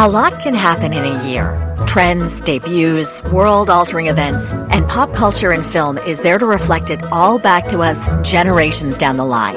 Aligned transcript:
A 0.00 0.08
lot 0.08 0.40
can 0.40 0.54
happen 0.54 0.92
in 0.92 1.04
a 1.04 1.28
year. 1.28 1.76
Trends, 1.86 2.40
debuts, 2.40 3.22
world-altering 3.24 4.06
events, 4.06 4.50
and 4.52 4.88
pop 4.88 5.12
culture 5.12 5.50
and 5.50 5.66
film 5.66 5.98
is 5.98 6.20
there 6.20 6.38
to 6.38 6.46
reflect 6.46 6.88
it 6.88 7.02
all 7.12 7.38
back 7.38 7.68
to 7.68 7.80
us 7.80 8.08
generations 8.26 8.96
down 8.96 9.16
the 9.16 9.24
line. 9.26 9.56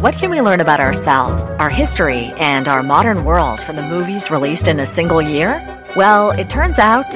What 0.00 0.16
can 0.16 0.30
we 0.30 0.40
learn 0.40 0.60
about 0.60 0.80
ourselves, 0.80 1.44
our 1.58 1.68
history, 1.68 2.32
and 2.38 2.66
our 2.68 2.82
modern 2.82 3.24
world 3.24 3.60
from 3.60 3.76
the 3.76 3.82
movies 3.82 4.30
released 4.30 4.68
in 4.68 4.80
a 4.80 4.86
single 4.86 5.20
year? 5.20 5.60
Well, 5.96 6.30
it 6.30 6.48
turns 6.48 6.78
out 6.78 7.12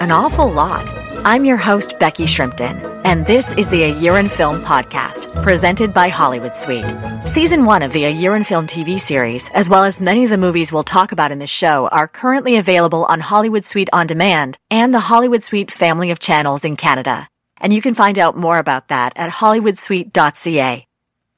an 0.00 0.10
awful 0.10 0.50
lot. 0.50 0.88
I'm 1.24 1.44
your 1.44 1.56
host, 1.56 1.98
Becky 1.98 2.24
Shrimpton, 2.24 3.02
and 3.04 3.26
this 3.26 3.52
is 3.54 3.68
the 3.68 3.82
A 3.82 3.92
Year 3.92 4.16
in 4.16 4.28
Film 4.28 4.62
podcast, 4.62 5.42
presented 5.42 5.92
by 5.92 6.08
Hollywood 6.08 6.54
Suite. 6.54 6.86
Season 7.26 7.64
one 7.64 7.82
of 7.82 7.92
the 7.92 8.04
A 8.04 8.10
Year 8.10 8.36
in 8.36 8.44
Film 8.44 8.66
TV 8.66 9.00
series, 9.00 9.48
as 9.50 9.68
well 9.68 9.84
as 9.84 10.00
many 10.00 10.24
of 10.24 10.30
the 10.30 10.38
movies 10.38 10.72
we'll 10.72 10.84
talk 10.84 11.10
about 11.10 11.32
in 11.32 11.40
the 11.40 11.46
show, 11.46 11.88
are 11.88 12.06
currently 12.06 12.56
available 12.56 13.04
on 13.04 13.20
Hollywood 13.20 13.64
Suite 13.64 13.88
On 13.92 14.06
Demand 14.06 14.56
and 14.70 14.94
the 14.94 15.00
Hollywood 15.00 15.42
Suite 15.42 15.70
family 15.70 16.12
of 16.12 16.20
channels 16.20 16.64
in 16.64 16.76
Canada. 16.76 17.28
And 17.58 17.74
you 17.74 17.82
can 17.82 17.94
find 17.94 18.18
out 18.18 18.36
more 18.36 18.58
about 18.58 18.88
that 18.88 19.12
at 19.16 19.30
hollywoodsuite.ca. 19.30 20.86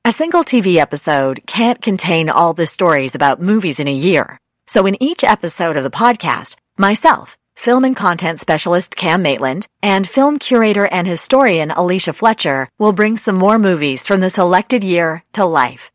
A 0.05 0.13
single 0.13 0.45
TV 0.45 0.77
episode 0.77 1.41
can't 1.47 1.81
contain 1.81 2.29
all 2.29 2.53
the 2.53 2.67
stories 2.67 3.15
about 3.15 3.41
movies 3.41 3.81
in 3.81 3.89
a 3.89 3.93
year. 3.93 4.39
So 4.67 4.87
in 4.87 5.03
each 5.03 5.25
episode 5.25 5.77
of 5.77 5.85
the 5.85 5.91
podcast, 5.91 6.57
myself, 6.79 7.37
film 7.61 7.85
and 7.85 7.95
content 7.95 8.41
specialist 8.41 8.97
Cam 8.97 9.21
Maitland, 9.23 9.67
and 9.83 10.09
film 10.09 10.39
curator 10.39 10.87
and 10.87 11.07
historian 11.07 11.71
Alicia 11.71 12.15
Fletcher 12.15 12.69
will 12.79 12.93
bring 12.93 13.19
some 13.19 13.37
more 13.37 13.59
movies 13.59 14.07
from 14.07 14.21
the 14.21 14.31
selected 14.31 14.83
year 14.83 15.23
to 15.35 15.45
life. 15.45 15.93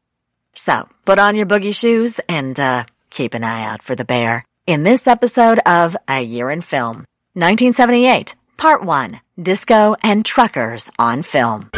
So 0.53 0.87
put 1.05 1.17
on 1.17 1.35
your 1.35 1.47
boogie 1.47 1.75
shoes 1.75 2.19
and 2.29 2.57
uh, 2.59 2.85
keep 3.09 3.33
an 3.33 3.43
eye 3.43 3.65
out 3.65 3.81
for 3.81 3.95
the 3.95 4.05
bear 4.05 4.45
in 4.67 4.83
this 4.83 5.07
episode 5.07 5.59
of 5.65 5.97
A 6.07 6.21
Year 6.21 6.51
in 6.51 6.61
Film, 6.61 7.05
1978, 7.33 8.35
Part 8.57 8.83
1, 8.83 9.19
Disco 9.41 9.95
and 10.03 10.23
Truckers 10.23 10.91
on 10.99 11.23
Film. 11.23 11.71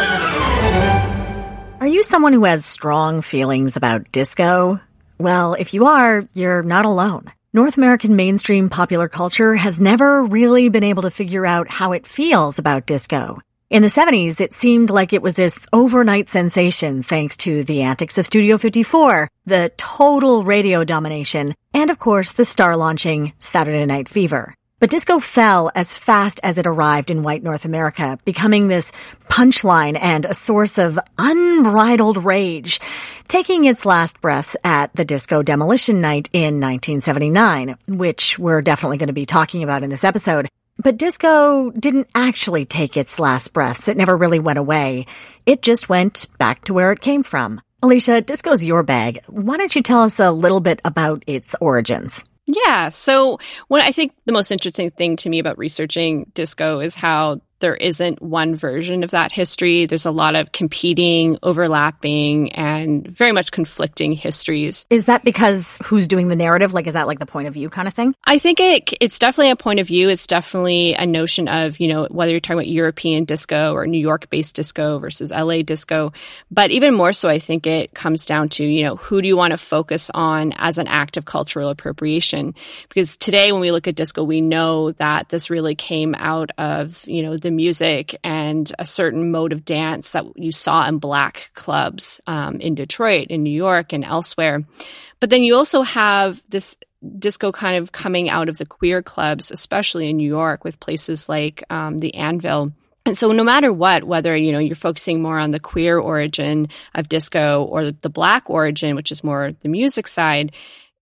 Are 1.79 1.87
you 1.87 2.03
someone 2.03 2.33
who 2.33 2.43
has 2.43 2.65
strong 2.65 3.21
feelings 3.21 3.77
about 3.77 4.11
disco? 4.11 4.81
Well, 5.17 5.53
if 5.53 5.73
you 5.73 5.85
are, 5.85 6.27
you're 6.33 6.63
not 6.63 6.85
alone. 6.85 7.31
North 7.53 7.77
American 7.77 8.17
mainstream 8.17 8.67
popular 8.67 9.07
culture 9.07 9.55
has 9.55 9.79
never 9.79 10.21
really 10.21 10.67
been 10.67 10.83
able 10.83 11.03
to 11.03 11.11
figure 11.11 11.45
out 11.45 11.69
how 11.69 11.93
it 11.93 12.05
feels 12.05 12.59
about 12.59 12.85
disco. 12.85 13.39
In 13.69 13.81
the 13.81 13.87
70s, 13.87 14.41
it 14.41 14.53
seemed 14.53 14.89
like 14.89 15.13
it 15.13 15.21
was 15.21 15.35
this 15.35 15.65
overnight 15.71 16.27
sensation 16.27 17.03
thanks 17.03 17.37
to 17.37 17.63
the 17.63 17.83
antics 17.83 18.17
of 18.17 18.25
Studio 18.25 18.57
54, 18.57 19.29
the 19.45 19.71
total 19.77 20.43
radio 20.43 20.83
domination, 20.83 21.55
and 21.73 21.89
of 21.89 21.99
course 21.99 22.33
the 22.33 22.43
star 22.43 22.75
launching 22.75 23.31
Saturday 23.39 23.85
Night 23.85 24.09
Fever. 24.09 24.53
But 24.79 24.89
disco 24.89 25.19
fell 25.19 25.71
as 25.73 25.97
fast 25.97 26.41
as 26.43 26.57
it 26.57 26.67
arrived 26.67 27.09
in 27.09 27.23
white 27.23 27.43
North 27.43 27.63
America, 27.63 28.19
becoming 28.25 28.67
this 28.67 28.91
punchline 29.37 29.95
and 30.01 30.25
a 30.25 30.33
source 30.33 30.79
of 30.79 30.97
unbridled 31.19 32.17
rage, 32.23 32.79
taking 33.27 33.65
its 33.65 33.85
last 33.85 34.19
breaths 34.19 34.57
at 34.63 34.91
the 34.95 35.05
Disco 35.05 35.43
Demolition 35.43 36.01
Night 36.01 36.27
in 36.33 36.59
1979, 36.59 37.77
which 37.87 38.39
we're 38.39 38.63
definitely 38.63 38.97
going 38.97 39.09
to 39.09 39.13
be 39.13 39.27
talking 39.27 39.61
about 39.61 39.83
in 39.83 39.91
this 39.91 40.03
episode. 40.03 40.49
But 40.79 40.97
disco 40.97 41.69
didn't 41.69 42.07
actually 42.15 42.65
take 42.65 42.97
its 42.97 43.19
last 43.19 43.53
breaths. 43.53 43.87
It 43.87 43.95
never 43.95 44.17
really 44.17 44.39
went 44.39 44.57
away. 44.57 45.05
It 45.45 45.61
just 45.61 45.87
went 45.87 46.25
back 46.39 46.63
to 46.63 46.73
where 46.73 46.91
it 46.91 47.01
came 47.01 47.21
from. 47.21 47.61
Alicia, 47.83 48.21
disco's 48.21 48.65
your 48.65 48.81
bag. 48.81 49.23
Why 49.27 49.57
don't 49.57 49.75
you 49.75 49.83
tell 49.83 50.01
us 50.01 50.19
a 50.19 50.31
little 50.31 50.61
bit 50.61 50.81
about 50.83 51.23
its 51.27 51.53
origins? 51.61 52.23
Yeah. 52.47 52.89
So, 52.89 53.37
what 53.67 53.83
I 53.83 53.91
think 53.91 54.13
the 54.25 54.31
most 54.31 54.51
interesting 54.51 54.89
thing 54.89 55.17
to 55.17 55.29
me 55.29 55.37
about 55.37 55.59
researching 55.59 56.31
disco 56.33 56.79
is 56.79 56.95
how 56.95 57.41
there 57.59 57.75
isn't 57.75 58.21
one 58.21 58.55
version 58.55 59.03
of 59.03 59.11
that 59.11 59.31
history. 59.31 59.85
There's 59.85 60.05
a 60.05 60.11
lot 60.11 60.35
of 60.35 60.51
competing, 60.51 61.37
overlapping, 61.43 62.53
and 62.53 63.07
very 63.07 63.31
much 63.31 63.51
conflicting 63.51 64.13
histories. 64.13 64.85
Is 64.89 65.05
that 65.05 65.23
because 65.23 65.77
who's 65.85 66.07
doing 66.07 66.27
the 66.27 66.35
narrative? 66.35 66.73
Like, 66.73 66.87
is 66.87 66.93
that 66.93 67.07
like 67.07 67.19
the 67.19 67.25
point 67.25 67.47
of 67.47 67.53
view 67.53 67.69
kind 67.69 67.87
of 67.87 67.93
thing? 67.93 68.15
I 68.25 68.37
think 68.37 68.59
it, 68.59 68.93
it's 69.01 69.19
definitely 69.19 69.51
a 69.51 69.55
point 69.55 69.79
of 69.79 69.87
view. 69.87 70.09
It's 70.09 70.27
definitely 70.27 70.93
a 70.93 71.05
notion 71.05 71.47
of, 71.47 71.79
you 71.79 71.87
know, 71.87 72.07
whether 72.09 72.31
you're 72.31 72.39
talking 72.39 72.59
about 72.59 72.67
European 72.67 73.25
disco 73.25 73.73
or 73.73 73.87
New 73.87 73.99
York 73.99 74.29
based 74.29 74.55
disco 74.55 74.99
versus 74.99 75.31
LA 75.31 75.61
disco. 75.61 76.13
But 76.51 76.71
even 76.71 76.93
more 76.93 77.13
so, 77.13 77.29
I 77.29 77.39
think 77.39 77.67
it 77.67 77.93
comes 77.93 78.25
down 78.25 78.49
to, 78.49 78.65
you 78.65 78.83
know, 78.83 78.95
who 78.95 79.21
do 79.21 79.27
you 79.27 79.37
want 79.37 79.51
to 79.51 79.57
focus 79.57 80.11
on 80.13 80.53
as 80.57 80.77
an 80.77 80.87
act 80.87 81.17
of 81.17 81.25
cultural 81.25 81.69
appropriation? 81.69 82.55
Because 82.89 83.17
today, 83.17 83.51
when 83.51 83.61
we 83.61 83.71
look 83.71 83.87
at 83.87 83.95
disco, 83.95 84.23
we 84.23 84.41
know 84.41 84.91
that 84.93 85.29
this 85.29 85.49
really 85.49 85.75
came 85.75 86.15
out 86.15 86.51
of, 86.57 87.03
you 87.07 87.23
know, 87.23 87.37
the 87.37 87.46
music 87.51 88.17
and 88.23 88.71
a 88.79 88.85
certain 88.85 89.31
mode 89.31 89.53
of 89.53 89.65
dance 89.65 90.11
that 90.11 90.25
you 90.35 90.51
saw 90.51 90.87
in 90.87 90.99
black 90.99 91.51
clubs 91.53 92.21
um, 92.27 92.57
in 92.57 92.75
Detroit, 92.75 93.27
in 93.27 93.43
New 93.43 93.49
York, 93.49 93.93
and 93.93 94.03
elsewhere. 94.03 94.63
But 95.19 95.29
then 95.29 95.43
you 95.43 95.55
also 95.55 95.81
have 95.81 96.41
this 96.49 96.77
disco 97.19 97.51
kind 97.51 97.77
of 97.77 97.91
coming 97.91 98.29
out 98.29 98.49
of 98.49 98.57
the 98.57 98.65
queer 98.65 99.01
clubs, 99.01 99.51
especially 99.51 100.09
in 100.09 100.17
New 100.17 100.27
York, 100.27 100.63
with 100.63 100.79
places 100.79 101.29
like 101.29 101.63
um, 101.69 101.99
the 101.99 102.15
Anvil. 102.15 102.71
And 103.05 103.17
so 103.17 103.31
no 103.31 103.43
matter 103.43 103.71
what, 103.71 104.03
whether, 104.03 104.35
you 104.35 104.51
know, 104.51 104.59
you're 104.59 104.75
focusing 104.75 105.21
more 105.21 105.39
on 105.39 105.51
the 105.51 105.61
queer 105.61 105.97
origin 105.97 106.67
of 106.93 107.07
disco 107.07 107.63
or 107.63 107.91
the 107.91 108.09
black 108.09 108.49
origin, 108.49 108.95
which 108.97 109.13
is 109.13 109.23
more 109.23 109.53
the 109.61 109.69
music 109.69 110.07
side, 110.07 110.51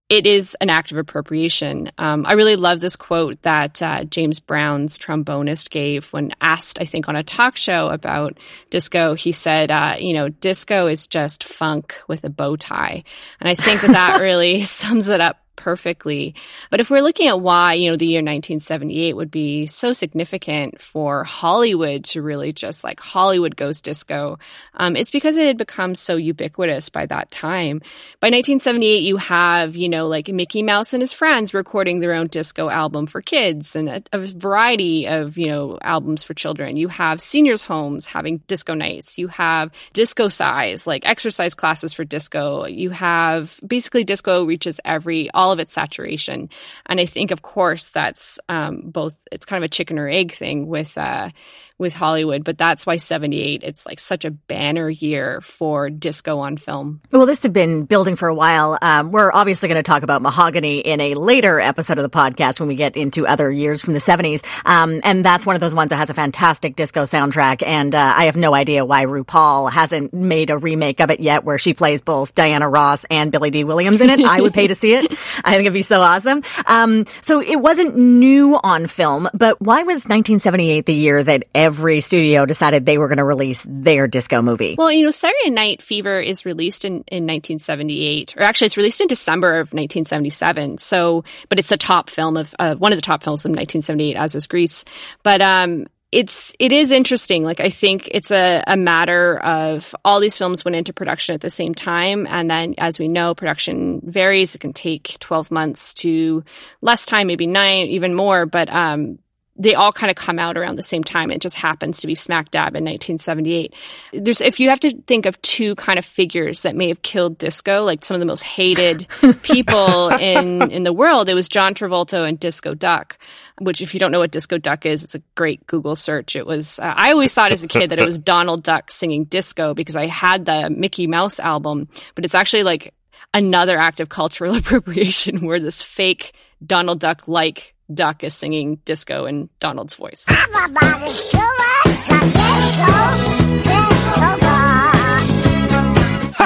it 0.07 0.27
is 0.27 0.55
an 0.61 0.69
act 0.69 0.91
of 0.91 0.97
appropriation. 0.97 1.89
Um, 1.97 2.25
I 2.27 2.33
really 2.33 2.55
love 2.55 2.79
this 2.79 2.95
quote 2.95 3.41
that 3.41 3.81
uh, 3.81 4.03
James 4.03 4.39
Brown's 4.39 4.99
trombonist 4.99 5.71
gave 5.71 6.13
when 6.13 6.31
asked, 6.41 6.79
I 6.79 6.85
think, 6.85 7.09
on 7.09 7.15
a 7.15 7.23
talk 7.23 7.57
show 7.57 7.87
about 7.89 8.37
disco. 8.69 9.15
He 9.15 9.31
said, 9.31 9.71
uh, 9.71 9.95
you 9.99 10.13
know, 10.13 10.29
disco 10.29 10.87
is 10.87 11.07
just 11.07 11.43
funk 11.43 11.99
with 12.07 12.23
a 12.23 12.29
bow 12.29 12.55
tie. 12.55 13.03
And 13.39 13.49
I 13.49 13.55
think 13.55 13.81
that 13.81 13.93
that 13.93 14.21
really 14.21 14.61
sums 14.63 15.09
it 15.09 15.21
up 15.21 15.44
perfectly. 15.55 16.35
But 16.69 16.79
if 16.79 16.89
we're 16.89 17.01
looking 17.01 17.27
at 17.27 17.41
why, 17.41 17.73
you 17.73 17.89
know, 17.89 17.97
the 17.97 18.07
year 18.07 18.19
1978 18.19 19.15
would 19.15 19.31
be 19.31 19.65
so 19.65 19.93
significant 19.93 20.81
for 20.81 21.23
Hollywood 21.23 22.03
to 22.05 22.21
really 22.21 22.53
just 22.53 22.83
like 22.83 22.99
Hollywood 22.99 23.55
goes 23.55 23.81
disco, 23.81 24.37
um, 24.73 24.95
it's 24.95 25.11
because 25.11 25.37
it 25.37 25.47
had 25.47 25.57
become 25.57 25.95
so 25.95 26.15
ubiquitous 26.15 26.89
by 26.89 27.05
that 27.05 27.31
time. 27.31 27.79
By 28.19 28.27
1978, 28.27 29.03
you 29.03 29.17
have, 29.17 29.75
you 29.75 29.89
know, 29.89 30.07
like 30.07 30.27
Mickey 30.27 30.63
Mouse 30.63 30.93
and 30.93 31.01
his 31.01 31.13
friends 31.13 31.53
recording 31.53 31.99
their 31.99 32.13
own 32.13 32.27
disco 32.27 32.69
album 32.69 33.07
for 33.07 33.21
kids 33.21 33.75
and 33.75 33.89
a, 33.89 34.03
a 34.11 34.25
variety 34.25 35.07
of, 35.07 35.37
you 35.37 35.47
know, 35.47 35.77
albums 35.81 36.23
for 36.23 36.33
children. 36.33 36.77
You 36.77 36.87
have 36.89 37.21
seniors' 37.21 37.63
homes 37.63 38.05
having 38.05 38.37
disco 38.47 38.73
nights. 38.73 39.17
You 39.17 39.27
have 39.29 39.71
disco 39.93 40.27
size, 40.27 40.87
like 40.87 41.07
exercise 41.07 41.55
classes 41.55 41.93
for 41.93 42.03
disco. 42.03 42.65
You 42.65 42.89
have 42.91 43.59
basically 43.65 44.03
disco 44.03 44.45
reaches 44.45 44.79
every, 44.85 45.29
all 45.31 45.44
all 45.45 45.51
of 45.51 45.59
its 45.59 45.73
saturation. 45.73 46.49
And 46.87 46.99
I 46.99 47.05
think, 47.05 47.31
of 47.31 47.41
course, 47.41 47.89
that's 47.89 48.39
um, 48.49 48.81
both. 48.85 49.15
It's 49.31 49.45
kind 49.45 49.63
of 49.63 49.67
a 49.67 49.69
chicken 49.69 49.99
or 49.99 50.09
egg 50.09 50.31
thing 50.31 50.67
with 50.67 50.97
uh, 50.97 51.29
with 51.77 51.93
Hollywood, 51.93 52.43
but 52.45 52.57
that's 52.57 52.85
why 52.85 52.95
78, 52.95 53.63
it's 53.63 53.85
like 53.85 53.99
such 53.99 54.23
a 54.23 54.31
banner 54.31 54.89
year 54.89 55.41
for 55.41 55.89
disco 55.89 56.39
on 56.39 56.55
film. 56.55 57.01
Well, 57.11 57.25
this 57.25 57.43
had 57.43 57.51
been 57.51 57.83
building 57.83 58.15
for 58.15 58.29
a 58.29 58.33
while. 58.33 58.77
Um, 58.81 59.11
we're 59.11 59.31
obviously 59.31 59.67
going 59.67 59.79
to 59.79 59.83
talk 59.83 60.03
about 60.03 60.21
Mahogany 60.21 60.79
in 60.79 61.01
a 61.01 61.15
later 61.15 61.59
episode 61.59 61.97
of 61.97 62.03
the 62.03 62.09
podcast 62.09 62.61
when 62.61 62.69
we 62.69 62.75
get 62.75 62.95
into 62.95 63.27
other 63.27 63.51
years 63.51 63.81
from 63.81 63.93
the 63.93 63.99
70s. 63.99 64.45
Um, 64.65 65.01
and 65.03 65.25
that's 65.25 65.45
one 65.45 65.55
of 65.55 65.59
those 65.59 65.75
ones 65.75 65.89
that 65.89 65.97
has 65.97 66.09
a 66.09 66.13
fantastic 66.13 66.77
disco 66.77 67.03
soundtrack. 67.03 67.61
And 67.65 67.93
uh, 67.93 68.13
I 68.15 68.25
have 68.25 68.37
no 68.37 68.53
idea 68.55 68.85
why 68.85 69.05
RuPaul 69.05 69.69
hasn't 69.69 70.13
made 70.13 70.51
a 70.51 70.57
remake 70.57 71.01
of 71.01 71.09
it 71.09 71.19
yet 71.19 71.43
where 71.43 71.57
she 71.57 71.73
plays 71.73 72.01
both 72.01 72.35
Diana 72.35 72.69
Ross 72.69 73.05
and 73.09 73.33
Billy 73.33 73.51
Dee 73.51 73.65
Williams 73.65 73.99
in 73.99 74.09
it. 74.09 74.21
I 74.21 74.39
would 74.39 74.53
pay 74.53 74.67
to 74.67 74.75
see 74.75 74.93
it. 74.93 75.11
I 75.43 75.51
think 75.51 75.61
it'd 75.61 75.73
be 75.73 75.81
so 75.81 75.99
awesome. 75.99 76.41
Um, 76.65 77.05
so 77.19 77.41
it 77.41 77.57
wasn't 77.57 77.97
new 77.97 78.57
on 78.61 78.87
film, 78.87 79.29
but 79.33 79.59
why 79.59 79.83
was 79.83 80.05
1978 80.05 80.85
the 80.85 80.93
year 80.93 81.21
that 81.21 81.43
every 81.65 81.99
studio 81.99 82.45
decided 82.45 82.85
they 82.85 82.99
were 82.99 83.07
going 83.07 83.17
to 83.17 83.23
release 83.23 83.65
their 83.67 84.07
disco 84.07 84.43
movie. 84.43 84.75
Well, 84.77 84.91
you 84.91 85.03
know, 85.03 85.09
Saturday 85.09 85.49
Night 85.49 85.81
Fever 85.81 86.19
is 86.19 86.45
released 86.45 86.85
in, 86.85 86.93
in 87.07 87.25
1978, 87.25 88.35
or 88.37 88.43
actually 88.43 88.67
it's 88.67 88.77
released 88.77 89.01
in 89.01 89.07
December 89.07 89.53
of 89.53 89.73
1977. 89.73 90.77
So, 90.77 91.23
but 91.49 91.57
it's 91.57 91.69
the 91.69 91.77
top 91.77 92.11
film 92.11 92.37
of, 92.37 92.53
uh, 92.59 92.75
one 92.75 92.91
of 92.91 92.97
the 92.99 93.01
top 93.01 93.23
films 93.23 93.45
of 93.45 93.49
1978, 93.49 94.15
as 94.15 94.35
is 94.35 94.45
Grease. 94.45 94.85
But, 95.23 95.41
um, 95.41 95.87
it's 96.11 96.53
it 96.59 96.71
is 96.71 96.91
interesting. 96.91 97.43
Like 97.43 97.59
I 97.59 97.69
think 97.69 98.07
it's 98.11 98.31
a, 98.31 98.63
a 98.65 98.77
matter 98.77 99.37
of 99.37 99.93
all 100.05 100.21
these 100.21 100.37
films 100.37 100.63
went 100.63 100.75
into 100.75 100.93
production 100.93 101.35
at 101.35 101.41
the 101.41 101.49
same 101.49 101.75
time, 101.75 102.25
and 102.29 102.49
then 102.49 102.75
as 102.77 102.97
we 102.97 103.09
know, 103.09 103.35
production 103.35 103.99
varies. 104.01 104.55
It 104.55 104.59
can 104.59 104.71
take 104.71 105.17
twelve 105.19 105.51
months 105.51 105.93
to 105.95 106.45
less 106.79 107.05
time, 107.05 107.27
maybe 107.27 107.47
nine, 107.47 107.87
even 107.87 108.13
more. 108.13 108.45
But 108.45 108.69
um, 108.69 109.19
they 109.57 109.73
all 109.73 109.93
kind 109.93 110.09
of 110.09 110.17
come 110.17 110.37
out 110.37 110.57
around 110.57 110.75
the 110.75 110.83
same 110.83 111.03
time. 111.03 111.31
It 111.31 111.41
just 111.41 111.55
happens 111.55 112.01
to 112.01 112.07
be 112.07 112.15
smack 112.15 112.51
dab 112.51 112.75
in 112.75 112.83
1978. 112.83 113.73
There's, 114.11 114.41
if 114.41 114.59
you 114.59 114.69
have 114.69 114.81
to 114.81 114.91
think 115.07 115.25
of 115.25 115.41
two 115.41 115.75
kind 115.75 115.97
of 115.97 116.03
figures 116.03 116.63
that 116.63 116.75
may 116.75 116.89
have 116.89 117.01
killed 117.01 117.37
disco, 117.37 117.83
like 117.83 118.03
some 118.03 118.15
of 118.15 118.19
the 118.19 118.25
most 118.25 118.43
hated 118.43 119.07
people 119.43 120.09
in, 120.09 120.71
in 120.71 120.83
the 120.83 120.91
world, 120.91 121.29
it 121.29 121.35
was 121.35 121.47
John 121.47 121.73
Travolta 121.73 122.27
and 122.27 122.37
Disco 122.37 122.73
Duck, 122.73 123.17
which 123.61 123.81
if 123.81 123.93
you 123.93 123.99
don't 123.99 124.11
know 124.11 124.19
what 124.19 124.31
Disco 124.31 124.57
Duck 124.57 124.85
is, 124.85 125.03
it's 125.03 125.15
a 125.15 125.21
great 125.35 125.65
Google 125.67 125.95
search. 125.95 126.35
It 126.35 126.45
was, 126.45 126.77
uh, 126.79 126.93
I 126.95 127.11
always 127.11 127.33
thought 127.33 127.53
as 127.53 127.63
a 127.63 127.67
kid 127.67 127.91
that 127.91 127.99
it 127.99 128.05
was 128.05 128.19
Donald 128.25 128.63
Duck 128.63 128.91
singing 128.91 129.23
disco 129.23 129.73
because 129.73 129.95
I 129.95 130.07
had 130.07 130.45
the 130.45 130.69
Mickey 130.69 131.07
Mouse 131.07 131.39
album, 131.39 131.87
but 132.15 132.25
it's 132.25 132.35
actually 132.35 132.63
like 132.63 132.93
another 133.33 133.77
act 133.77 134.01
of 134.01 134.09
cultural 134.09 134.55
appropriation 134.57 135.45
where 135.45 135.59
this 135.61 135.81
fake 135.81 136.33
Donald 136.65 136.99
Duck 136.99 137.27
like 137.27 137.74
Duck 137.93 138.23
is 138.23 138.33
singing 138.33 138.77
disco 138.85 139.25
in 139.25 139.49
Donald's 139.59 139.93
voice. 139.95 140.25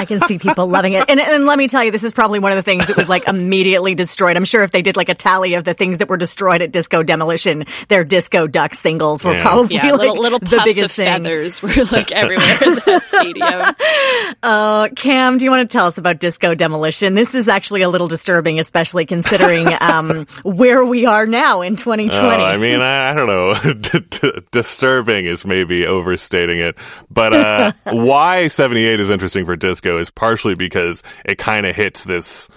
I 0.00 0.04
can 0.06 0.20
see 0.20 0.38
people 0.38 0.66
loving 0.66 0.94
it. 0.94 1.04
And, 1.08 1.20
and 1.20 1.44
let 1.46 1.58
me 1.58 1.68
tell 1.68 1.84
you, 1.84 1.90
this 1.90 2.04
is 2.04 2.12
probably 2.12 2.38
one 2.38 2.52
of 2.52 2.56
the 2.56 2.62
things 2.62 2.86
that 2.86 2.96
was 2.96 3.08
like 3.08 3.28
immediately 3.28 3.94
destroyed. 3.94 4.36
I'm 4.36 4.44
sure 4.44 4.62
if 4.62 4.70
they 4.70 4.82
did 4.82 4.96
like 4.96 5.08
a 5.10 5.14
tally 5.14 5.54
of 5.54 5.64
the 5.64 5.74
things 5.74 5.98
that 5.98 6.08
were 6.08 6.16
destroyed 6.16 6.62
at 6.62 6.72
Disco 6.72 7.02
Demolition, 7.02 7.64
their 7.88 8.02
Disco 8.04 8.46
Duck 8.46 8.74
singles 8.74 9.24
were 9.24 9.34
Yeah. 9.34 9.42
probably 9.42 9.76
Yeah, 9.76 9.90
like 9.92 10.00
little, 10.00 10.18
little 10.20 10.38
the 10.38 10.46
puffs 10.46 10.64
biggest 10.64 10.84
of 10.86 10.92
thing. 10.92 11.06
feathers 11.06 11.62
were 11.62 11.68
like 11.92 12.12
everywhere 12.12 12.58
in 12.64 12.74
the 12.76 13.00
stadium. 13.04 13.74
Uh, 14.42 14.88
Cam, 14.96 15.38
do 15.38 15.44
you 15.44 15.50
want 15.50 15.68
to 15.68 15.72
tell 15.72 15.86
us 15.86 15.98
about 15.98 16.18
Disco 16.18 16.54
Demolition? 16.54 17.14
This 17.14 17.34
is 17.34 17.48
actually 17.48 17.82
a 17.82 17.88
little 17.88 18.08
disturbing, 18.08 18.58
especially 18.58 19.06
considering 19.06 19.68
um, 19.80 20.26
where 20.42 20.84
we 20.84 21.06
are 21.06 21.26
now 21.26 21.60
in 21.62 21.76
2020. 21.76 22.42
Oh, 22.42 22.46
I 22.46 22.56
mean, 22.56 22.80
I, 22.80 23.10
I 23.10 23.14
don't 23.14 23.26
know. 23.26 23.54
D- 23.80 24.00
d- 24.08 24.32
disturbing 24.50 25.26
is 25.26 25.44
maybe 25.44 25.86
overstating 25.86 26.58
it. 26.60 26.76
But 27.10 27.32
uh, 27.34 27.72
why 27.84 28.48
78 28.48 29.00
is 29.00 29.10
interesting 29.10 29.44
for 29.44 29.56
disco 29.56 29.89
is 29.98 30.10
partially 30.10 30.54
because 30.54 31.02
it 31.24 31.38
kind 31.38 31.66
of 31.66 31.74
hits 31.74 32.04
this 32.04 32.48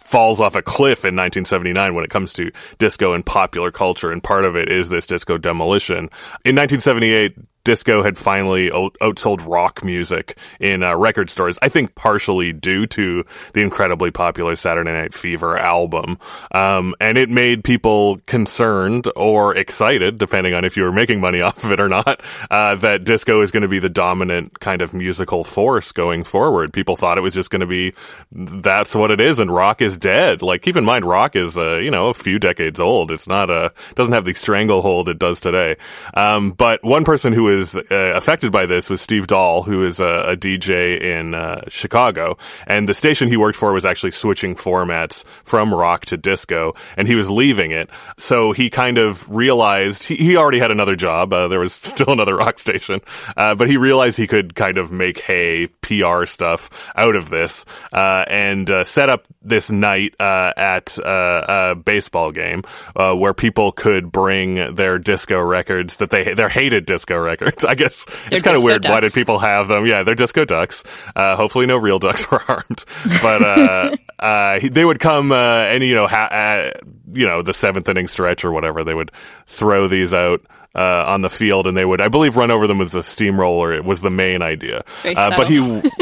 falls 0.00 0.40
off 0.40 0.56
a 0.56 0.62
cliff 0.62 1.04
in 1.04 1.14
1979 1.14 1.94
when 1.94 2.04
it 2.04 2.10
comes 2.10 2.32
to 2.34 2.50
disco 2.78 3.12
and 3.12 3.24
popular 3.24 3.70
culture, 3.70 4.10
and 4.10 4.22
part 4.22 4.44
of 4.44 4.56
it 4.56 4.70
is 4.70 4.88
this 4.88 5.06
disco 5.06 5.38
demolition. 5.38 6.10
In 6.44 6.56
1978, 6.56 7.36
disco 7.68 8.02
had 8.02 8.16
finally 8.16 8.70
outsold 8.70 9.46
rock 9.46 9.84
music 9.84 10.38
in 10.58 10.82
uh, 10.82 10.96
record 10.96 11.28
stores. 11.28 11.58
I 11.60 11.68
think 11.68 11.94
partially 11.94 12.50
due 12.50 12.86
to 12.86 13.26
the 13.52 13.60
incredibly 13.60 14.10
popular 14.10 14.56
Saturday 14.56 14.90
Night 14.90 15.12
Fever 15.12 15.58
album, 15.58 16.18
um, 16.52 16.94
and 16.98 17.18
it 17.18 17.28
made 17.28 17.62
people 17.62 18.22
concerned 18.24 19.06
or 19.16 19.54
excited, 19.54 20.16
depending 20.16 20.54
on 20.54 20.64
if 20.64 20.78
you 20.78 20.82
were 20.82 20.92
making 20.92 21.20
money 21.20 21.42
off 21.42 21.62
of 21.62 21.70
it 21.70 21.78
or 21.78 21.90
not, 21.90 22.22
uh, 22.50 22.74
that 22.76 23.04
disco 23.04 23.42
is 23.42 23.50
going 23.50 23.64
to 23.64 23.68
be 23.68 23.78
the 23.78 23.90
dominant 23.90 24.60
kind 24.60 24.80
of 24.80 24.94
musical 24.94 25.44
force 25.44 25.92
going 25.92 26.24
forward. 26.24 26.72
People 26.72 26.96
thought 26.96 27.18
it 27.18 27.20
was 27.20 27.34
just 27.34 27.50
going 27.50 27.60
to 27.60 27.66
be 27.66 27.92
that's 28.32 28.94
what 28.94 29.10
it 29.10 29.20
is, 29.20 29.40
and 29.40 29.54
rock 29.54 29.82
is 29.82 29.98
dead. 29.98 30.40
Like 30.40 30.62
keep 30.62 30.76
in 30.76 30.86
mind, 30.86 31.04
rock 31.04 31.36
is 31.36 31.58
uh, 31.58 31.76
you 31.76 31.90
know 31.90 32.06
a 32.06 32.14
few 32.14 32.38
decades 32.38 32.80
old. 32.80 33.10
It's 33.10 33.26
not 33.26 33.50
a 33.50 33.74
doesn't 33.94 34.14
have 34.14 34.24
the 34.24 34.32
stranglehold 34.32 35.10
it 35.10 35.18
does 35.18 35.38
today. 35.38 35.76
Um, 36.14 36.52
but 36.52 36.82
one 36.82 37.04
person 37.04 37.34
who 37.34 37.57
was 37.58 37.76
uh, 37.76 37.82
affected 37.90 38.52
by 38.52 38.66
this 38.66 38.88
was 38.88 39.00
Steve 39.00 39.26
Dahl, 39.26 39.62
who 39.62 39.84
is 39.84 40.00
a, 40.00 40.32
a 40.32 40.36
DJ 40.36 41.00
in 41.00 41.34
uh, 41.34 41.62
Chicago, 41.68 42.38
and 42.66 42.88
the 42.88 42.94
station 42.94 43.28
he 43.28 43.36
worked 43.36 43.58
for 43.58 43.72
was 43.72 43.84
actually 43.84 44.12
switching 44.12 44.54
formats 44.54 45.24
from 45.44 45.74
rock 45.74 46.06
to 46.06 46.16
disco, 46.16 46.74
and 46.96 47.08
he 47.08 47.14
was 47.14 47.30
leaving 47.30 47.72
it. 47.72 47.90
So 48.16 48.52
he 48.52 48.70
kind 48.70 48.96
of 48.96 49.28
realized 49.28 50.04
he, 50.04 50.14
he 50.16 50.36
already 50.36 50.60
had 50.60 50.70
another 50.70 50.96
job. 50.96 51.32
Uh, 51.32 51.48
there 51.48 51.60
was 51.60 51.72
still 51.92 52.10
another 52.10 52.36
rock 52.36 52.58
station, 52.58 53.00
uh, 53.36 53.54
but 53.54 53.68
he 53.68 53.76
realized 53.76 54.16
he 54.16 54.26
could 54.26 54.54
kind 54.54 54.78
of 54.78 54.92
make 54.92 55.20
hay 55.20 55.66
PR 55.82 56.26
stuff 56.26 56.70
out 56.94 57.16
of 57.16 57.28
this, 57.30 57.64
uh, 57.92 58.24
and 58.28 58.70
uh, 58.70 58.84
set 58.84 59.08
up 59.10 59.26
this 59.42 59.70
night 59.70 60.14
at 60.20 60.96
a 60.98 61.74
baseball 61.84 62.30
game 62.30 62.62
where 62.94 63.34
people 63.34 63.72
could 63.72 64.12
bring 64.12 64.74
their 64.74 64.98
disco 64.98 65.40
records 65.40 65.96
that 65.96 66.10
they 66.10 66.34
their 66.34 66.48
hated 66.48 66.86
disco 66.86 67.16
records. 67.16 67.37
I 67.66 67.74
guess 67.74 68.04
They're 68.04 68.16
it's 68.32 68.42
kind 68.42 68.56
of 68.56 68.62
weird. 68.62 68.84
Why 68.86 69.00
did 69.00 69.12
people 69.12 69.38
have 69.38 69.68
them? 69.68 69.86
Yeah, 69.86 70.02
they're 70.02 70.14
disco 70.14 70.44
ducks. 70.44 70.84
Uh, 71.14 71.36
hopefully, 71.36 71.66
no 71.66 71.76
real 71.76 71.98
ducks 71.98 72.30
were 72.30 72.38
harmed, 72.38 72.84
but 73.22 73.42
uh, 73.42 73.96
uh, 74.18 74.60
they 74.62 74.84
would 74.84 75.00
come 75.00 75.32
uh, 75.32 75.36
and 75.64 75.82
you 75.82 75.94
know, 75.94 76.06
ha- 76.06 76.28
uh, 76.30 76.70
you 77.12 77.26
know, 77.26 77.42
the 77.42 77.54
seventh 77.54 77.88
inning 77.88 78.08
stretch 78.08 78.44
or 78.44 78.52
whatever. 78.52 78.84
They 78.84 78.94
would 78.94 79.10
throw 79.46 79.88
these 79.88 80.12
out. 80.14 80.42
Uh, 80.74 81.02
on 81.08 81.22
the 81.22 81.30
field, 81.30 81.66
and 81.66 81.76
they 81.76 81.84
would, 81.84 82.00
I 82.00 82.06
believe, 82.06 82.36
run 82.36 82.52
over 82.52 82.68
them 82.68 82.78
with 82.78 82.94
a 82.94 83.02
steamroller. 83.02 83.72
It 83.72 83.84
was 83.84 84.00
the 84.00 84.10
main 84.10 84.42
idea. 84.42 84.84
very 84.98 85.16
uh, 85.16 85.30
but 85.30 85.48
he, 85.48 85.56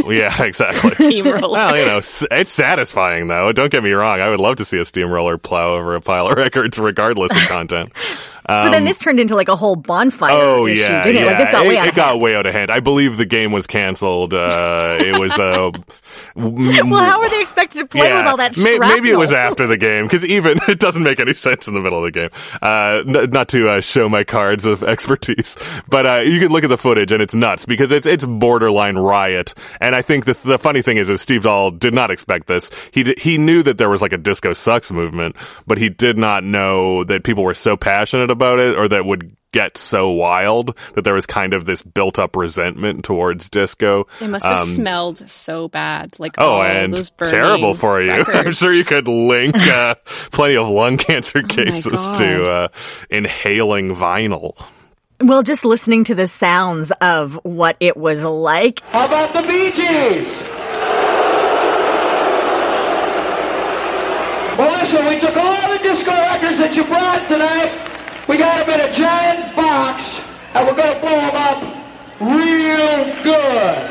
yeah, 0.08 0.42
exactly. 0.42 0.90
Steamroller. 0.90 1.48
Well, 1.50 1.76
you 1.78 1.86
know, 1.86 1.98
it's 1.98 2.50
satisfying 2.50 3.28
though. 3.28 3.52
Don't 3.52 3.70
get 3.70 3.82
me 3.82 3.92
wrong. 3.92 4.20
I 4.20 4.28
would 4.28 4.40
love 4.40 4.56
to 4.56 4.66
see 4.66 4.78
a 4.78 4.84
steamroller 4.84 5.38
plow 5.38 5.76
over 5.76 5.94
a 5.94 6.00
pile 6.02 6.26
of 6.26 6.36
records, 6.36 6.78
regardless 6.78 7.30
of 7.30 7.48
content. 7.48 7.92
But 8.46 8.70
then 8.70 8.84
this 8.84 8.98
turned 8.98 9.18
into 9.20 9.34
like 9.34 9.48
a 9.48 9.56
whole 9.56 9.76
bonfire 9.76 10.30
Oh 10.32 10.66
issue, 10.66 10.80
yeah, 10.82 11.02
didn't 11.02 11.16
it? 11.16 11.20
yeah. 11.24 11.26
Like 11.26 11.38
this 11.38 11.48
got 11.50 11.66
it, 11.66 11.68
way 11.68 11.78
out 11.78 11.88
it 11.88 11.94
got 11.94 12.08
hand. 12.10 12.22
way 12.22 12.36
out 12.36 12.46
of 12.46 12.54
hand. 12.54 12.70
I 12.70 12.80
believe 12.80 13.16
the 13.16 13.24
game 13.26 13.52
was 13.52 13.66
canceled. 13.66 14.34
Uh, 14.34 14.96
it 15.00 15.18
was. 15.18 15.32
Uh, 15.38 15.70
Well, 16.34 17.04
how 17.04 17.20
are 17.22 17.30
they 17.30 17.40
expected 17.40 17.78
to 17.80 17.86
play 17.86 18.12
with 18.12 18.26
all 18.26 18.36
that 18.36 18.54
shrapnel? 18.54 18.88
maybe 18.88 19.10
it 19.10 19.18
was 19.18 19.32
after 19.32 19.66
the 19.66 19.76
game 19.76 20.04
because 20.04 20.24
even 20.24 20.58
it 20.68 20.78
doesn't 20.78 21.02
make 21.02 21.20
any 21.20 21.34
sense 21.34 21.68
in 21.68 21.74
the 21.74 21.80
middle 21.80 22.04
of 22.04 22.12
the 22.12 22.18
game. 22.18 22.30
Uh, 22.62 23.02
n- 23.06 23.30
not 23.30 23.48
to 23.50 23.68
uh, 23.68 23.80
show 23.80 24.08
my 24.08 24.24
cards 24.24 24.64
of 24.64 24.82
expertise, 24.96 25.56
but 25.88 26.06
uh, 26.06 26.16
you 26.20 26.40
can 26.40 26.50
look 26.50 26.64
at 26.64 26.68
the 26.70 26.78
footage 26.78 27.12
and 27.12 27.22
it's 27.22 27.34
nuts 27.34 27.64
because 27.64 27.92
it's 27.92 28.06
it's 28.06 28.24
borderline 28.24 28.96
riot. 28.96 29.54
And 29.80 29.94
I 29.94 30.02
think 30.02 30.24
the 30.24 30.34
the 30.44 30.58
funny 30.58 30.82
thing 30.82 30.96
is, 30.96 31.10
is 31.10 31.20
Steve 31.20 31.42
Dahl 31.42 31.70
did 31.70 31.94
not 31.94 32.10
expect 32.10 32.46
this. 32.46 32.70
He 32.92 33.02
d- 33.02 33.16
he 33.18 33.38
knew 33.38 33.62
that 33.62 33.78
there 33.78 33.88
was 33.88 34.02
like 34.02 34.12
a 34.12 34.18
disco 34.18 34.52
sucks 34.52 34.90
movement, 34.90 35.36
but 35.66 35.78
he 35.78 35.88
did 35.88 36.16
not 36.16 36.44
know 36.44 37.04
that 37.04 37.24
people 37.24 37.44
were 37.44 37.54
so 37.54 37.76
passionate 37.76 38.30
about 38.30 38.58
it 38.58 38.76
or 38.76 38.88
that 38.88 39.04
would 39.04 39.35
get 39.52 39.78
so 39.78 40.10
wild 40.10 40.76
that 40.94 41.02
there 41.02 41.14
was 41.14 41.24
kind 41.26 41.54
of 41.54 41.64
this 41.64 41.80
built 41.82 42.18
up 42.18 42.36
resentment 42.36 43.04
towards 43.04 43.48
disco. 43.48 44.06
It 44.20 44.28
must 44.28 44.44
have 44.44 44.60
Um, 44.60 44.66
smelled 44.66 45.18
so 45.18 45.68
bad. 45.68 46.18
Like 46.18 46.34
Oh, 46.38 46.54
all 46.56 46.62
and 46.62 46.92
those 46.92 47.10
terrible 47.10 47.72
for 47.74 48.02
you. 48.02 48.10
I'm 48.26 48.52
sure 48.52 48.72
you 48.72 48.84
could 48.84 49.08
link 49.08 49.56
uh, 49.56 49.94
plenty 50.04 50.56
of 50.56 50.68
lung 50.68 50.96
cancer 50.98 51.42
cases 51.42 51.92
God. 51.92 52.18
to 52.18 52.50
uh, 52.50 52.68
inhaling 53.10 53.94
vinyl. 53.94 54.52
Well, 55.22 55.42
just 55.42 55.64
listening 55.64 56.04
to 56.04 56.14
the 56.14 56.26
sounds 56.26 56.92
of 57.00 57.40
what 57.42 57.78
it 57.80 57.96
was 57.96 58.22
like, 58.24 58.80
How 58.90 59.06
about 59.06 59.32
the 59.32 59.40
Bee 59.42 59.70
Gees? 59.70 60.42
Well, 64.58 64.72
listen, 64.80 65.04
we 65.06 65.18
took 65.18 65.36
all 65.36 65.68
the 65.72 65.78
disco 65.82 66.10
records 66.10 66.58
that 66.58 66.74
you 66.76 66.84
brought 66.84 67.28
tonight. 67.28 67.70
We 68.28 68.36
got 68.36 68.66
them 68.66 68.80
in 68.80 68.88
a 68.88 68.92
giant 68.92 69.54
box, 69.54 70.20
and 70.54 70.66
we're 70.66 70.74
going 70.74 70.94
to 70.94 71.00
blow 71.00 71.10
them 71.10 71.36
up 71.36 71.62
real 72.20 73.22
good. 73.22 73.90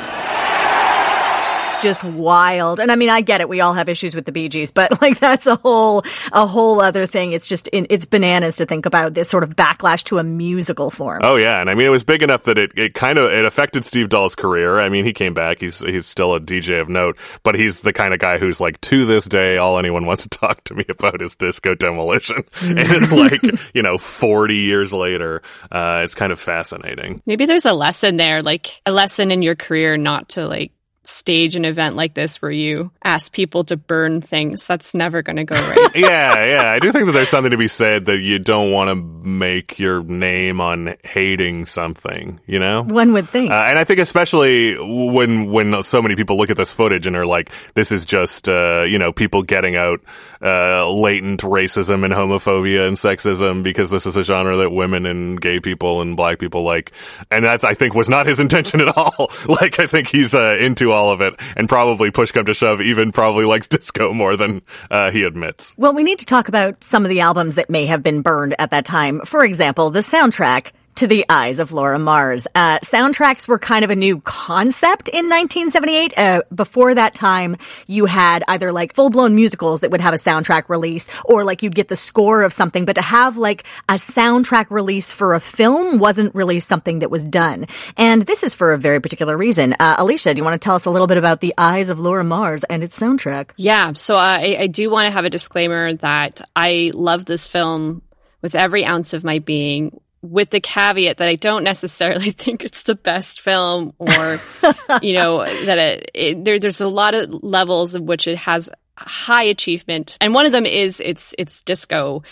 It's 1.67 1.77
just 1.77 2.03
wild. 2.03 2.79
And 2.79 2.91
I 2.91 2.95
mean, 2.95 3.09
I 3.09 3.21
get 3.21 3.41
it. 3.41 3.49
We 3.49 3.61
all 3.61 3.73
have 3.73 3.89
issues 3.89 4.15
with 4.15 4.25
the 4.25 4.31
Bee 4.31 4.49
Gees, 4.49 4.71
but 4.71 5.01
like 5.01 5.19
that's 5.19 5.47
a 5.47 5.55
whole 5.55 6.03
a 6.31 6.45
whole 6.45 6.81
other 6.81 7.05
thing. 7.05 7.33
It's 7.33 7.47
just 7.47 7.69
it's 7.71 8.05
bananas 8.05 8.57
to 8.57 8.65
think 8.65 8.85
about 8.85 9.13
this 9.13 9.29
sort 9.29 9.43
of 9.43 9.51
backlash 9.51 10.03
to 10.05 10.19
a 10.19 10.23
musical 10.23 10.89
form. 10.91 11.21
Oh 11.23 11.35
yeah, 11.35 11.59
and 11.59 11.69
I 11.69 11.75
mean 11.75 11.87
it 11.87 11.91
was 11.91 12.03
big 12.03 12.21
enough 12.21 12.43
that 12.43 12.57
it, 12.57 12.71
it 12.77 12.93
kind 12.93 13.17
of 13.17 13.31
it 13.31 13.45
affected 13.45 13.85
Steve 13.85 14.09
Dahl's 14.09 14.35
career. 14.35 14.79
I 14.79 14.89
mean 14.89 15.05
he 15.05 15.13
came 15.13 15.33
back. 15.33 15.59
He's 15.59 15.79
he's 15.79 16.05
still 16.05 16.35
a 16.35 16.39
DJ 16.39 16.81
of 16.81 16.89
note, 16.89 17.17
but 17.43 17.55
he's 17.55 17.81
the 17.81 17.93
kind 17.93 18.13
of 18.13 18.19
guy 18.19 18.37
who's 18.37 18.59
like 18.59 18.79
to 18.81 19.05
this 19.05 19.25
day 19.25 19.57
all 19.57 19.77
anyone 19.79 20.05
wants 20.05 20.23
to 20.23 20.29
talk 20.29 20.63
to 20.65 20.75
me 20.75 20.85
about 20.89 21.21
is 21.21 21.35
disco 21.35 21.75
demolition. 21.75 22.37
and 22.61 22.79
it's 22.79 23.11
like 23.11 23.41
you 23.73 23.81
know 23.81 23.97
forty 23.97 24.57
years 24.57 24.93
later, 24.93 25.41
uh, 25.71 26.01
it's 26.03 26.15
kind 26.15 26.31
of 26.31 26.39
fascinating. 26.39 27.21
Maybe 27.25 27.45
there's 27.45 27.65
a 27.65 27.73
lesson 27.73 28.17
there, 28.17 28.41
like 28.41 28.81
a 28.85 28.91
lesson 28.91 29.31
in 29.31 29.41
your 29.41 29.55
career 29.55 29.97
not 29.97 30.29
to 30.29 30.47
like 30.47 30.71
stage 31.07 31.55
an 31.55 31.65
event 31.65 31.95
like 31.95 32.13
this 32.13 32.41
where 32.41 32.51
you 32.51 32.91
ask 33.03 33.31
people 33.31 33.63
to 33.65 33.77
burn 33.77 34.21
things. 34.21 34.65
That's 34.67 34.93
never 34.93 35.21
going 35.21 35.35
to 35.37 35.43
go 35.43 35.55
right. 35.55 35.91
yeah, 35.95 36.45
yeah. 36.45 36.71
I 36.71 36.79
do 36.79 36.91
think 36.91 37.05
that 37.05 37.11
there's 37.11 37.29
something 37.29 37.51
to 37.51 37.57
be 37.57 37.67
said 37.67 38.05
that 38.05 38.19
you 38.19 38.39
don't 38.39 38.71
want 38.71 38.89
to 38.89 38.95
make 38.95 39.77
your 39.79 40.03
name 40.03 40.61
on 40.61 40.95
hating 41.03 41.65
something, 41.65 42.39
you 42.45 42.59
know? 42.59 42.83
One 42.83 43.13
would 43.13 43.29
think. 43.29 43.51
Uh, 43.51 43.65
and 43.67 43.77
I 43.77 43.83
think 43.83 43.99
especially 43.99 44.75
when 44.79 45.51
when 45.51 45.83
so 45.83 46.01
many 46.01 46.15
people 46.15 46.37
look 46.37 46.49
at 46.49 46.57
this 46.57 46.71
footage 46.71 47.07
and 47.07 47.15
are 47.15 47.25
like, 47.25 47.51
this 47.73 47.91
is 47.91 48.05
just, 48.05 48.49
uh, 48.49 48.83
you 48.87 48.97
know, 48.97 49.11
people 49.11 49.43
getting 49.43 49.75
out 49.75 50.01
uh, 50.41 50.87
latent 50.89 51.41
racism 51.41 52.03
and 52.03 52.13
homophobia 52.13 52.87
and 52.87 52.97
sexism 52.97 53.63
because 53.63 53.89
this 53.89 54.05
is 54.05 54.17
a 54.17 54.23
genre 54.23 54.57
that 54.57 54.69
women 54.69 55.05
and 55.05 55.41
gay 55.41 55.59
people 55.59 56.01
and 56.01 56.15
black 56.15 56.39
people 56.39 56.63
like. 56.63 56.91
And 57.31 57.45
that, 57.45 57.63
I 57.63 57.73
think, 57.73 57.95
was 57.95 58.09
not 58.09 58.27
his 58.27 58.39
intention 58.39 58.81
at 58.81 58.95
all. 58.95 59.31
like, 59.47 59.79
I 59.79 59.87
think 59.87 60.07
he's 60.07 60.33
uh, 60.33 60.57
into 60.59 60.91
all 60.95 61.11
of 61.11 61.21
it 61.21 61.39
and 61.55 61.69
probably 61.69 62.09
push 62.09 62.31
come 62.31 62.45
to 62.45 62.53
shove, 62.53 62.81
even 62.81 63.11
probably 63.11 63.45
likes 63.45 63.67
disco 63.75 64.13
more 64.13 64.35
than 64.35 64.61
uh, 64.89 65.11
he 65.11 65.23
admits. 65.23 65.73
Well, 65.77 65.93
we 65.93 66.03
need 66.03 66.19
to 66.19 66.25
talk 66.25 66.47
about 66.47 66.83
some 66.83 67.05
of 67.05 67.09
the 67.09 67.19
albums 67.19 67.55
that 67.55 67.69
may 67.69 67.85
have 67.85 68.01
been 68.01 68.21
burned 68.21 68.55
at 68.57 68.71
that 68.71 68.85
time. 68.85 69.21
For 69.21 69.43
example, 69.43 69.91
the 69.91 69.99
soundtrack 69.99 70.71
to 70.95 71.07
the 71.07 71.25
eyes 71.29 71.59
of 71.59 71.71
Laura 71.71 71.99
Mars. 71.99 72.47
Uh, 72.55 72.79
soundtracks 72.79 73.47
were 73.47 73.59
kind 73.59 73.83
of 73.83 73.91
a 73.91 73.95
new 73.95 74.21
concept 74.21 75.09
in 75.09 75.29
1978. 75.29 76.17
Uh, 76.17 76.41
before 76.53 76.95
that 76.95 77.13
time, 77.13 77.57
you 77.85 78.05
had 78.05 78.43
either 78.47 78.71
like 78.71 78.93
full 78.93 79.09
blown 79.09 79.35
musicals 79.35 79.81
that 79.81 79.91
would 79.91 80.01
have 80.01 80.13
a 80.13 80.17
soundtrack 80.17 80.69
release 80.69 81.07
or 81.25 81.43
like 81.43 81.63
you'd 81.63 81.75
get 81.75 81.89
the 81.89 81.95
score 81.95 82.43
of 82.43 82.53
something, 82.53 82.85
but 82.85 82.95
to 82.95 83.01
have 83.01 83.37
like 83.37 83.65
a 83.89 83.93
soundtrack 83.93 84.71
release 84.71 85.11
for 85.11 85.33
a 85.33 85.39
film 85.39 85.99
wasn't 85.99 86.33
really 86.33 86.59
something 86.59 86.99
that 86.99 87.11
was 87.11 87.23
done. 87.23 87.67
And 87.97 88.21
this 88.21 88.43
is 88.43 88.55
for 88.55 88.71
a 88.71 88.77
very 88.77 89.01
particular 89.01 89.37
reason. 89.37 89.75
Uh, 89.79 89.95
Alicia, 89.97 90.33
do 90.33 90.39
you 90.39 90.45
want 90.45 90.61
to 90.61 90.65
tell 90.65 90.75
us 90.75 90.85
a 90.85 90.91
little 90.91 91.07
bit 91.07 91.17
about 91.17 91.41
the 91.41 91.53
eyes 91.57 91.89
of 91.89 91.99
Laura 91.99 92.23
Mars 92.23 92.63
and 92.63 92.83
its 92.83 92.97
soundtrack? 92.97 93.51
Yeah. 93.57 93.93
So 93.93 94.15
I, 94.15 94.57
I 94.59 94.67
do 94.67 94.89
want 94.89 95.07
to 95.07 95.11
have 95.11 95.25
a 95.25 95.29
disclaimer 95.29 95.93
that 95.95 96.41
I 96.55 96.91
love 96.93 97.25
this 97.25 97.47
film 97.47 98.01
with 98.41 98.55
every 98.55 98.85
ounce 98.85 99.13
of 99.13 99.23
my 99.23 99.39
being 99.39 99.99
with 100.31 100.49
the 100.49 100.59
caveat 100.59 101.17
that 101.17 101.27
I 101.27 101.35
don't 101.35 101.63
necessarily 101.63 102.31
think 102.31 102.63
it's 102.63 102.83
the 102.83 102.95
best 102.95 103.41
film 103.41 103.93
or, 103.97 104.39
you 105.01 105.13
know, 105.13 105.45
that 105.45 105.77
it, 105.77 106.11
it, 106.13 106.45
there, 106.45 106.59
there's 106.59 106.81
a 106.81 106.87
lot 106.87 107.13
of 107.13 107.43
levels 107.43 107.95
of 107.95 108.03
which 108.03 108.27
it 108.27 108.37
has 108.37 108.69
high 108.97 109.43
achievement. 109.43 110.17
And 110.21 110.33
one 110.33 110.45
of 110.45 110.51
them 110.51 110.65
is 110.65 110.99
its, 110.99 111.35
its 111.37 111.61
disco 111.61 112.23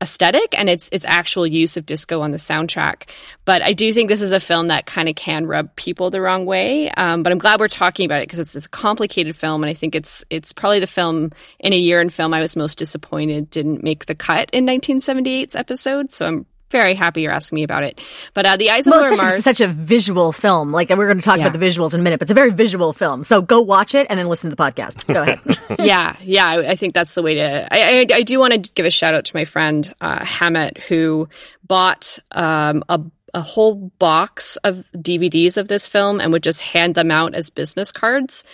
aesthetic 0.00 0.58
and 0.58 0.68
its 0.68 0.88
its 0.90 1.04
actual 1.08 1.46
use 1.46 1.76
of 1.76 1.86
disco 1.86 2.20
on 2.20 2.30
the 2.30 2.36
soundtrack. 2.36 3.08
But 3.44 3.62
I 3.62 3.72
do 3.72 3.92
think 3.92 4.08
this 4.08 4.22
is 4.22 4.32
a 4.32 4.40
film 4.40 4.68
that 4.68 4.86
kind 4.86 5.08
of 5.08 5.14
can 5.14 5.46
rub 5.46 5.74
people 5.76 6.10
the 6.10 6.20
wrong 6.20 6.44
way. 6.44 6.90
Um, 6.90 7.22
but 7.22 7.32
I'm 7.32 7.38
glad 7.38 7.60
we're 7.60 7.68
talking 7.68 8.06
about 8.06 8.20
it 8.20 8.28
because 8.28 8.38
it's, 8.38 8.54
it's, 8.54 8.66
a 8.66 8.70
complicated 8.70 9.34
film, 9.36 9.62
and 9.62 9.70
I 9.70 9.74
think 9.74 9.94
it's 9.94 10.24
it's 10.30 10.52
probably 10.52 10.80
the 10.80 10.86
film 10.86 11.32
in 11.58 11.72
a 11.72 11.76
year 11.76 12.00
in 12.00 12.10
film 12.10 12.34
I 12.34 12.40
was 12.40 12.56
most 12.56 12.78
disappointed 12.78 13.50
didn't 13.50 13.82
make 13.82 14.06
the 14.06 14.14
cut 14.14 14.50
in 14.52 14.66
1978's 14.66 15.56
episode. 15.56 16.10
So 16.10 16.26
I'm 16.26 16.46
very 16.70 16.94
happy 16.94 17.22
you're 17.22 17.32
asking 17.32 17.56
me 17.56 17.62
about 17.62 17.84
it. 17.84 18.00
But 18.34 18.46
uh, 18.46 18.56
the 18.56 18.70
Eyes 18.70 18.86
of 18.86 18.92
well, 18.92 19.08
Mars, 19.08 19.44
such 19.44 19.60
a 19.60 19.68
visual 19.68 20.32
film. 20.32 20.72
Like 20.72 20.90
we're 20.90 21.06
going 21.06 21.18
to 21.18 21.24
talk 21.24 21.38
yeah. 21.38 21.46
about 21.46 21.58
the 21.58 21.64
visuals 21.64 21.94
in 21.94 22.00
a 22.00 22.02
minute, 22.02 22.18
but 22.18 22.26
it's 22.26 22.32
a 22.32 22.34
very 22.34 22.50
visual 22.50 22.92
film. 22.92 23.24
So 23.24 23.42
go 23.42 23.60
watch 23.60 23.94
it 23.94 24.06
and 24.10 24.18
then 24.18 24.26
listen 24.26 24.50
to 24.50 24.56
the 24.56 24.62
podcast. 24.62 25.06
Go 25.06 25.22
ahead. 25.22 25.40
yeah, 25.78 26.16
yeah, 26.20 26.46
I, 26.46 26.70
I, 26.70 26.76
think 26.76 26.94
that's 26.94 27.14
the 27.14 27.22
way 27.22 27.34
to. 27.34 27.74
I, 27.74 28.00
I, 28.00 28.06
I 28.14 28.22
do 28.22 28.38
want 28.38 28.52
to 28.64 28.72
give 28.72 28.86
a 28.86 28.90
shout 28.90 29.14
out 29.14 29.24
to 29.26 29.36
my 29.36 29.44
friend 29.44 29.92
uh, 30.00 30.24
Hammett 30.24 30.78
who 30.78 31.28
bought 31.66 32.18
um, 32.32 32.84
a 32.88 33.00
a 33.34 33.42
whole 33.42 33.74
box 33.98 34.56
of 34.64 34.88
DVDs 34.96 35.58
of 35.58 35.68
this 35.68 35.86
film 35.86 36.20
and 36.20 36.32
would 36.32 36.42
just 36.42 36.62
hand 36.62 36.94
them 36.94 37.10
out 37.10 37.34
as 37.34 37.50
business 37.50 37.92
cards 37.92 38.44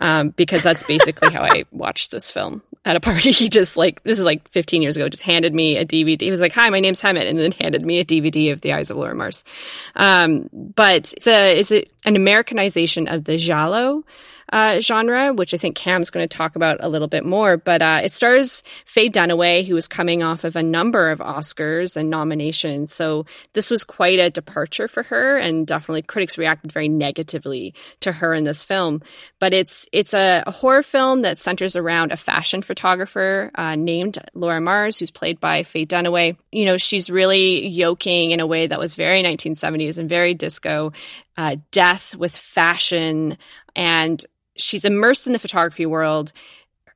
um, 0.00 0.30
because 0.30 0.64
that's 0.64 0.82
basically 0.82 1.32
how 1.32 1.42
I 1.42 1.64
watched 1.70 2.10
this 2.10 2.30
film 2.32 2.60
at 2.84 2.96
a 2.96 3.00
party. 3.00 3.32
He 3.42 3.48
just 3.48 3.76
like 3.76 4.02
this 4.02 4.18
is 4.18 4.24
like 4.24 4.48
15 4.50 4.82
years 4.82 4.96
ago, 4.96 5.08
just 5.08 5.22
handed 5.22 5.54
me 5.54 5.76
a 5.76 5.84
DVD. 5.84 6.20
He 6.20 6.30
was 6.30 6.40
like, 6.40 6.52
"Hi, 6.52 6.68
my 6.70 6.80
name's 6.80 7.00
Hammett," 7.00 7.26
and 7.26 7.38
then 7.38 7.52
handed 7.52 7.84
me 7.84 7.98
a 7.98 8.04
DVD 8.04 8.52
of 8.52 8.60
The 8.60 8.72
Eyes 8.72 8.90
of 8.90 8.96
Laura 8.96 9.14
Mars. 9.14 9.44
Um, 9.96 10.48
but 10.52 11.12
it's 11.12 11.26
a 11.26 11.58
is 11.58 11.70
it 11.70 11.90
an 12.04 12.16
Americanization 12.16 13.08
of 13.08 13.24
the 13.24 13.36
giallo 13.36 14.04
uh, 14.52 14.80
genre, 14.80 15.32
which 15.32 15.54
I 15.54 15.56
think 15.56 15.76
Cam's 15.76 16.10
going 16.10 16.28
to 16.28 16.36
talk 16.36 16.56
about 16.56 16.76
a 16.80 16.88
little 16.88 17.08
bit 17.08 17.24
more. 17.24 17.56
But 17.56 17.80
uh, 17.80 18.02
it 18.04 18.12
stars 18.12 18.62
Faye 18.84 19.08
Dunaway, 19.08 19.66
who 19.66 19.74
was 19.74 19.88
coming 19.88 20.22
off 20.22 20.44
of 20.44 20.56
a 20.56 20.62
number 20.62 21.10
of 21.10 21.20
Oscars 21.20 21.96
and 21.96 22.10
nominations. 22.10 22.92
So 22.92 23.24
this 23.54 23.70
was 23.70 23.82
quite 23.82 24.18
a 24.18 24.30
departure 24.30 24.88
for 24.88 25.02
her, 25.04 25.38
and 25.38 25.66
definitely 25.66 26.02
critics 26.02 26.36
reacted 26.36 26.70
very 26.70 26.90
negatively 26.90 27.74
to 28.00 28.12
her 28.12 28.34
in 28.34 28.44
this 28.44 28.62
film. 28.62 29.00
But 29.38 29.54
it's 29.54 29.88
it's 29.90 30.12
a, 30.12 30.44
a 30.46 30.50
horror 30.50 30.82
film 30.82 31.22
that 31.22 31.40
centers 31.40 31.74
around 31.74 32.12
a 32.12 32.16
fashion 32.18 32.60
photographer 32.60 33.50
uh, 33.54 33.74
named 33.74 34.18
Laura 34.34 34.60
Mars, 34.60 34.98
who's 34.98 35.10
played 35.10 35.40
by 35.40 35.62
Faye 35.62 35.86
Dunaway. 35.86 36.36
You 36.50 36.66
know, 36.66 36.76
she's 36.76 37.08
really 37.08 37.66
yoking 37.68 38.32
in 38.32 38.40
a 38.40 38.46
way 38.46 38.66
that 38.66 38.78
was 38.78 38.96
very 38.96 39.22
1970s 39.22 39.98
and 39.98 40.10
very 40.10 40.34
disco. 40.34 40.92
Uh, 41.34 41.56
death 41.70 42.14
with 42.14 42.36
fashion 42.36 43.38
and 43.74 44.22
she's 44.56 44.84
immersed 44.84 45.26
in 45.26 45.32
the 45.32 45.38
photography 45.38 45.86
world. 45.86 46.32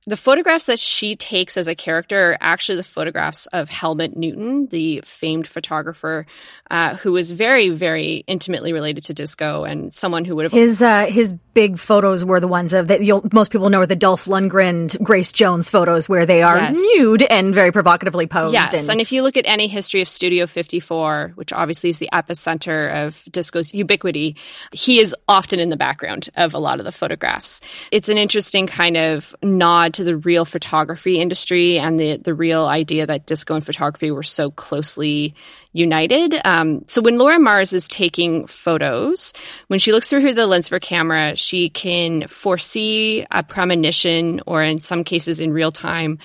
The 0.09 0.17
photographs 0.17 0.67
that 0.67 0.79
she 0.79 1.17
takes 1.17 1.57
as 1.57 1.67
a 1.67 1.75
character 1.75 2.31
are 2.31 2.39
actually 2.41 2.77
the 2.77 2.85
photographs 2.85 3.49
of 3.49 3.69
Helmut 3.69 4.17
Newton, 4.17 4.67
the 4.67 5.03
famed 5.05 5.49
photographer, 5.49 6.27
uh, 6.71 6.95
who 6.95 7.11
was 7.11 7.33
very, 7.33 7.71
very 7.71 8.23
intimately 8.29 8.73
related 8.73 9.05
to 9.07 9.15
disco 9.15 9.65
and 9.65 9.93
someone 9.93 10.25
who 10.25 10.37
would 10.37 10.45
have 10.45 10.53
his 10.53 10.81
uh, 10.81 11.07
his 11.07 11.35
big 11.57 11.79
photos 11.79 12.23
were 12.23 12.39
the 12.39 12.47
ones 12.47 12.75
of 12.75 12.89
that 12.89 13.01
most 13.33 13.51
people 13.51 13.71
know 13.71 13.81
are 13.81 13.87
the 13.87 13.97
Dolph 13.97 14.27
Lundgren, 14.27 15.03
Grace 15.03 15.33
Jones 15.33 15.71
photos 15.71 16.07
where 16.07 16.27
they 16.27 16.43
are 16.43 16.59
yes. 16.59 16.79
nude 16.99 17.23
and 17.23 17.55
very 17.55 17.73
provocatively 17.73 18.27
posed. 18.27 18.53
Yes, 18.53 18.75
and, 18.75 18.91
and 18.91 19.01
if 19.01 19.11
you 19.11 19.23
look 19.23 19.39
at 19.39 19.47
any 19.47 19.67
history 19.67 20.03
of 20.03 20.09
Studio 20.09 20.47
54, 20.47 21.33
which 21.35 21.55
obviously 21.55 21.89
is 21.89 21.99
the 21.99 22.11
epicenter 22.13 23.07
of 23.07 23.25
disco's 23.31 23.73
ubiquity, 23.73 24.37
he 24.71 25.01
is 25.01 25.17
often 25.29 25.59
in 25.59 25.71
the 25.71 25.79
background 25.79 26.29
of 26.37 26.53
a 26.53 26.59
lot 26.59 26.79
of 26.79 26.85
the 26.85 26.93
photographs. 26.93 27.63
It's 27.91 28.11
an 28.11 28.19
interesting 28.19 28.67
kind 28.67 28.99
of 28.99 29.35
nod 29.43 29.95
to 29.95 30.05
the 30.05 30.19
real 30.19 30.45
photography 30.45 31.19
industry 31.19 31.79
and 31.79 31.99
the 31.99 32.19
the 32.19 32.35
real 32.35 32.67
idea 32.67 33.07
that 33.07 33.25
disco 33.25 33.55
and 33.55 33.65
photography 33.65 34.11
were 34.11 34.23
so 34.23 34.51
closely 34.51 35.35
united. 35.77 36.35
Um, 36.45 36.83
so 36.87 37.01
when 37.01 37.19
Laura 37.19 37.39
Mars 37.39 37.73
is 37.73 37.89
taking 37.89 38.47
photos, 38.47 39.33
when 39.69 39.79
she 39.79 39.93
looks 39.93 40.09
through 40.09 40.33
the 40.33 40.47
lens 40.47 40.67
of 40.67 40.71
her 40.71 40.81
camera, 40.81 41.37
she 41.37 41.69
can 41.69 42.27
foresee 42.29 43.27
a 43.31 43.43
premonition, 43.43 44.41
or 44.47 44.63
in 44.63 44.81
some 44.81 45.05
cases 45.05 45.41
in 45.41 45.53
real 45.53 45.73
time, 45.73 46.19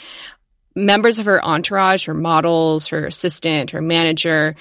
members 0.75 1.20
of 1.20 1.25
her 1.25 1.43
entourage, 1.43 2.05
her 2.05 2.13
models, 2.13 2.88
her 2.88 3.05
assistant, 3.05 3.72
her 3.72 3.81
manager 3.81 4.55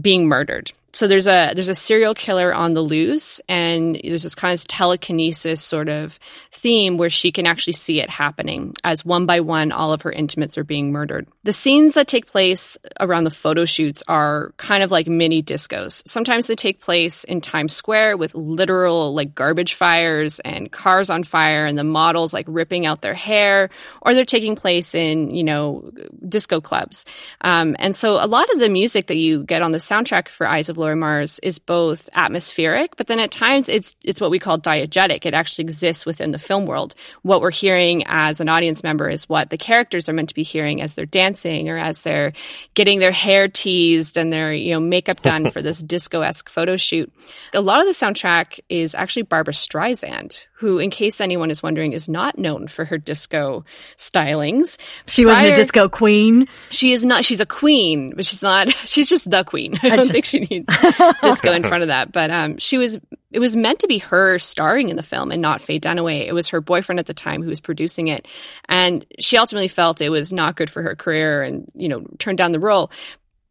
being 0.00 0.26
murdered 0.26 0.72
so 0.94 1.08
there's 1.08 1.26
a 1.26 1.52
there's 1.54 1.68
a 1.68 1.74
serial 1.74 2.14
killer 2.14 2.54
on 2.54 2.74
the 2.74 2.80
loose 2.80 3.40
and 3.48 4.00
there's 4.04 4.22
this 4.22 4.36
kind 4.36 4.54
of 4.54 4.64
telekinesis 4.68 5.60
sort 5.60 5.88
of 5.88 6.18
theme 6.52 6.96
where 6.96 7.10
she 7.10 7.32
can 7.32 7.46
actually 7.46 7.72
see 7.72 8.00
it 8.00 8.08
happening 8.08 8.72
as 8.84 9.04
one 9.04 9.26
by 9.26 9.40
one 9.40 9.72
all 9.72 9.92
of 9.92 10.02
her 10.02 10.12
intimates 10.12 10.56
are 10.56 10.64
being 10.64 10.92
murdered. 10.92 11.26
The 11.42 11.52
scenes 11.52 11.94
that 11.94 12.06
take 12.06 12.26
place 12.26 12.78
around 13.00 13.24
the 13.24 13.30
photo 13.30 13.64
shoots 13.64 14.04
are 14.06 14.52
kind 14.56 14.84
of 14.84 14.92
like 14.92 15.08
mini 15.08 15.42
discos. 15.42 16.06
Sometimes 16.06 16.46
they 16.46 16.54
take 16.54 16.80
place 16.80 17.24
in 17.24 17.40
times 17.40 17.72
square 17.72 18.16
with 18.16 18.34
literal 18.34 19.14
like 19.14 19.34
garbage 19.34 19.74
fires 19.74 20.38
and 20.40 20.70
cars 20.70 21.10
on 21.10 21.24
fire 21.24 21.66
and 21.66 21.76
the 21.76 21.84
models 21.84 22.32
like 22.32 22.46
ripping 22.48 22.86
out 22.86 23.02
their 23.02 23.14
hair 23.14 23.70
or 24.00 24.14
they're 24.14 24.24
taking 24.24 24.54
place 24.54 24.94
in 24.94 25.30
you 25.30 25.42
know 25.42 25.90
disco 26.28 26.60
clubs. 26.60 27.04
Um, 27.40 27.74
and 27.80 27.96
so 27.96 28.12
a 28.12 28.28
lot 28.28 28.48
of 28.54 28.60
the 28.60 28.68
music 28.68 29.08
that 29.08 29.16
you 29.16 29.42
get 29.42 29.60
on 29.60 29.72
the 29.72 29.78
soundtrack 29.78 30.28
for 30.28 30.46
eyes 30.46 30.68
of 30.68 30.78
Laura 30.84 30.96
Mars 30.96 31.38
is 31.38 31.58
both 31.58 32.10
atmospheric, 32.14 32.94
but 32.96 33.06
then 33.06 33.18
at 33.18 33.30
times 33.30 33.70
it's 33.70 33.96
it's 34.04 34.20
what 34.20 34.30
we 34.30 34.38
call 34.38 34.58
diegetic. 34.58 35.24
It 35.24 35.32
actually 35.32 35.62
exists 35.62 36.04
within 36.04 36.30
the 36.30 36.38
film 36.38 36.66
world. 36.66 36.94
What 37.22 37.40
we're 37.40 37.50
hearing 37.50 38.04
as 38.06 38.42
an 38.42 38.50
audience 38.50 38.82
member 38.82 39.08
is 39.08 39.26
what 39.26 39.48
the 39.48 39.56
characters 39.56 40.10
are 40.10 40.12
meant 40.12 40.28
to 40.28 40.34
be 40.34 40.42
hearing 40.42 40.82
as 40.82 40.94
they're 40.94 41.06
dancing 41.06 41.70
or 41.70 41.78
as 41.78 42.02
they're 42.02 42.34
getting 42.74 42.98
their 42.98 43.12
hair 43.12 43.48
teased 43.48 44.18
and 44.18 44.30
their 44.30 44.52
you 44.52 44.74
know 44.74 44.80
makeup 44.80 45.22
done 45.22 45.48
for 45.48 45.62
this 45.62 45.78
disco 45.78 46.20
esque 46.20 46.50
photo 46.50 46.76
shoot. 46.76 47.10
A 47.54 47.62
lot 47.62 47.80
of 47.80 47.86
the 47.86 47.92
soundtrack 47.92 48.60
is 48.68 48.94
actually 48.94 49.22
Barbra 49.22 49.54
Streisand, 49.54 50.44
who, 50.64 50.78
in 50.78 50.88
case 50.88 51.20
anyone 51.20 51.50
is 51.50 51.62
wondering, 51.62 51.92
is 51.92 52.08
not 52.08 52.38
known 52.38 52.68
for 52.68 52.86
her 52.86 52.96
disco 52.96 53.66
stylings. 53.98 54.78
She 55.06 55.26
wasn't 55.26 55.48
a 55.48 55.54
disco 55.54 55.90
queen. 55.90 56.48
She 56.70 56.92
is 56.92 57.04
not. 57.04 57.22
She's 57.22 57.40
a 57.40 57.46
queen, 57.46 58.14
but 58.16 58.24
she's 58.24 58.42
not. 58.42 58.70
She's 58.84 59.10
just 59.10 59.30
the 59.30 59.44
queen. 59.44 59.74
I 59.82 59.96
don't 59.96 60.08
think 60.08 60.24
she 60.24 60.40
needs 60.40 60.74
disco 61.22 61.52
in 61.52 61.62
front 61.64 61.82
of 61.82 61.88
that. 61.88 62.12
But 62.12 62.30
um, 62.30 62.56
she 62.56 62.78
was. 62.78 62.98
It 63.30 63.40
was 63.40 63.56
meant 63.56 63.80
to 63.80 63.88
be 63.88 63.98
her 63.98 64.38
starring 64.38 64.88
in 64.88 64.96
the 64.96 65.02
film 65.02 65.32
and 65.32 65.42
not 65.42 65.60
Faye 65.60 65.80
Dunaway. 65.80 66.26
It 66.26 66.32
was 66.32 66.48
her 66.50 66.60
boyfriend 66.60 67.00
at 67.00 67.06
the 67.06 67.14
time 67.14 67.42
who 67.42 67.48
was 67.48 67.60
producing 67.60 68.06
it, 68.08 68.26
and 68.68 69.04
she 69.18 69.36
ultimately 69.36 69.68
felt 69.68 70.00
it 70.00 70.08
was 70.08 70.32
not 70.32 70.56
good 70.56 70.70
for 70.70 70.82
her 70.82 70.96
career, 70.96 71.42
and 71.42 71.68
you 71.74 71.88
know 71.88 72.06
turned 72.18 72.38
down 72.38 72.52
the 72.52 72.60
role. 72.60 72.90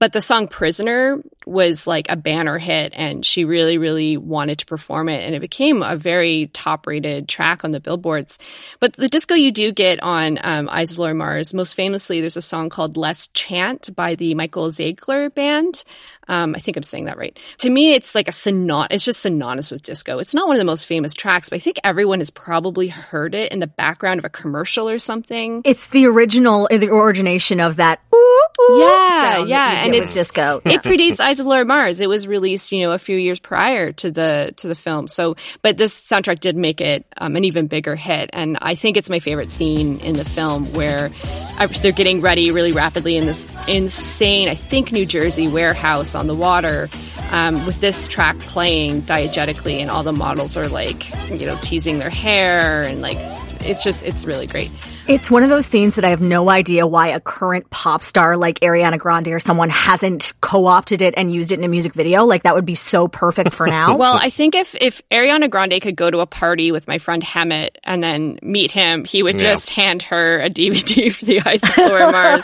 But 0.03 0.12
the 0.12 0.19
song 0.19 0.50
Prisoner 0.50 1.24
was 1.45 1.88
like 1.88 2.07
a 2.10 2.17
banner 2.17 2.57
hit 2.57 2.91
and 2.93 3.25
she 3.25 3.45
really, 3.45 3.77
really 3.77 4.17
wanted 4.17 4.57
to 4.57 4.65
perform 4.65 5.07
it. 5.07 5.24
And 5.24 5.33
it 5.33 5.39
became 5.39 5.81
a 5.81 5.95
very 5.95 6.48
top 6.48 6.88
rated 6.88 7.29
track 7.29 7.63
on 7.63 7.72
the 7.72 7.79
billboards. 7.79 8.38
But 8.81 8.91
the 8.91 9.07
disco 9.07 9.33
you 9.33 9.53
do 9.53 9.72
get 9.72 10.03
on 10.03 10.39
um, 10.43 10.67
Eyes 10.67 10.91
of 10.91 11.00
Laura 11.00 11.13
Mars, 11.13 11.53
most 11.53 11.75
famously, 11.75 12.19
there's 12.19 12.36
a 12.36 12.41
song 12.41 12.67
called 12.67 12.98
Let's 12.98 13.29
Chant 13.29 13.95
by 13.95 14.15
the 14.15 14.36
Michael 14.36 14.69
Ziegler 14.69 15.29
Band. 15.29 15.86
Um, 16.27 16.56
I 16.56 16.60
think 16.60 16.77
I'm 16.77 16.84
saying 16.84 17.06
that 17.06 17.18
right. 17.18 17.38
To 17.60 17.70
me, 17.70 17.94
it's 17.94 18.15
like 18.15 18.27
a 18.27 18.32
synony. 18.32 18.88
It's 18.92 19.06
just 19.06 19.22
synonymous 19.22 19.72
with 19.72 19.84
disco. 19.84 20.20
It's 20.20 20.34
not 20.34 20.48
one 20.48 20.56
of 20.56 20.60
the 20.60 20.65
most 20.65 20.88
famous 20.88 21.13
tracks, 21.13 21.50
but 21.50 21.58
I 21.58 21.60
think 21.60 21.80
everyone 21.84 22.20
has 22.20 22.30
probably 22.30 22.88
heard 22.88 23.36
it 23.36 23.51
in 23.51 23.60
the 23.60 23.68
background 23.68 24.20
of 24.20 24.25
a 24.25 24.30
commercial 24.30 24.89
or 24.89 25.00
something. 25.00 25.62
It's 25.65 25.89
the 25.89 26.06
original, 26.06 26.68
the 26.70 26.89
origination 26.89 27.60
of 27.60 27.77
that. 27.77 28.00
Ooh, 28.13 28.42
ooh 28.62 28.80
yeah, 28.80 29.46
yeah, 29.46 29.86
and 29.86 29.96
it's 29.96 30.13
disco. 30.13 30.62
It 30.74 30.82
predates 30.82 31.20
Eyes 31.20 31.39
of 31.39 31.46
Laura 31.46 31.65
Mars. 31.65 32.01
It 32.01 32.10
was 32.10 32.27
released, 32.27 32.72
you 32.72 32.82
know, 32.82 32.94
a 32.94 32.98
few 32.98 33.18
years 33.18 33.39
prior 33.39 33.92
to 33.94 34.10
the 34.10 34.53
to 34.58 34.68
the 34.68 34.75
film. 34.75 35.08
So, 35.08 35.36
but 35.62 35.77
this 35.77 35.94
soundtrack 35.94 36.39
did 36.39 36.56
make 36.58 36.82
it 36.82 37.06
um, 37.18 37.36
an 37.36 37.44
even 37.44 37.68
bigger 37.68 37.96
hit, 37.96 38.32
and 38.34 38.58
I 38.62 38.75
think 38.75 38.98
it's 38.98 39.10
my 39.10 39.20
favorite 39.20 39.51
scene 39.51 40.00
in 40.00 40.13
the 40.13 40.25
film 40.25 40.65
where 40.74 41.10
uh, 41.60 41.68
they're 41.82 41.92
getting 41.92 42.22
ready 42.22 42.51
really 42.51 42.72
rapidly 42.72 43.18
in 43.18 43.25
this 43.25 43.56
insane, 43.68 44.50
I 44.50 44.56
think, 44.56 44.92
New 44.92 45.06
Jersey 45.06 45.48
warehouse 45.48 46.12
on 46.15 46.27
the 46.27 46.36
water. 46.36 46.89
Um, 47.32 47.65
with 47.65 47.82
this 47.82 48.08
track 48.08 48.38
playing 48.39 49.01
diegetically, 49.01 49.79
and 49.79 49.89
all 49.89 50.03
the 50.03 50.13
models 50.13 50.55
are 50.55 50.67
like, 50.67 51.10
you 51.29 51.48
know, 51.48 51.58
teasing 51.62 51.98
their 51.98 52.12
hair, 52.12 52.84
and 52.84 53.01
like, 53.01 53.17
it's 53.62 53.84
just, 53.84 54.05
it's 54.05 54.25
really 54.25 54.46
great. 54.46 54.70
It's 55.05 55.29
one 55.29 55.43
of 55.43 55.50
those 55.50 55.65
scenes 55.65 55.95
that 55.95 56.05
I 56.05 56.10
have 56.12 56.22
no 56.22 56.50
idea 56.50 56.88
why 56.88 57.10
a 57.10 57.19
current 57.19 57.69
pop 57.69 58.01
star 58.03 58.38
like 58.38 58.62
Ariana 58.62 58.98
Grande 58.98 59.27
or 59.29 59.39
someone 59.39 59.69
hasn't 59.69 60.31
co-opted 60.39 61.01
it 61.01 61.13
and 61.17 61.31
used 61.31 61.51
it 61.51 61.60
in 61.60 61.65
a 61.65 61.67
music 61.67 61.93
video. 61.93 62.24
Like 62.24 62.43
that 62.43 62.55
would 62.55 62.65
be 62.65 62.75
so 62.75 63.10
perfect 63.10 63.53
for 63.53 63.67
now. 63.67 63.98
Well, 64.03 64.17
I 64.19 64.29
think 64.29 64.55
if 64.55 64.75
if 64.75 65.01
Ariana 65.10 65.50
Grande 65.50 65.81
could 65.81 65.95
go 65.98 66.10
to 66.10 66.19
a 66.19 66.25
party 66.25 66.72
with 66.72 66.88
my 66.88 66.98
friend 67.00 67.22
Hemet 67.22 67.69
and 67.83 68.01
then 68.01 68.39
meet 68.41 68.72
him, 68.72 69.03
he 69.05 69.24
would 69.24 69.36
Yeah. 69.41 69.51
just 69.51 69.69
hand 69.72 70.03
her 70.03 70.39
a 70.41 70.50
DVD 70.50 71.13
for 71.13 71.25
the 71.25 71.41
Eyes 71.41 71.62
of 71.63 71.77
Laura 71.77 72.12
Mars. 72.12 72.43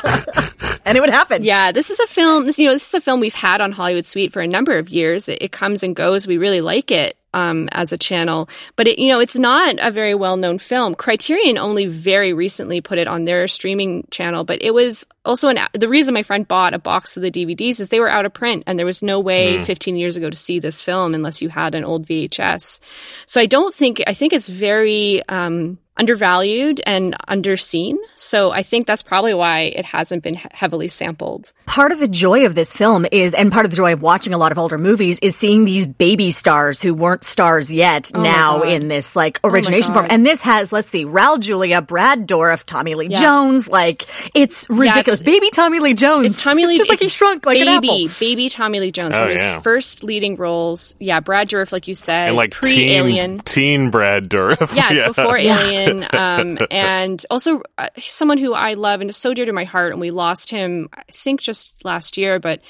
and 0.85 0.97
it 0.97 1.01
would 1.01 1.09
happen. 1.09 1.43
Yeah, 1.43 1.71
this 1.71 1.89
is 1.89 1.99
a 1.99 2.07
film. 2.07 2.45
This, 2.45 2.59
you 2.59 2.65
know, 2.65 2.73
this 2.73 2.87
is 2.87 2.93
a 2.93 3.01
film 3.01 3.19
we've 3.19 3.33
had 3.33 3.61
on 3.61 3.71
Hollywood 3.71 4.05
Suite 4.05 4.31
for 4.33 4.41
a 4.41 4.47
number 4.47 4.77
of 4.77 4.89
years. 4.89 5.27
It, 5.29 5.39
it 5.41 5.51
comes 5.51 5.83
and 5.83 5.95
goes. 5.95 6.27
We 6.27 6.37
really 6.37 6.61
like 6.61 6.91
it 6.91 7.15
um, 7.33 7.69
as 7.71 7.93
a 7.93 7.97
channel, 7.97 8.49
but 8.75 8.87
it, 8.87 8.99
you 8.99 9.09
know, 9.09 9.19
it's 9.19 9.37
not 9.37 9.75
a 9.79 9.91
very 9.91 10.15
well 10.15 10.37
known 10.37 10.57
film. 10.57 10.95
Criterion 10.95 11.57
only 11.57 11.85
very 11.85 12.33
recently 12.33 12.81
put 12.81 12.97
it 12.97 13.07
on 13.07 13.25
their 13.25 13.47
streaming 13.47 14.07
channel, 14.11 14.43
but 14.43 14.61
it 14.61 14.73
was 14.73 15.05
also 15.25 15.49
an. 15.49 15.59
The 15.73 15.89
reason 15.89 16.13
my 16.13 16.23
friend 16.23 16.47
bought 16.47 16.73
a 16.73 16.79
box 16.79 17.17
of 17.17 17.23
the 17.23 17.31
DVDs 17.31 17.79
is 17.79 17.89
they 17.89 17.99
were 17.99 18.09
out 18.09 18.25
of 18.25 18.33
print, 18.33 18.63
and 18.67 18.77
there 18.77 18.85
was 18.85 19.03
no 19.03 19.19
way 19.19 19.59
15 19.59 19.95
years 19.95 20.17
ago 20.17 20.29
to 20.29 20.37
see 20.37 20.59
this 20.59 20.81
film 20.81 21.13
unless 21.13 21.41
you 21.41 21.49
had 21.49 21.75
an 21.75 21.83
old 21.83 22.07
VHS. 22.07 22.79
So 23.25 23.39
I 23.41 23.45
don't 23.45 23.73
think 23.73 24.01
I 24.07 24.13
think 24.13 24.33
it's 24.33 24.49
very. 24.49 25.27
Um, 25.27 25.77
undervalued 25.99 26.81
and 26.85 27.15
underseen. 27.27 27.95
So 28.15 28.51
I 28.51 28.63
think 28.63 28.87
that's 28.87 29.03
probably 29.03 29.33
why 29.33 29.61
it 29.61 29.85
hasn't 29.85 30.23
been 30.23 30.33
heavily 30.35 30.87
sampled. 30.87 31.53
Part 31.65 31.91
of 31.91 31.99
the 31.99 32.07
joy 32.07 32.45
of 32.45 32.55
this 32.55 32.75
film 32.75 33.05
is, 33.11 33.33
and 33.33 33.51
part 33.51 33.65
of 33.65 33.71
the 33.71 33.77
joy 33.77 33.93
of 33.93 34.01
watching 34.01 34.33
a 34.33 34.37
lot 34.37 34.51
of 34.51 34.57
older 34.57 34.77
movies 34.77 35.19
is 35.21 35.35
seeing 35.35 35.65
these 35.65 35.85
baby 35.85 36.31
stars 36.31 36.81
who 36.81 36.93
weren't 36.93 37.23
stars 37.23 37.71
yet 37.71 38.11
oh 38.13 38.19
my 38.19 38.23
now 38.23 38.61
in 38.63 38.87
this 38.87 39.15
like 39.15 39.39
oh 39.43 39.49
origination 39.49 39.93
form. 39.93 40.07
And 40.09 40.25
this 40.25 40.41
has, 40.41 40.71
let's 40.71 40.89
see, 40.89 41.05
Raul 41.05 41.39
Julia, 41.39 41.81
Brad 41.81 42.27
Dourif, 42.27 42.63
Tommy 42.65 42.95
Lee 42.95 43.07
Yeah. 43.09 43.21
Jones. 43.21 43.67
Like 43.67 44.05
it's 44.33 44.69
ridiculous. 44.69 45.21
it's- 45.21 45.23
baby 45.23 45.49
Tommy 45.51 45.79
Lee 45.79 45.93
Jones. 45.93 46.27
It's 46.27 46.41
Tommy 46.41 46.65
Lee. 46.65 46.77
Just 46.77 46.89
like 46.89 47.01
he 47.01 47.09
shrunk 47.09 47.45
like 47.45 47.57
baby, 47.57 47.67
an 47.69 47.75
apple. 47.75 48.07
baby 48.19 48.49
Tommy 48.49 48.79
Lee 48.79 48.91
Jones. 48.91 49.15
Oh, 49.15 49.19
one 49.19 49.27
of 49.31 49.33
his 49.33 49.41
yeah. 49.41 49.59
first 49.61 50.03
leading 50.03 50.35
roles. 50.37 50.95
Yeah, 50.99 51.19
Brad 51.19 51.49
Dourif, 51.49 51.71
like 51.71 51.87
you 51.87 51.93
said, 51.93 52.29
and 52.29 52.35
like 52.37 52.51
pre 52.51 52.75
teen, 52.75 52.89
Alien. 52.91 53.39
teen 53.39 53.89
Brad 53.89 54.29
Dourif. 54.29 54.69
Yeah, 54.79 54.87
it's 54.91 55.01
before 55.15 55.37
Alien, 55.37 55.88
um, 55.89 56.57
and 56.71 57.25
also 57.29 57.61
uh, 57.77 57.89
someone 57.97 58.37
who 58.37 58.53
I 58.53 58.73
love 58.73 59.01
and 59.01 59.09
is 59.09 59.17
so 59.17 59.33
dear 59.33 59.45
to 59.45 59.53
my 59.53 59.63
heart. 59.63 59.91
And 59.91 60.01
we 60.01 60.11
lost 60.11 60.49
him, 60.49 60.89
I 60.93 61.03
think, 61.11 61.41
just 61.41 61.85
last 61.85 62.17
year, 62.17 62.39
but. 62.39 62.61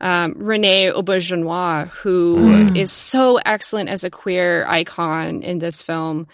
Um, 0.00 0.34
Rene 0.36 0.90
Auberjonois, 0.90 1.88
who 1.88 2.74
is 2.74 2.92
so 2.92 3.38
excellent 3.38 3.88
as 3.88 4.04
a 4.04 4.10
queer 4.10 4.66
icon 4.66 5.42
in 5.42 5.60
this 5.60 5.80
film. 5.80 6.26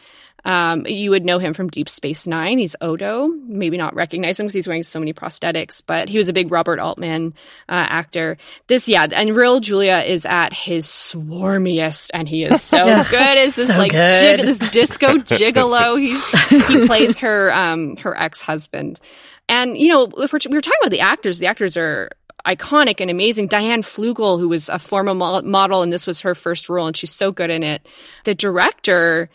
Um, 0.45 0.87
you 0.87 1.11
would 1.11 1.25
know 1.25 1.39
him 1.39 1.55
from 1.55 1.69
Deep 1.69 1.89
Space 1.89 2.27
Nine. 2.27 2.59
He's 2.59 2.77
Odo. 2.81 3.29
Maybe 3.29 3.77
not 3.77 3.95
recognize 3.95 4.39
him 4.41 4.47
because 4.47 4.55
he's 4.55 4.69
wearing 4.69 4.83
so 4.83 4.99
many 4.99 5.13
prosthetics, 5.13 5.83
but 5.87 6.09
he 6.09 6.19
was 6.19 6.29
a 6.29 6.33
big 6.33 6.51
Robert 6.51 6.79
Altman 6.79 7.35
uh, 7.69 7.73
actor. 7.73 8.37
This, 8.67 8.89
yeah, 8.89 9.07
and 9.13 9.31
Raul 9.31 9.61
Julia 9.61 9.99
is 9.99 10.25
at 10.25 10.53
his 10.53 10.87
swarmiest, 10.87 12.11
and 12.15 12.29
he 12.29 12.45
is 12.45 12.63
so 12.63 12.85
good 13.11 13.39
as 13.39 13.55
this 13.55 13.69
So 13.71 13.79
like 13.79 13.93
jig- 13.93 14.41
this 14.41 14.59
disco 14.71 15.19
gigolo. 15.19 15.99
He's 16.01 16.67
he 16.67 16.87
plays 16.87 17.19
her 17.19 17.55
um 17.55 17.97
her 17.99 18.17
ex 18.17 18.41
husband, 18.41 19.01
and 19.49 19.77
you 19.77 19.89
know 19.89 20.05
if 20.19 20.33
we're, 20.33 20.41
we 20.49 20.57
were 20.57 20.61
talking 20.61 20.79
about 20.83 20.91
the 20.91 21.01
actors, 21.01 21.39
the 21.39 21.47
actors 21.47 21.77
are 21.77 22.11
iconic 22.47 23.01
and 23.01 23.11
amazing. 23.11 23.47
Diane 23.49 23.83
Fluegel, 23.83 24.39
who 24.41 24.49
was 24.49 24.69
a 24.69 24.79
former 24.79 25.15
mo- 25.15 25.43
model, 25.43 25.83
and 25.83 25.93
this 25.93 26.07
was 26.07 26.21
her 26.21 26.35
first 26.35 26.69
role, 26.69 26.87
and 26.87 26.97
she's 26.97 27.13
so 27.15 27.33
good 27.33 27.51
in 27.51 27.63
it. 27.63 27.87
The 28.25 28.35
director 28.35 29.29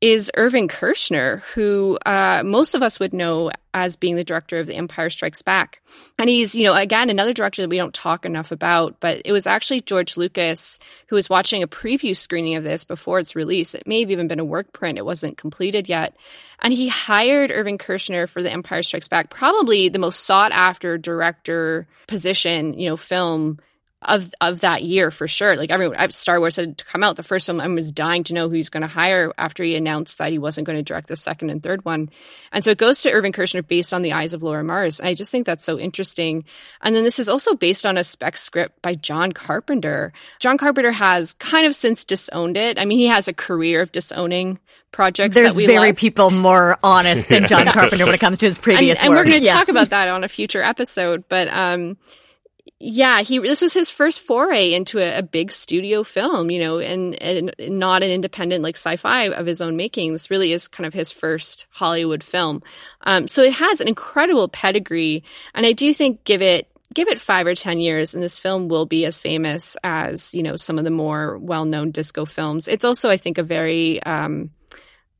is 0.00 0.30
Irving 0.34 0.68
Kershner, 0.68 1.42
who 1.54 1.98
uh, 2.06 2.42
most 2.44 2.74
of 2.74 2.82
us 2.82 2.98
would 2.98 3.12
know 3.12 3.50
as 3.74 3.96
being 3.96 4.16
the 4.16 4.24
director 4.24 4.58
of 4.58 4.66
The 4.66 4.74
Empire 4.74 5.10
Strikes 5.10 5.42
Back. 5.42 5.82
And 6.18 6.28
he's, 6.28 6.54
you 6.54 6.64
know, 6.64 6.74
again, 6.74 7.10
another 7.10 7.34
director 7.34 7.62
that 7.62 7.68
we 7.68 7.76
don't 7.76 7.94
talk 7.94 8.24
enough 8.24 8.50
about, 8.50 8.98
but 8.98 9.22
it 9.24 9.32
was 9.32 9.46
actually 9.46 9.80
George 9.80 10.16
Lucas 10.16 10.78
who 11.08 11.16
was 11.16 11.28
watching 11.28 11.62
a 11.62 11.68
preview 11.68 12.16
screening 12.16 12.56
of 12.56 12.64
this 12.64 12.84
before 12.84 13.18
its 13.18 13.36
release. 13.36 13.74
It 13.74 13.86
may 13.86 14.00
have 14.00 14.10
even 14.10 14.26
been 14.26 14.40
a 14.40 14.44
work 14.44 14.72
print, 14.72 14.98
it 14.98 15.04
wasn't 15.04 15.36
completed 15.36 15.88
yet. 15.88 16.16
And 16.60 16.72
he 16.72 16.88
hired 16.88 17.50
Irving 17.50 17.78
Kershner 17.78 18.28
for 18.28 18.42
The 18.42 18.50
Empire 18.50 18.82
Strikes 18.82 19.08
Back, 19.08 19.30
probably 19.30 19.90
the 19.90 19.98
most 19.98 20.24
sought 20.24 20.52
after 20.52 20.96
director 20.98 21.86
position, 22.06 22.72
you 22.78 22.88
know, 22.88 22.96
film 22.96 23.60
of 24.02 24.32
of 24.40 24.60
that 24.60 24.82
year 24.82 25.10
for 25.10 25.28
sure. 25.28 25.56
Like 25.56 25.70
everyone, 25.70 26.10
Star 26.10 26.38
Wars 26.40 26.56
had 26.56 26.82
come 26.86 27.02
out. 27.04 27.16
The 27.16 27.22
first 27.22 27.48
one, 27.48 27.60
I 27.60 27.66
was 27.68 27.92
dying 27.92 28.24
to 28.24 28.34
know 28.34 28.48
who 28.48 28.54
he's 28.54 28.70
going 28.70 28.80
to 28.80 28.86
hire 28.86 29.30
after 29.36 29.62
he 29.62 29.76
announced 29.76 30.16
that 30.18 30.32
he 30.32 30.38
wasn't 30.38 30.66
going 30.66 30.78
to 30.78 30.82
direct 30.82 31.08
the 31.08 31.16
second 31.16 31.50
and 31.50 31.62
third 31.62 31.84
one. 31.84 32.08
And 32.50 32.64
so 32.64 32.70
it 32.70 32.78
goes 32.78 33.02
to 33.02 33.10
Irving 33.10 33.32
Kershner 33.32 33.66
based 33.66 33.92
on 33.92 34.00
the 34.00 34.14
Eyes 34.14 34.32
of 34.32 34.42
Laura 34.42 34.64
Mars. 34.64 35.00
And 35.00 35.08
I 35.08 35.12
just 35.12 35.30
think 35.30 35.44
that's 35.44 35.64
so 35.64 35.78
interesting. 35.78 36.44
And 36.80 36.96
then 36.96 37.04
this 37.04 37.18
is 37.18 37.28
also 37.28 37.54
based 37.54 37.84
on 37.84 37.98
a 37.98 38.04
spec 38.04 38.38
script 38.38 38.80
by 38.80 38.94
John 38.94 39.32
Carpenter. 39.32 40.14
John 40.38 40.56
Carpenter 40.56 40.92
has 40.92 41.34
kind 41.34 41.66
of 41.66 41.74
since 41.74 42.06
disowned 42.06 42.56
it. 42.56 42.80
I 42.80 42.86
mean, 42.86 42.98
he 42.98 43.06
has 43.08 43.28
a 43.28 43.34
career 43.34 43.82
of 43.82 43.92
disowning 43.92 44.58
projects 44.92 45.34
There's 45.34 45.52
that 45.54 45.56
we 45.58 45.66
very 45.66 45.88
love. 45.88 45.96
people 45.96 46.30
more 46.30 46.78
honest 46.82 47.28
than 47.28 47.46
John 47.46 47.66
Carpenter 47.72 48.06
when 48.06 48.14
it 48.14 48.18
comes 48.20 48.38
to 48.38 48.46
his 48.46 48.56
and, 48.56 48.62
previous 48.64 48.98
and 48.98 49.10
we're 49.10 49.24
going 49.24 49.38
to 49.40 49.44
Yeah. 49.44 49.54
talk 49.54 49.68
about 49.68 49.90
that 49.90 50.08
on 50.08 50.24
a 50.24 50.28
future 50.28 50.62
episode. 50.62 51.24
But 51.28 51.48
um, 51.48 51.96
yeah, 52.78 53.22
he 53.22 53.38
this 53.38 53.60
was 53.60 53.74
his 53.74 53.90
first 53.90 54.20
foray 54.20 54.72
into 54.72 54.98
a, 54.98 55.18
a 55.18 55.22
big 55.22 55.52
studio 55.52 56.02
film, 56.02 56.50
you 56.50 56.60
know, 56.60 56.78
and, 56.78 57.20
and 57.22 57.54
not 57.58 58.02
an 58.02 58.10
independent 58.10 58.62
like 58.62 58.76
sci-fi 58.76 59.24
of 59.28 59.46
his 59.46 59.60
own 59.60 59.76
making. 59.76 60.12
This 60.12 60.30
really 60.30 60.52
is 60.52 60.68
kind 60.68 60.86
of 60.86 60.94
his 60.94 61.12
first 61.12 61.66
Hollywood 61.70 62.24
film. 62.24 62.62
Um, 63.02 63.28
so 63.28 63.42
it 63.42 63.52
has 63.52 63.80
an 63.80 63.88
incredible 63.88 64.48
pedigree, 64.48 65.24
and 65.54 65.66
I 65.66 65.72
do 65.72 65.92
think 65.92 66.24
give 66.24 66.42
it 66.42 66.68
give 66.94 67.08
it 67.08 67.20
five 67.20 67.46
or 67.46 67.54
ten 67.54 67.78
years 67.78 68.14
and 68.14 68.22
this 68.22 68.38
film 68.38 68.68
will 68.68 68.86
be 68.86 69.04
as 69.04 69.20
famous 69.20 69.76
as 69.84 70.34
you 70.34 70.42
know 70.42 70.56
some 70.56 70.76
of 70.76 70.84
the 70.84 70.90
more 70.90 71.38
well-known 71.38 71.92
disco 71.92 72.24
films 72.24 72.66
it's 72.66 72.84
also 72.84 73.08
i 73.08 73.16
think 73.16 73.38
a 73.38 73.44
very 73.44 74.02
um, 74.02 74.50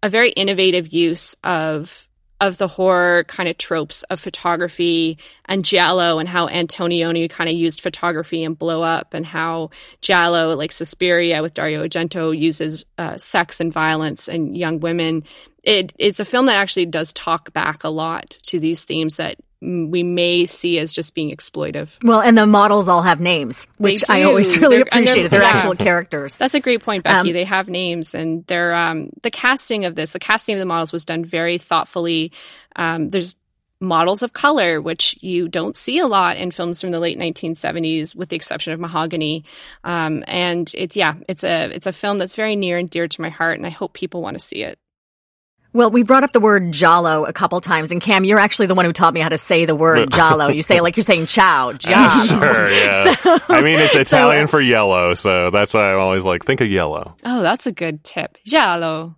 a 0.02 0.08
very 0.08 0.30
innovative 0.30 0.92
use 0.92 1.36
of 1.44 2.08
of 2.40 2.56
the 2.56 2.68
horror 2.68 3.24
kind 3.24 3.48
of 3.48 3.58
tropes 3.58 4.02
of 4.04 4.20
photography 4.20 5.18
and 5.44 5.64
Giallo 5.64 6.18
and 6.18 6.28
how 6.28 6.48
Antonioni 6.48 7.28
kind 7.28 7.50
of 7.50 7.56
used 7.56 7.82
photography 7.82 8.44
and 8.44 8.58
blow 8.58 8.82
up 8.82 9.12
and 9.12 9.26
how 9.26 9.70
Giallo, 10.00 10.54
like 10.54 10.72
Suspiria 10.72 11.42
with 11.42 11.54
Dario 11.54 11.86
Argento, 11.86 12.36
uses 12.36 12.86
uh, 12.96 13.18
sex 13.18 13.60
and 13.60 13.72
violence 13.72 14.28
and 14.28 14.56
young 14.56 14.80
women. 14.80 15.24
It, 15.62 15.92
it's 15.98 16.20
a 16.20 16.24
film 16.24 16.46
that 16.46 16.56
actually 16.56 16.86
does 16.86 17.12
talk 17.12 17.52
back 17.52 17.84
a 17.84 17.90
lot 17.90 18.30
to 18.44 18.58
these 18.58 18.84
themes 18.84 19.18
that 19.18 19.36
we 19.62 20.02
may 20.02 20.46
see 20.46 20.78
as 20.78 20.92
just 20.92 21.14
being 21.14 21.34
exploitive. 21.36 21.90
Well, 22.02 22.20
and 22.20 22.36
the 22.36 22.46
models 22.46 22.88
all 22.88 23.02
have 23.02 23.20
names, 23.20 23.66
which 23.76 24.08
I 24.08 24.22
always 24.22 24.56
really 24.58 24.78
They're- 24.78 24.86
and 24.92 25.06
they're- 25.06 25.28
They're 25.28 25.42
yeah. 25.42 25.48
actual 25.48 25.74
characters. 25.74 26.36
That's 26.38 26.54
a 26.54 26.60
great 26.60 26.82
point, 26.82 27.04
Becky. 27.04 27.28
Um, 27.28 27.32
they 27.34 27.44
have 27.44 27.68
names, 27.68 28.14
and 28.14 28.44
they're 28.46 28.74
um, 28.74 29.10
the 29.22 29.30
casting 29.30 29.84
of 29.84 29.94
this. 29.94 30.12
The 30.12 30.18
casting 30.18 30.54
of 30.56 30.60
the 30.60 30.66
models 30.66 30.92
was 30.92 31.04
done 31.04 31.24
very 31.24 31.58
thoughtfully. 31.58 32.32
Um, 32.74 33.10
there's 33.10 33.36
models 33.82 34.22
of 34.22 34.32
color, 34.32 34.80
which 34.80 35.16
you 35.22 35.48
don't 35.48 35.76
see 35.76 35.98
a 35.98 36.06
lot 36.06 36.36
in 36.36 36.50
films 36.50 36.80
from 36.80 36.90
the 36.90 37.00
late 37.00 37.18
1970s, 37.18 38.14
with 38.14 38.28
the 38.28 38.36
exception 38.36 38.72
of 38.72 38.80
Mahogany. 38.80 39.44
Um, 39.84 40.24
and 40.26 40.70
it's 40.76 40.96
yeah, 40.96 41.14
it's 41.28 41.44
a 41.44 41.66
it's 41.74 41.86
a 41.86 41.92
film 41.92 42.16
that's 42.18 42.34
very 42.34 42.56
near 42.56 42.78
and 42.78 42.88
dear 42.90 43.08
to 43.08 43.20
my 43.20 43.28
heart, 43.30 43.58
and 43.58 43.66
I 43.66 43.70
hope 43.70 43.92
people 43.92 44.22
want 44.22 44.36
to 44.38 44.42
see 44.42 44.62
it. 44.64 44.78
Well, 45.72 45.90
we 45.90 46.02
brought 46.02 46.24
up 46.24 46.32
the 46.32 46.40
word 46.40 46.72
giallo 46.72 47.24
a 47.24 47.32
couple 47.32 47.60
times, 47.60 47.92
and 47.92 48.00
Cam, 48.00 48.24
you're 48.24 48.38
actually 48.38 48.66
the 48.66 48.74
one 48.74 48.84
who 48.84 48.92
taught 48.92 49.14
me 49.14 49.20
how 49.20 49.28
to 49.28 49.38
say 49.38 49.66
the 49.66 49.74
word 49.74 50.10
giallo. 50.12 50.48
You 50.48 50.62
say 50.62 50.78
it 50.78 50.82
like 50.82 50.96
you're 50.96 51.04
saying 51.04 51.26
ciao, 51.26 51.72
giallo. 51.74 52.24
sure, 52.24 52.72
yeah. 52.72 53.14
I 53.48 53.62
mean, 53.62 53.78
it's 53.78 53.94
Italian 53.94 54.48
for 54.48 54.60
yellow, 54.60 55.14
so 55.14 55.50
that's 55.50 55.74
why 55.74 55.92
I'm 55.92 56.00
always 56.00 56.24
like, 56.24 56.44
think 56.44 56.60
of 56.60 56.68
yellow. 56.68 57.14
Oh, 57.24 57.42
that's 57.42 57.66
a 57.66 57.72
good 57.72 58.02
tip. 58.02 58.36
Giallo. 58.44 59.14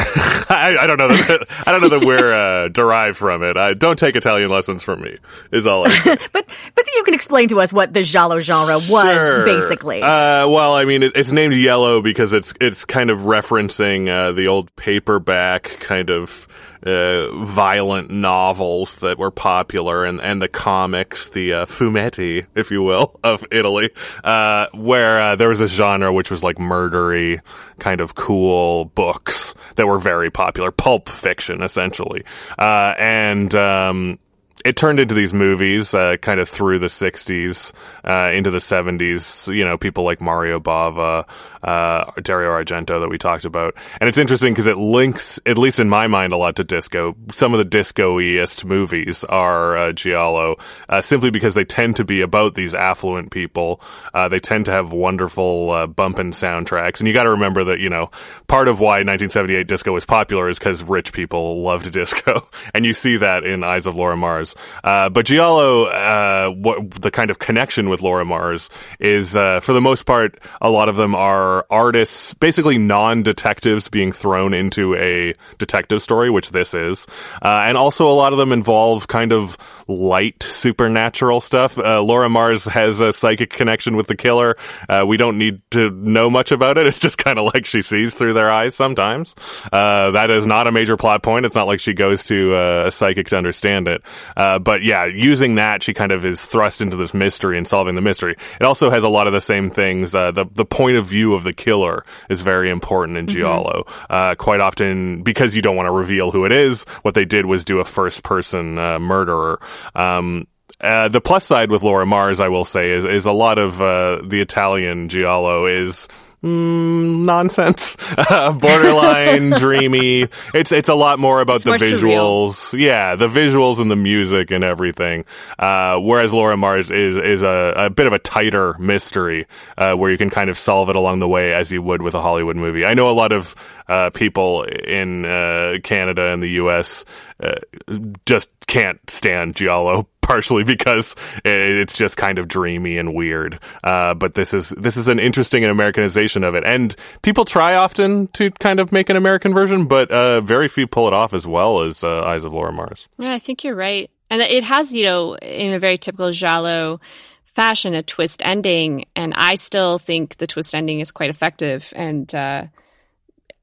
I, 0.52 0.76
I 0.80 0.86
don't 0.86 0.98
know. 0.98 1.08
That, 1.08 1.46
I 1.66 1.72
don't 1.72 1.80
know 1.80 1.98
that 1.98 2.04
we're 2.06 2.32
uh, 2.32 2.68
derived 2.68 3.16
from 3.16 3.42
it. 3.42 3.56
I 3.56 3.74
don't 3.74 3.98
take 3.98 4.16
Italian 4.16 4.48
lessons 4.50 4.82
from 4.82 5.00
me. 5.02 5.16
Is 5.52 5.66
all 5.66 5.84
but 6.04 6.32
but 6.32 6.86
you 6.94 7.02
can 7.04 7.14
explain 7.14 7.48
to 7.48 7.60
us 7.60 7.72
what 7.72 7.92
the 7.94 8.02
giallo 8.02 8.40
genre 8.40 8.74
was 8.76 8.88
Sure. 8.88 9.44
basically. 9.44 10.02
Uh, 10.02 10.48
well, 10.48 10.74
I 10.74 10.84
mean, 10.84 11.02
it, 11.02 11.12
it's 11.14 11.32
named 11.32 11.54
yellow 11.54 12.00
because 12.02 12.32
it's 12.32 12.52
it's 12.60 12.84
kind 12.84 13.10
of 13.10 13.20
referencing 13.20 14.08
uh, 14.08 14.32
the 14.32 14.48
old 14.48 14.74
paperback 14.76 15.64
kind 15.80 16.10
of 16.10 16.48
uh, 16.84 17.44
violent 17.44 18.10
novels 18.10 18.96
that 18.96 19.18
were 19.18 19.30
popular 19.30 20.04
and, 20.04 20.20
and 20.20 20.40
the 20.40 20.48
comics, 20.48 21.30
the 21.30 21.52
uh, 21.52 21.66
fumetti, 21.66 22.46
if 22.54 22.70
you 22.70 22.82
will, 22.82 23.18
of 23.22 23.44
Italy, 23.50 23.90
uh, 24.24 24.66
where 24.72 25.18
uh, 25.18 25.36
there 25.36 25.48
was 25.48 25.58
this 25.58 25.72
genre 25.72 26.12
which 26.12 26.30
was 26.30 26.42
like 26.42 26.56
murdery, 26.56 27.40
kind 27.78 28.00
of 28.00 28.14
cool 28.14 28.86
books 28.86 29.54
that 29.76 29.86
were 29.86 29.98
very 29.98 30.30
popular, 30.30 30.70
pulp 30.70 31.08
fiction 31.08 31.62
essentially, 31.62 32.24
uh, 32.58 32.94
and. 32.98 33.54
Um, 33.54 34.18
it 34.62 34.76
turned 34.76 35.00
into 35.00 35.14
these 35.14 35.32
movies 35.32 35.92
kind 35.92 36.38
of 36.38 36.46
through 36.46 36.78
the 36.78 36.88
60s 36.88 37.72
uh, 38.04 38.30
into 38.34 38.50
the 38.50 38.58
70s 38.58 39.54
you 39.54 39.64
know 39.64 39.78
people 39.78 40.04
like 40.04 40.20
mario 40.20 40.60
bava 40.60 41.26
uh, 41.62 42.10
dario 42.22 42.50
argento 42.50 43.00
that 43.00 43.08
we 43.08 43.18
talked 43.18 43.44
about. 43.44 43.74
And 44.00 44.08
it's 44.08 44.18
interesting 44.18 44.52
because 44.52 44.66
it 44.66 44.76
links 44.76 45.38
at 45.46 45.58
least 45.58 45.78
in 45.78 45.88
my 45.88 46.06
mind 46.06 46.32
a 46.32 46.36
lot 46.36 46.56
to 46.56 46.64
disco. 46.64 47.14
Some 47.32 47.52
of 47.52 47.58
the 47.58 47.64
disco-iest 47.64 48.64
movies 48.64 49.24
are 49.24 49.76
uh, 49.76 49.92
giallo 49.92 50.56
uh, 50.88 51.00
simply 51.00 51.30
because 51.30 51.54
they 51.54 51.64
tend 51.64 51.96
to 51.96 52.04
be 52.04 52.22
about 52.22 52.54
these 52.54 52.74
affluent 52.74 53.30
people. 53.30 53.80
Uh, 54.14 54.28
they 54.28 54.38
tend 54.38 54.66
to 54.66 54.72
have 54.72 54.92
wonderful 54.92 55.70
uh, 55.70 55.86
bumping 55.86 56.32
soundtracks. 56.32 57.00
And 57.00 57.08
you 57.08 57.14
got 57.14 57.24
to 57.24 57.30
remember 57.30 57.64
that 57.64 57.80
you 57.80 57.90
know 57.90 58.10
part 58.46 58.68
of 58.68 58.80
why 58.80 59.00
1978 59.00 59.66
disco 59.66 59.92
was 59.92 60.06
popular 60.06 60.48
is 60.48 60.58
because 60.58 60.82
rich 60.82 61.12
people 61.12 61.62
loved 61.62 61.90
disco. 62.00 62.48
And 62.74 62.84
you 62.84 62.92
see 62.92 63.18
that 63.18 63.44
in 63.44 63.64
eyes 63.64 63.86
of 63.86 63.96
laura 63.96 64.16
mars. 64.16 64.54
Uh, 64.82 65.08
but 65.08 65.26
giallo 65.26 65.84
uh, 65.84 66.48
what 66.50 66.90
the 67.02 67.10
kind 67.10 67.30
of 67.30 67.38
connection 67.38 67.88
with 67.88 68.02
laura 68.02 68.24
mars 68.24 68.70
is 68.98 69.32
for 69.32 69.72
the 69.72 69.80
most 69.80 70.04
part 70.04 70.38
a 70.60 70.70
lot 70.70 70.88
of 70.88 70.96
them 70.96 71.14
are 71.14 71.49
artists 71.70 72.34
basically 72.34 72.78
non-detectives 72.78 73.88
being 73.88 74.12
thrown 74.12 74.54
into 74.54 74.94
a 74.94 75.34
detective 75.58 76.02
story 76.02 76.30
which 76.30 76.50
this 76.50 76.74
is. 76.74 77.06
Uh, 77.42 77.64
and 77.66 77.76
also 77.76 78.10
a 78.10 78.12
lot 78.12 78.32
of 78.32 78.38
them 78.38 78.52
involve 78.52 79.08
kind 79.08 79.32
of 79.32 79.56
light 79.88 80.42
supernatural 80.42 81.40
stuff. 81.40 81.78
Uh, 81.78 82.00
laura 82.02 82.28
mars 82.28 82.64
has 82.64 83.00
a 83.00 83.12
psychic 83.12 83.50
connection 83.50 83.96
with 83.96 84.06
the 84.06 84.16
killer. 84.16 84.56
Uh, 84.88 85.04
we 85.06 85.16
don't 85.16 85.38
need 85.38 85.60
to 85.70 85.90
know 85.90 86.30
much 86.30 86.52
about 86.52 86.78
it. 86.78 86.86
It's 86.90 86.98
just 86.98 87.18
kind 87.18 87.38
of 87.38 87.54
like 87.54 87.66
she 87.66 87.82
sees 87.82 88.16
through 88.16 88.32
their 88.32 88.50
eyes 88.50 88.74
sometimes. 88.74 89.36
Uh, 89.72 90.10
that 90.10 90.28
is 90.28 90.44
not 90.44 90.66
a 90.66 90.72
major 90.72 90.96
plot 90.96 91.22
point. 91.22 91.46
It's 91.46 91.54
not 91.54 91.68
like 91.68 91.78
she 91.78 91.92
goes 91.92 92.24
to 92.24 92.56
uh, 92.56 92.84
a 92.86 92.90
psychic 92.90 93.28
to 93.28 93.36
understand 93.36 93.86
it. 93.86 94.02
Uh, 94.36 94.58
but 94.58 94.82
yeah 94.82 95.04
using 95.06 95.54
that 95.54 95.84
she 95.84 95.94
kind 95.94 96.10
of 96.10 96.24
is 96.24 96.44
thrust 96.44 96.80
into 96.80 96.96
this 96.96 97.14
mystery 97.14 97.56
and 97.56 97.68
solving 97.68 97.94
the 97.94 98.00
mystery. 98.00 98.34
It 98.60 98.64
also 98.64 98.90
has 98.90 99.04
a 99.04 99.08
lot 99.08 99.28
of 99.28 99.32
the 99.32 99.40
same 99.40 99.70
things 99.70 100.12
the, 100.32 100.46
the 100.52 100.64
point 100.64 100.96
of 100.96 101.06
view 101.06 101.34
of 101.34 101.39
the 101.44 101.52
killer 101.52 102.04
is 102.28 102.40
very 102.40 102.70
important 102.70 103.18
in 103.18 103.26
giallo. 103.26 103.84
Uh, 104.08 104.34
quite 104.34 104.60
often 104.60 105.22
because 105.22 105.54
you 105.54 105.62
don't 105.62 105.76
want 105.76 105.86
to 105.86 105.92
reveal 105.92 106.30
who 106.30 106.44
it 106.44 106.52
is 106.52 106.84
what 107.02 107.14
they 107.14 107.24
did 107.24 107.46
was 107.46 107.64
do 107.64 107.78
a 107.80 107.84
first 107.84 108.22
person 108.22 108.78
uh, 108.78 108.98
murderer. 108.98 109.60
Um, 109.94 110.46
uh, 110.80 111.08
the 111.08 111.20
plus 111.20 111.44
side 111.44 111.70
with 111.70 111.82
Laura 111.82 112.06
Mars, 112.06 112.40
I 112.40 112.48
will 112.48 112.64
say, 112.64 112.92
is, 112.92 113.04
is 113.04 113.26
a 113.26 113.32
lot 113.32 113.58
of 113.58 113.80
uh, 113.80 114.22
the 114.24 114.40
Italian 114.40 115.08
giallo 115.08 115.66
is 115.66 116.08
mm, 116.42 117.24
nonsense, 117.24 117.96
borderline 118.30 119.50
dreamy. 119.58 120.28
It's 120.54 120.72
it's 120.72 120.88
a 120.88 120.94
lot 120.94 121.18
more 121.18 121.40
about 121.40 121.56
It's 121.56 121.64
the 121.64 121.70
more 121.70 121.78
surreal. 121.78 122.48
visuals, 122.48 122.78
yeah, 122.78 123.14
the 123.16 123.28
visuals 123.28 123.80
and 123.80 123.90
the 123.90 123.96
music 123.96 124.50
and 124.50 124.64
everything. 124.64 125.24
Uh, 125.58 125.98
whereas 125.98 126.32
Laura 126.32 126.56
Mars 126.56 126.90
is 126.90 127.16
is 127.16 127.42
a, 127.42 127.72
a 127.76 127.90
bit 127.90 128.06
of 128.06 128.12
a 128.12 128.18
tighter 128.18 128.74
mystery 128.78 129.46
uh, 129.78 129.94
where 129.94 130.10
you 130.10 130.18
can 130.18 130.30
kind 130.30 130.50
of 130.50 130.58
solve 130.58 130.88
it 130.90 130.96
along 130.96 131.20
the 131.20 131.28
way 131.28 131.52
as 131.52 131.70
you 131.70 131.82
would 131.82 132.02
with 132.02 132.14
a 132.14 132.20
Hollywood 132.20 132.56
movie. 132.56 132.84
I 132.84 132.94
know 132.94 133.10
a 133.10 133.12
lot 133.12 133.32
of 133.32 133.54
uh, 133.88 134.10
people 134.10 134.62
in 134.64 135.24
uh, 135.24 135.78
Canada 135.82 136.26
and 136.32 136.42
the 136.42 136.48
U.S. 136.62 137.04
Uh, 137.42 137.96
just 138.26 138.50
can't 138.66 138.98
stand 139.08 139.56
giallo 139.56 140.06
partially 140.22 140.62
because 140.62 141.16
it's 141.44 141.96
just 141.96 142.16
kind 142.16 142.38
of 142.38 142.46
dreamy 142.46 142.98
and 142.98 143.14
weird. 143.14 143.58
Uh, 143.82 144.14
but 144.14 144.34
this 144.34 144.54
is 144.54 144.68
this 144.70 144.96
is 144.96 145.08
an 145.08 145.18
interesting 145.18 145.64
Americanization 145.64 146.44
of 146.44 146.54
it, 146.54 146.64
and 146.64 146.94
people 147.22 147.44
try 147.44 147.74
often 147.74 148.28
to 148.28 148.50
kind 148.52 148.78
of 148.78 148.92
make 148.92 149.10
an 149.10 149.16
American 149.16 149.52
version, 149.52 149.86
but 149.86 150.10
uh, 150.10 150.40
very 150.40 150.68
few 150.68 150.86
pull 150.86 151.08
it 151.08 151.12
off 151.12 151.34
as 151.34 151.46
well 151.46 151.82
as 151.82 152.04
uh, 152.04 152.22
Eyes 152.22 152.44
of 152.44 152.52
Laura 152.52 152.72
Mars. 152.72 153.08
Yeah, 153.18 153.32
I 153.32 153.38
think 153.38 153.64
you're 153.64 153.74
right. 153.74 154.10
And 154.30 154.40
it 154.40 154.62
has, 154.62 154.94
you 154.94 155.02
know, 155.02 155.34
in 155.36 155.74
a 155.74 155.80
very 155.80 155.98
typical 155.98 156.30
Giallo 156.30 157.00
fashion, 157.46 157.94
a 157.94 158.02
twist 158.02 158.42
ending. 158.44 159.06
And 159.16 159.34
I 159.34 159.56
still 159.56 159.98
think 159.98 160.36
the 160.36 160.46
twist 160.46 160.72
ending 160.74 161.00
is 161.00 161.10
quite 161.10 161.30
effective. 161.30 161.92
And, 161.96 162.32
uh, 162.32 162.66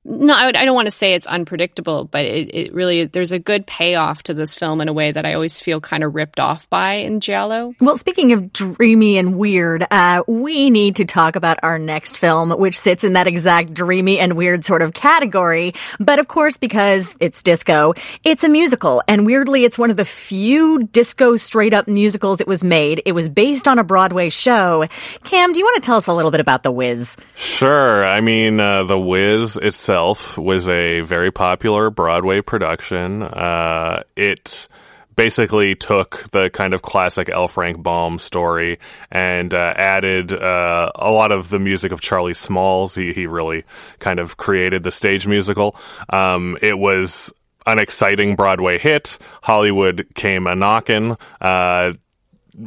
no, 0.08 0.34
I, 0.34 0.48
I 0.48 0.66
don't 0.66 0.74
want 0.74 0.88
to 0.88 0.92
say 0.92 1.14
it's 1.14 1.28
unpredictable, 1.28 2.06
but 2.06 2.24
it, 2.24 2.56
it 2.56 2.74
really, 2.74 3.06
there's 3.06 3.34
a 3.34 3.40
good 3.40 3.68
payoff 3.68 4.24
to 4.24 4.34
this 4.34 4.56
film 4.56 4.80
in 4.80 4.88
a 4.88 4.94
way 4.94 5.12
that 5.12 5.26
I 5.26 5.34
always 5.34 5.60
feel 5.60 5.82
kind 5.82 6.04
of 6.04 6.16
ripped 6.16 6.40
off 6.40 6.70
by 6.70 6.94
in 6.94 7.20
Giallo. 7.20 7.74
Well, 7.82 7.98
speaking 7.98 8.32
of 8.32 8.54
dreamy 8.54 9.18
and 9.18 9.38
weird, 9.38 9.86
uh, 9.92 10.24
we 10.28 10.70
need 10.70 10.96
to 10.98 11.06
talk 11.06 11.36
about 11.36 11.60
our 11.62 11.78
next 11.78 12.18
film, 12.18 12.52
which 12.52 12.80
sits 12.80 13.04
in 13.04 13.14
that 13.14 13.28
exact 13.28 13.74
dreamy 13.74 14.18
and 14.18 14.38
weird 14.38 14.64
sort 14.64 14.82
of 14.82 14.94
category. 14.94 15.74
But 16.00 16.20
of 16.20 16.28
course, 16.28 16.56
because 16.56 17.14
it's 17.20 17.44
disco, 17.44 17.94
it's 18.24 18.46
a 18.46 18.50
musical. 18.50 19.04
And 19.10 19.26
weirdly, 19.26 19.66
it's 19.66 19.78
one 19.78 19.92
of 19.92 19.98
the 19.98 20.06
few 20.06 20.84
disco 20.84 21.36
straight 21.36 21.74
up 21.74 21.88
musicals 21.90 22.40
it 22.40 22.48
was 22.48 22.64
made. 22.64 23.02
It 23.06 23.12
was 23.12 23.28
based 23.28 23.68
on 23.68 23.78
a 23.78 23.84
Broadway 23.84 24.30
show. 24.30 24.86
Cam, 25.26 25.52
do 25.52 25.60
you 25.60 25.66
want 25.66 25.84
to 25.84 25.86
tell 25.86 25.98
us 25.98 26.08
a 26.08 26.14
little 26.14 26.32
bit 26.32 26.40
about 26.40 26.64
The 26.64 26.72
Wiz? 26.72 27.18
Sure. 27.36 28.06
I 28.06 28.22
mean, 28.22 28.60
uh, 28.62 28.86
The 28.86 28.98
Wiz 28.98 29.58
itself 29.98 30.38
was 30.38 30.68
a 30.68 31.02
very 31.02 31.32
popular 31.32 31.90
Broadway 31.90 32.42
production. 32.42 33.24
Uh, 33.24 34.02
it 34.16 34.68
basically 35.16 35.74
took 35.74 36.30
the 36.32 36.52
kind 36.52 36.76
of 36.76 36.84
classic 36.84 37.30
L. 37.30 37.48
Frank 37.48 37.82
Baum 37.82 38.20
story 38.20 38.78
and 39.10 39.52
uh, 39.56 39.74
added 39.76 40.32
uh, 40.32 40.92
a 40.94 41.10
lot 41.10 41.32
of 41.32 41.50
the 41.50 41.58
music 41.58 41.92
of 41.92 42.00
Charlie 42.00 42.36
Smalls. 42.36 42.94
He, 42.94 43.12
he 43.14 43.26
really 43.26 43.64
kind 43.98 44.20
of 44.20 44.38
created 44.38 44.84
the 44.84 44.92
stage 44.92 45.26
musical. 45.26 45.76
Um, 46.10 46.60
it 46.62 46.78
was 46.78 47.34
an 47.66 47.80
exciting 47.80 48.36
Broadway 48.36 48.78
hit. 48.78 49.18
Hollywood 49.42 50.06
came 50.14 50.46
a 50.46 50.56
knocking. 50.56 51.18
Uh, 51.42 51.94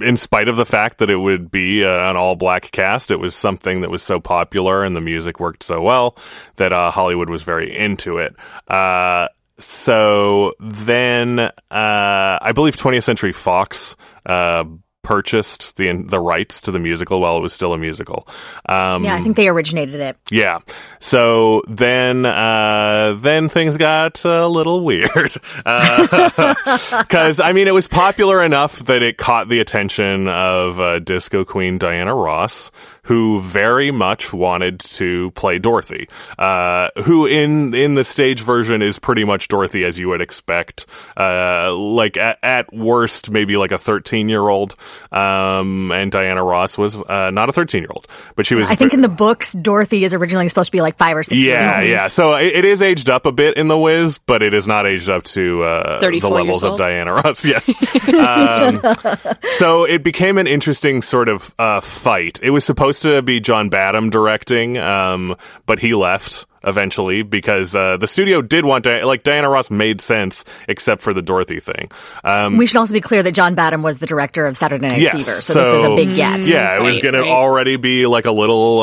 in 0.00 0.16
spite 0.16 0.48
of 0.48 0.56
the 0.56 0.64
fact 0.64 0.98
that 0.98 1.10
it 1.10 1.16
would 1.16 1.50
be 1.50 1.84
uh, 1.84 2.10
an 2.10 2.16
all 2.16 2.36
black 2.36 2.70
cast, 2.70 3.10
it 3.10 3.16
was 3.16 3.34
something 3.34 3.80
that 3.80 3.90
was 3.90 4.02
so 4.02 4.20
popular 4.20 4.84
and 4.84 4.94
the 4.94 5.00
music 5.00 5.40
worked 5.40 5.62
so 5.62 5.80
well 5.80 6.16
that 6.56 6.72
uh, 6.72 6.90
Hollywood 6.90 7.28
was 7.28 7.42
very 7.42 7.76
into 7.76 8.18
it. 8.18 8.34
Uh, 8.68 9.28
so 9.58 10.54
then, 10.60 11.38
uh, 11.38 11.50
I 11.70 12.52
believe 12.54 12.76
20th 12.76 13.02
Century 13.02 13.32
Fox 13.32 13.96
uh, 14.24 14.64
purchased 15.02 15.76
the 15.76 15.90
the 16.06 16.18
rights 16.20 16.60
to 16.62 16.70
the 16.70 16.78
musical 16.78 17.20
while 17.20 17.36
it 17.36 17.40
was 17.40 17.52
still 17.52 17.72
a 17.72 17.78
musical. 17.78 18.28
Um, 18.68 19.02
Yeah, 19.04 19.14
I 19.16 19.22
think 19.22 19.36
they 19.36 19.48
originated 19.48 20.00
it. 20.00 20.16
yeah. 20.30 20.58
So 21.00 21.62
then, 21.68 22.26
uh, 22.26 23.16
then 23.18 23.48
things 23.48 23.76
got 23.76 24.24
a 24.24 24.46
little 24.46 24.84
weird. 24.84 25.32
Because, 26.90 27.40
I 27.40 27.52
mean, 27.52 27.68
it 27.68 27.74
was 27.74 27.88
popular 27.88 28.42
enough 28.42 28.78
that 28.86 29.02
it 29.02 29.16
caught 29.18 29.48
the 29.48 29.60
attention 29.60 30.28
of 30.28 30.78
uh, 30.80 30.98
disco 31.00 31.44
queen 31.44 31.78
Diana 31.78 32.14
Ross, 32.14 32.70
who 33.04 33.40
very 33.40 33.90
much 33.90 34.32
wanted 34.32 34.80
to 34.80 35.30
play 35.32 35.58
Dorothy, 35.58 36.08
uh, 36.38 36.88
who 37.04 37.26
in, 37.26 37.74
in 37.74 37.94
the 37.94 38.04
stage 38.04 38.42
version 38.42 38.82
is 38.82 38.98
pretty 38.98 39.24
much 39.24 39.48
Dorothy 39.48 39.84
as 39.84 39.98
you 39.98 40.08
would 40.08 40.20
expect. 40.20 40.86
Uh, 41.16 41.74
like 41.74 42.16
at, 42.16 42.38
at 42.42 42.72
worst, 42.72 43.30
maybe 43.30 43.56
like 43.56 43.72
a 43.72 43.78
13 43.78 44.28
year 44.28 44.48
old. 44.48 44.76
Um, 45.12 45.92
and 45.92 46.10
Diana 46.10 46.42
Ross 46.42 46.76
was, 46.76 47.00
uh, 47.00 47.30
not 47.30 47.48
a 47.48 47.52
13 47.52 47.82
year 47.82 47.90
old, 47.90 48.06
but 48.34 48.46
she 48.46 48.54
was 48.54 48.68
I 48.68 48.74
think 48.74 48.94
in 48.94 49.00
the 49.00 49.08
books, 49.08 49.52
Dorothy 49.52 50.04
is 50.04 50.14
originally 50.14 50.48
supposed 50.48 50.68
to 50.68 50.76
be 50.76 50.80
like 50.80 50.96
five 50.96 51.16
or 51.16 51.22
six 51.22 51.44
years 51.44 51.64
yeah, 51.64 51.80
old. 51.80 51.88
yeah. 51.88 52.08
So 52.08 52.34
it, 52.34 52.54
it 52.56 52.64
is 52.64 52.82
aged 52.82 53.08
up 53.08 53.26
a 53.26 53.32
bit 53.32 53.56
in 53.56 53.68
the 53.68 53.78
Wiz, 53.78 54.18
but 54.26 54.42
it 54.42 54.54
is 54.54 54.66
not 54.66 54.86
aged 54.86 55.08
up 55.08 55.24
to 55.24 55.62
uh, 55.62 55.98
the 56.00 56.28
levels 56.28 56.64
of. 56.64 56.80
Diana 56.80 57.12
Ross. 57.14 57.44
Yes. 57.50 57.68
um, 58.14 58.80
so 59.58 59.84
it 59.84 60.02
became 60.02 60.38
an 60.38 60.46
interesting 60.46 61.02
sort 61.02 61.28
of 61.28 61.54
uh, 61.58 61.80
fight. 61.80 62.38
It 62.42 62.50
was 62.50 62.64
supposed 62.64 62.89
to 62.98 63.22
be 63.22 63.40
John 63.40 63.68
Badham 63.68 64.10
directing, 64.10 64.76
um, 64.76 65.36
but 65.66 65.78
he 65.78 65.94
left. 65.94 66.46
Eventually 66.64 67.22
because 67.22 67.74
uh, 67.74 67.96
the 67.96 68.06
studio 68.06 68.42
did 68.42 68.64
want 68.64 68.84
to 68.84 69.04
like 69.06 69.22
Diana 69.22 69.48
Ross 69.48 69.70
made 69.70 70.00
sense 70.00 70.44
except 70.68 71.02
for 71.02 71.14
the 71.14 71.22
Dorothy 71.22 71.60
thing. 71.60 71.90
Um, 72.24 72.56
We 72.56 72.66
should 72.66 72.76
also 72.78 72.92
be 72.94 73.00
clear 73.00 73.22
that 73.22 73.32
John 73.32 73.54
Badham 73.54 73.82
was 73.82 73.98
the 73.98 74.06
director 74.06 74.46
of 74.46 74.56
Saturday 74.56 74.88
Night 74.88 75.00
Yes, 75.00 75.14
Fever, 75.14 75.42
so, 75.42 75.54
this 75.54 75.70
was 75.70 75.82
a 75.84 75.94
big 75.96 76.14
get. 76.14 76.46
yeah, 76.46 76.76
it 76.76 76.82
was 76.82 76.96
Right, 76.96 77.12
going 77.12 77.24
to 77.24 77.30
already 77.30 77.76
be 77.76 78.06
like 78.06 78.24
a 78.26 78.32
little 78.32 78.80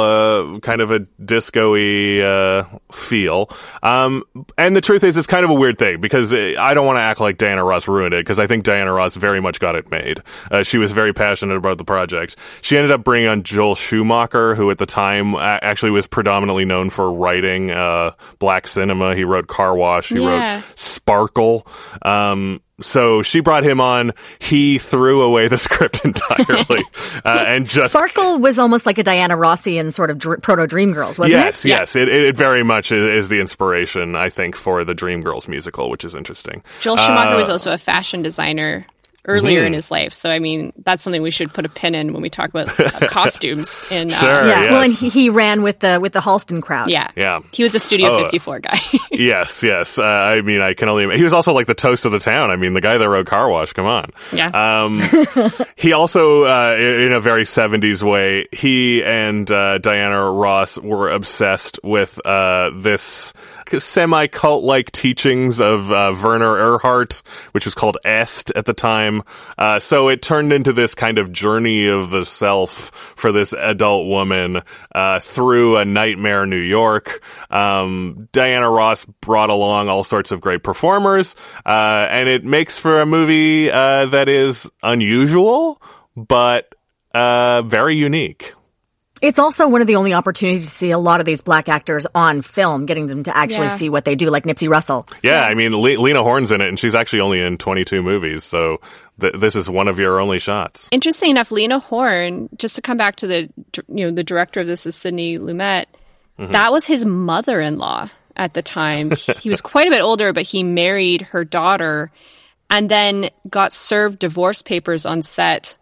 uh, 0.56 0.60
kind 0.60 0.82
of 0.82 0.92
a 0.92 1.00
disco-y 1.24 2.20
uh, 2.22 2.66
feel. 2.92 3.50
Um, 3.84 4.24
and 4.58 4.76
the 4.76 4.82
truth 4.82 5.04
is, 5.04 5.18
it's 5.18 5.28
kind 5.28 5.44
of 5.44 5.52
a 5.52 5.54
weird 5.56 5.78
thing 5.78 6.02
because 6.02 6.34
uh, 6.34 6.56
I 6.60 6.74
don't 6.74 6.86
want 6.86 6.98
to 6.98 7.02
act 7.02 7.20
like 7.20 7.38
Diana 7.38 7.64
Ross 7.64 7.88
ruined 7.88 8.14
it 8.14 8.22
because 8.26 8.40
I 8.40 8.48
think 8.48 8.64
Diana 8.64 8.92
Ross 8.92 9.16
very 9.16 9.42
much 9.42 9.60
got 9.60 9.76
it 9.76 9.90
made. 9.92 10.22
Uh, 10.52 10.64
she 10.64 10.78
was 10.78 10.92
very 10.92 11.14
passionate 11.14 11.56
about 11.56 11.78
the 11.78 11.84
project. 11.86 12.36
She 12.62 12.76
ended 12.78 12.92
up 12.92 13.04
bringing 13.04 13.30
on 13.30 13.44
Joel 13.44 13.76
Schumacher, 13.76 14.56
who 14.56 14.70
at 14.72 14.78
the 14.78 14.86
time 14.86 15.36
actually 15.36 15.92
was 15.92 16.08
predominantly 16.08 16.66
known 16.66 16.90
for 16.90 17.12
writing 17.12 17.67
uh, 17.72 18.12
black 18.40 18.68
cinema. 18.68 19.16
He 19.16 19.24
wrote 19.24 19.48
Car 19.48 19.76
Wash. 19.76 20.10
He 20.10 20.20
Yeah. 20.20 20.56
wrote 20.58 20.64
Sparkle. 20.76 21.68
Um, 22.02 22.62
so 22.80 23.24
she 23.24 23.40
brought 23.40 23.64
him 23.64 23.82
on. 23.82 24.14
He 24.40 24.78
threw 24.78 25.22
away 25.22 25.48
the 25.48 25.58
script 25.58 26.06
entirely 26.06 26.84
uh, 27.26 27.44
and 27.48 27.68
just. 27.68 27.90
Sparkle 27.90 28.38
was 28.40 28.60
almost 28.60 28.86
like 28.86 28.98
a 29.00 29.04
Diana 29.04 29.36
Rossian 29.36 29.92
sort 29.92 30.12
of 30.12 30.20
dr- 30.20 30.42
proto 30.42 30.64
Dreamgirls, 30.68 31.18
wasn't 31.18 31.32
Yes, 31.32 31.66
it? 31.66 31.70
yes, 31.70 31.96
yes. 31.96 31.96
it, 31.96 32.08
it 32.10 32.36
very 32.38 32.64
much 32.64 32.92
is, 32.92 33.24
is 33.26 33.30
the 33.30 33.40
inspiration, 33.40 34.16
I 34.16 34.30
think, 34.30 34.56
for 34.56 34.84
the 34.84 34.94
Dreamgirls 34.94 35.48
musical, 35.48 35.90
which 35.90 36.06
is 36.06 36.14
interesting. 36.14 36.62
Joel 36.80 36.98
Schumacher 36.98 37.34
Uh, 37.36 37.38
was 37.38 37.50
also 37.50 37.74
a 37.74 37.78
fashion 37.80 38.22
designer 38.22 38.86
earlier 39.28 39.60
Mm-hmm. 39.60 39.68
in 39.68 39.74
his 39.74 39.92
life. 39.92 40.14
So, 40.14 40.30
I 40.30 40.40
mean, 40.40 40.72
that's 40.78 41.02
something 41.02 41.22
we 41.22 41.32
should 41.32 41.54
put 41.54 41.66
a 41.66 41.70
pin 41.70 41.94
in 41.96 42.14
when 42.14 42.22
we 42.22 42.30
talk 42.30 42.50
about 42.50 42.80
uh, 42.80 43.08
costumes. 43.08 43.86
In, 43.92 44.10
Sure. 44.10 44.30
Uh, 44.30 44.48
Yeah, 44.48 44.62
yes. 44.64 44.72
well, 44.72 44.82
and 44.84 44.94
he, 44.94 45.10
he 45.10 45.30
ran 45.30 45.62
with 45.64 45.80
the 45.80 46.00
with 46.00 46.14
the 46.14 46.20
Halston 46.20 46.62
crowd. 46.62 46.90
yeah. 46.90 47.12
Yeah. 47.16 47.40
He 47.52 47.64
was 47.64 47.76
a 47.76 47.80
Studio 47.80 48.10
Oh. 48.12 48.24
54 48.24 48.60
guy. 48.62 48.78
Yes, 49.12 49.64
yes. 49.64 49.98
Uh, 49.98 50.04
I 50.04 50.42
mean, 50.42 50.62
I 50.62 50.74
can 50.76 50.90
only. 50.90 51.18
He 51.18 51.24
was 51.24 51.34
also 51.34 51.52
like 51.54 51.66
the 51.66 51.74
toast 51.74 52.06
of 52.06 52.12
the 52.12 52.20
town. 52.20 52.52
I 52.52 52.56
mean, 52.56 52.74
the 52.74 52.82
guy 52.82 52.98
that 53.00 53.10
wrote 53.10 53.26
Car 53.26 53.50
Wash. 53.50 53.74
Come 53.74 53.86
on. 53.88 54.12
Yeah. 54.32 54.50
Um, 54.84 55.00
he 55.76 55.94
also, 55.94 56.44
uh, 56.44 56.76
in 56.78 57.12
a 57.14 57.20
very 57.20 57.44
'70s 57.44 58.04
way, 58.04 58.46
he 58.52 59.04
and 59.04 59.50
uh, 59.52 59.80
Diana 59.80 60.30
Ross 60.30 60.78
were 60.78 61.10
obsessed 61.10 61.80
with 61.84 62.24
uh, 62.26 62.70
this 62.76 63.34
semi 63.80 64.28
cult 64.28 64.64
like 64.64 64.92
teachings 64.92 65.62
of 65.62 65.92
uh, 65.92 66.16
Werner 66.22 66.56
Erhard, 66.78 67.22
which 67.52 67.66
was 67.66 67.74
called 67.74 67.98
Est 68.04 68.52
at 68.56 68.66
the 68.66 68.74
time. 68.74 69.24
Uh, 69.58 69.80
so 69.80 70.10
it 70.10 70.22
turned 70.22 70.54
into 70.54 70.74
this 70.74 70.96
kind 70.96 71.18
of 71.18 71.32
journey 71.32 71.88
of 71.88 72.10
the 72.10 72.26
self 72.26 72.92
for 73.16 73.32
this 73.32 73.54
adult 73.54 74.08
woman 74.08 74.62
uh, 74.94 75.20
through 75.20 75.78
a 75.78 75.86
nightmare 75.86 76.46
New 76.46 76.58
York. 76.58 77.22
Um, 77.50 78.28
Diana 78.32 78.70
Ross 78.70 79.06
brought 79.22 79.50
along 79.50 79.90
all 79.90 80.04
sorts 80.04 80.32
of 80.32 80.42
great 80.42 80.64
performers, 80.64 81.36
uh, 81.66 82.08
and 82.10 82.30
it 82.30 82.44
makes 82.44 82.78
for 82.78 83.02
a 83.02 83.06
movie 83.06 83.72
uh, 83.72 84.06
that 84.08 84.30
is 84.30 84.70
unusual, 84.84 85.82
but 86.16 86.74
uh, 87.14 87.62
very 87.64 87.96
unique. 87.96 88.54
It's 89.22 89.40
also 89.40 89.68
one 89.68 89.82
of 89.82 89.88
the 89.88 89.96
only 89.96 90.14
opportunities 90.14 90.64
to 90.64 90.70
see 90.70 90.92
a 90.92 90.98
lot 90.98 91.20
of 91.20 91.26
these 91.26 91.42
black 91.42 91.70
actors 91.70 92.06
on 92.14 92.42
film, 92.42 92.86
getting 92.86 93.08
them 93.08 93.24
to 93.24 93.36
actually 93.36 93.68
Yeah. 93.68 93.76
see 93.76 93.90
what 93.90 94.06
they 94.06 94.16
do, 94.16 94.30
like 94.30 94.44
Nipsey 94.44 94.70
Russell. 94.70 95.08
Yeah, 95.24 95.44
I 95.44 95.56
mean, 95.56 95.76
Le- 95.76 96.00
Lena 96.00 96.22
Horne's 96.24 96.52
in 96.52 96.62
it, 96.62 96.68
and 96.68 96.80
she's 96.80 96.96
actually 96.96 97.22
only 97.22 97.42
in 97.42 97.58
22 97.58 98.02
movies, 98.02 98.44
so 98.44 98.80
th- 99.20 99.34
this 99.38 99.56
is 99.56 99.70
one 99.70 99.88
of 99.88 99.98
your 100.00 100.20
only 100.20 100.40
shots. 100.40 100.88
Interesting 100.92 101.32
enough, 101.32 101.52
Lena 101.52 101.80
Horne, 101.80 102.50
just 102.58 102.76
to 102.76 102.82
come 102.82 102.98
back 102.98 103.16
to 103.18 103.28
the, 103.28 103.50
you 103.88 104.06
know, 104.06 104.12
the 104.12 104.24
director 104.24 104.62
of 104.62 104.68
this 104.68 104.86
is 104.86 104.96
Sidney 104.96 105.38
Lumet. 105.40 105.86
Mm-hmm. 106.40 106.52
That 106.52 106.72
was 106.72 106.86
his 106.86 107.04
mother-in-law 107.06 108.10
at 108.36 108.54
the 108.54 108.62
time. 108.62 109.12
he 109.42 109.50
was 109.50 109.62
quite 109.62 109.88
a 109.88 109.92
bit 109.92 110.02
older, 110.02 110.34
but 110.34 110.44
he 110.44 110.62
married 110.64 111.24
her 111.24 111.44
daughter 111.44 112.12
and 112.70 112.90
then 112.90 113.30
got 113.50 113.74
served 113.74 114.20
divorce 114.20 114.62
papers 114.62 115.06
on 115.06 115.22
set 115.22 115.78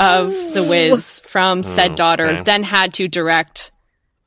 of 0.00 0.30
The 0.54 0.64
Wiz 0.68 1.20
from 1.20 1.58
oh, 1.58 1.62
said 1.62 1.94
daughter, 1.94 2.26
Oh, 2.26 2.32
okay. 2.32 2.42
then 2.42 2.62
had 2.62 2.94
to 2.94 3.08
direct 3.08 3.70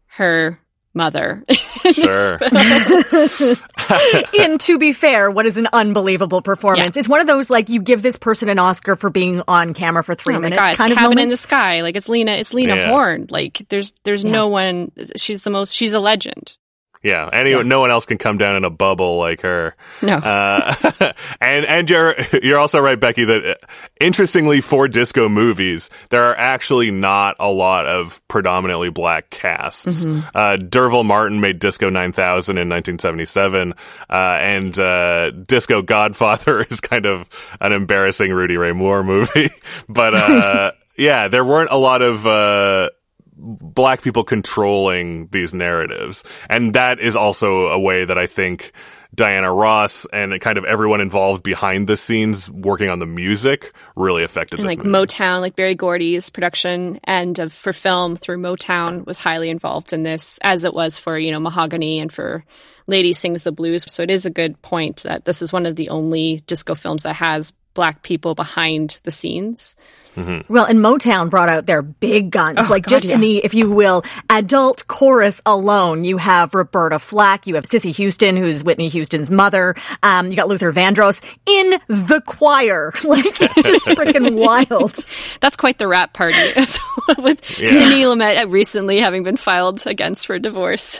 her 0.07 0.59
mother. 0.93 1.43
Sure. 1.91 2.37
and 4.39 4.59
to 4.61 4.77
be 4.77 4.93
fair, 4.93 5.31
what 5.31 5.45
is 5.45 5.57
an 5.57 5.67
unbelievable 5.73 6.41
performance? 6.41 6.95
Yeah. 6.95 6.99
It's 6.99 7.09
one 7.09 7.21
of 7.21 7.27
those 7.27 7.49
like 7.49 7.69
you 7.69 7.81
give 7.81 8.01
this 8.01 8.17
person 8.17 8.49
an 8.49 8.59
Oscar 8.59 8.95
for 8.95 9.09
being 9.09 9.41
on 9.47 9.73
camera 9.73 10.03
for 10.03 10.13
three 10.15 10.35
oh 10.35 10.39
my 10.39 10.43
minutes 10.49 10.59
god, 10.59 10.71
it's 10.73 10.77
kind 10.77 10.91
of 10.91 10.97
Cabin 10.97 11.19
in 11.19 11.29
the. 11.29 11.37
Sky. 11.37 11.81
Like 11.81 11.95
it's 11.95 12.07
Lena, 12.09 12.33
it's 12.33 12.53
Lena 12.53 12.75
Yeah. 12.75 12.87
Horne. 12.89 13.25
Like 13.29 13.57
there's 13.69 13.91
there's 14.03 14.23
no 14.23 14.47
one. 14.49 14.91
She's 15.17 15.43
the 15.43 15.49
most. 15.49 15.73
She's 15.73 15.93
a 15.93 15.99
legend. 15.99 16.57
Yeah, 17.03 17.29
anyone, 17.33 17.67
no 17.67 17.81
one 17.81 17.91
else 17.91 18.05
can 18.05 18.17
come 18.17 18.37
down 18.37 18.55
in 18.55 18.63
a 18.63 18.69
bubble 18.69 19.17
like 19.17 19.41
her. 19.41 19.75
No. 20.01 20.15
Uh, 20.15 21.13
and 21.41 21.65
and 21.65 21.89
you're 21.89 22.15
you're 22.41 22.57
also 22.57 22.79
right, 22.79 22.97
Becky. 22.97 23.25
That 23.25 23.45
uh, 23.45 23.55
interestingly, 23.99 24.61
for 24.61 24.87
disco 24.87 25.27
movies, 25.27 25.89
there 26.11 26.23
are 26.29 26.37
actually 26.37 26.91
not 26.91 27.35
a 27.41 27.51
lot 27.51 27.87
of 27.87 28.25
predominantly 28.29 28.89
black 28.89 29.29
casts. 29.29 30.05
Uh, 30.33 30.55
D'Urville 30.55 31.03
Martin 31.03 31.41
made 31.41 31.59
Disco 31.59 31.89
9000 31.89 32.57
in 32.57 32.69
1977, 32.69 33.73
uh, 34.09 34.13
and 34.13 34.79
uh, 34.79 35.31
Disco 35.31 35.81
Godfather 35.81 36.61
is 36.69 36.79
kind 36.79 37.05
of 37.05 37.29
an 37.59 37.73
embarrassing 37.73 38.31
Rudy 38.31 38.55
Ray 38.55 38.71
Moore 38.71 39.03
movie. 39.03 39.49
but 39.89 40.13
uh, 40.13 40.71
yeah, 40.97 41.27
there 41.27 41.43
weren't 41.43 41.71
a 41.71 41.77
lot 41.77 42.01
of. 42.01 42.89
Black 43.35 44.01
people 44.01 44.23
controlling 44.23 45.27
these 45.31 45.53
narratives. 45.53 46.23
And 46.49 46.73
that 46.73 46.99
is 46.99 47.15
also 47.15 47.67
a 47.67 47.79
way 47.79 48.05
that 48.05 48.17
I 48.17 48.27
think 48.27 48.73
Diana 49.15 49.53
Ross 49.53 50.05
and 50.11 50.39
kind 50.41 50.57
of 50.57 50.65
everyone 50.65 50.99
involved 50.99 51.43
behind 51.43 51.87
the 51.87 51.95
scenes 51.95 52.49
working 52.49 52.89
on 52.89 52.99
the 52.99 53.05
music 53.05 53.73
really 53.95 54.23
affected 54.23 54.59
and 54.59 54.67
like 54.67 54.79
movie. 54.79 54.89
Motown, 54.89 55.41
like 55.41 55.55
Berry 55.55 55.75
Gordy's 55.75 56.29
production 56.29 56.99
and 57.03 57.39
uh, 57.39 57.49
for 57.49 57.73
film 57.73 58.15
through 58.15 58.37
Motown 58.37 59.05
was 59.05 59.19
highly 59.19 59.49
involved 59.49 59.93
in 59.93 60.03
this, 60.03 60.39
as 60.41 60.65
it 60.65 60.73
was 60.73 60.97
for 60.97 61.17
you 61.17 61.31
know 61.31 61.39
Mahogany 61.39 61.99
and 61.99 62.11
for 62.11 62.43
Lady 62.87 63.13
Sings 63.13 63.43
the 63.43 63.51
Blues. 63.51 63.85
So 63.91 64.01
it 64.01 64.09
is 64.09 64.25
a 64.25 64.31
good 64.31 64.59
point 64.61 65.03
that 65.03 65.25
this 65.25 65.41
is 65.41 65.53
one 65.53 65.67
of 65.67 65.75
the 65.75 65.89
only 65.89 66.41
disco 66.47 66.73
films 66.73 67.03
that 67.03 67.15
has 67.15 67.53
black 67.75 68.01
people 68.01 68.33
behind 68.33 68.99
the 69.03 69.11
scenes. 69.11 69.75
Well, 70.15 70.65
and 70.65 70.79
Motown 70.79 71.29
brought 71.29 71.49
out 71.49 71.65
their 71.65 71.81
big 71.81 72.31
guns. 72.31 72.69
like 72.69 72.83
God, 72.83 72.89
just 72.89 73.05
in 73.09 73.21
the, 73.21 73.43
if 73.43 73.53
you 73.53 73.69
will, 73.71 74.03
adult 74.29 74.87
chorus 74.87 75.41
alone, 75.45 76.03
you 76.03 76.17
have 76.17 76.53
Roberta 76.53 76.99
Flack, 76.99 77.47
you 77.47 77.55
have 77.55 77.65
Cissy 77.65 77.91
Houston, 77.91 78.37
who's 78.37 78.63
Whitney 78.63 78.89
Houston's 78.89 79.29
mother. 79.29 79.75
Um, 80.01 80.29
you 80.29 80.35
got 80.35 80.47
Luther 80.47 80.71
Vandross 80.71 81.23
in 81.45 81.79
the 81.87 82.21
choir. 82.25 82.91
Like 83.03 83.25
it's 83.25 83.61
just 83.61 83.85
freaking 83.85 84.33
wild. 84.33 85.05
That's 85.41 85.55
quite 85.55 85.77
the 85.77 85.87
wrap 85.87 86.13
party 86.13 86.35
with 87.17 87.45
Sidney 87.45 88.03
Lumet 88.03 88.51
recently 88.51 88.99
having 88.99 89.23
been 89.23 89.37
filed 89.37 89.85
against 89.85 90.25
for 90.25 90.39
divorce, 90.39 90.99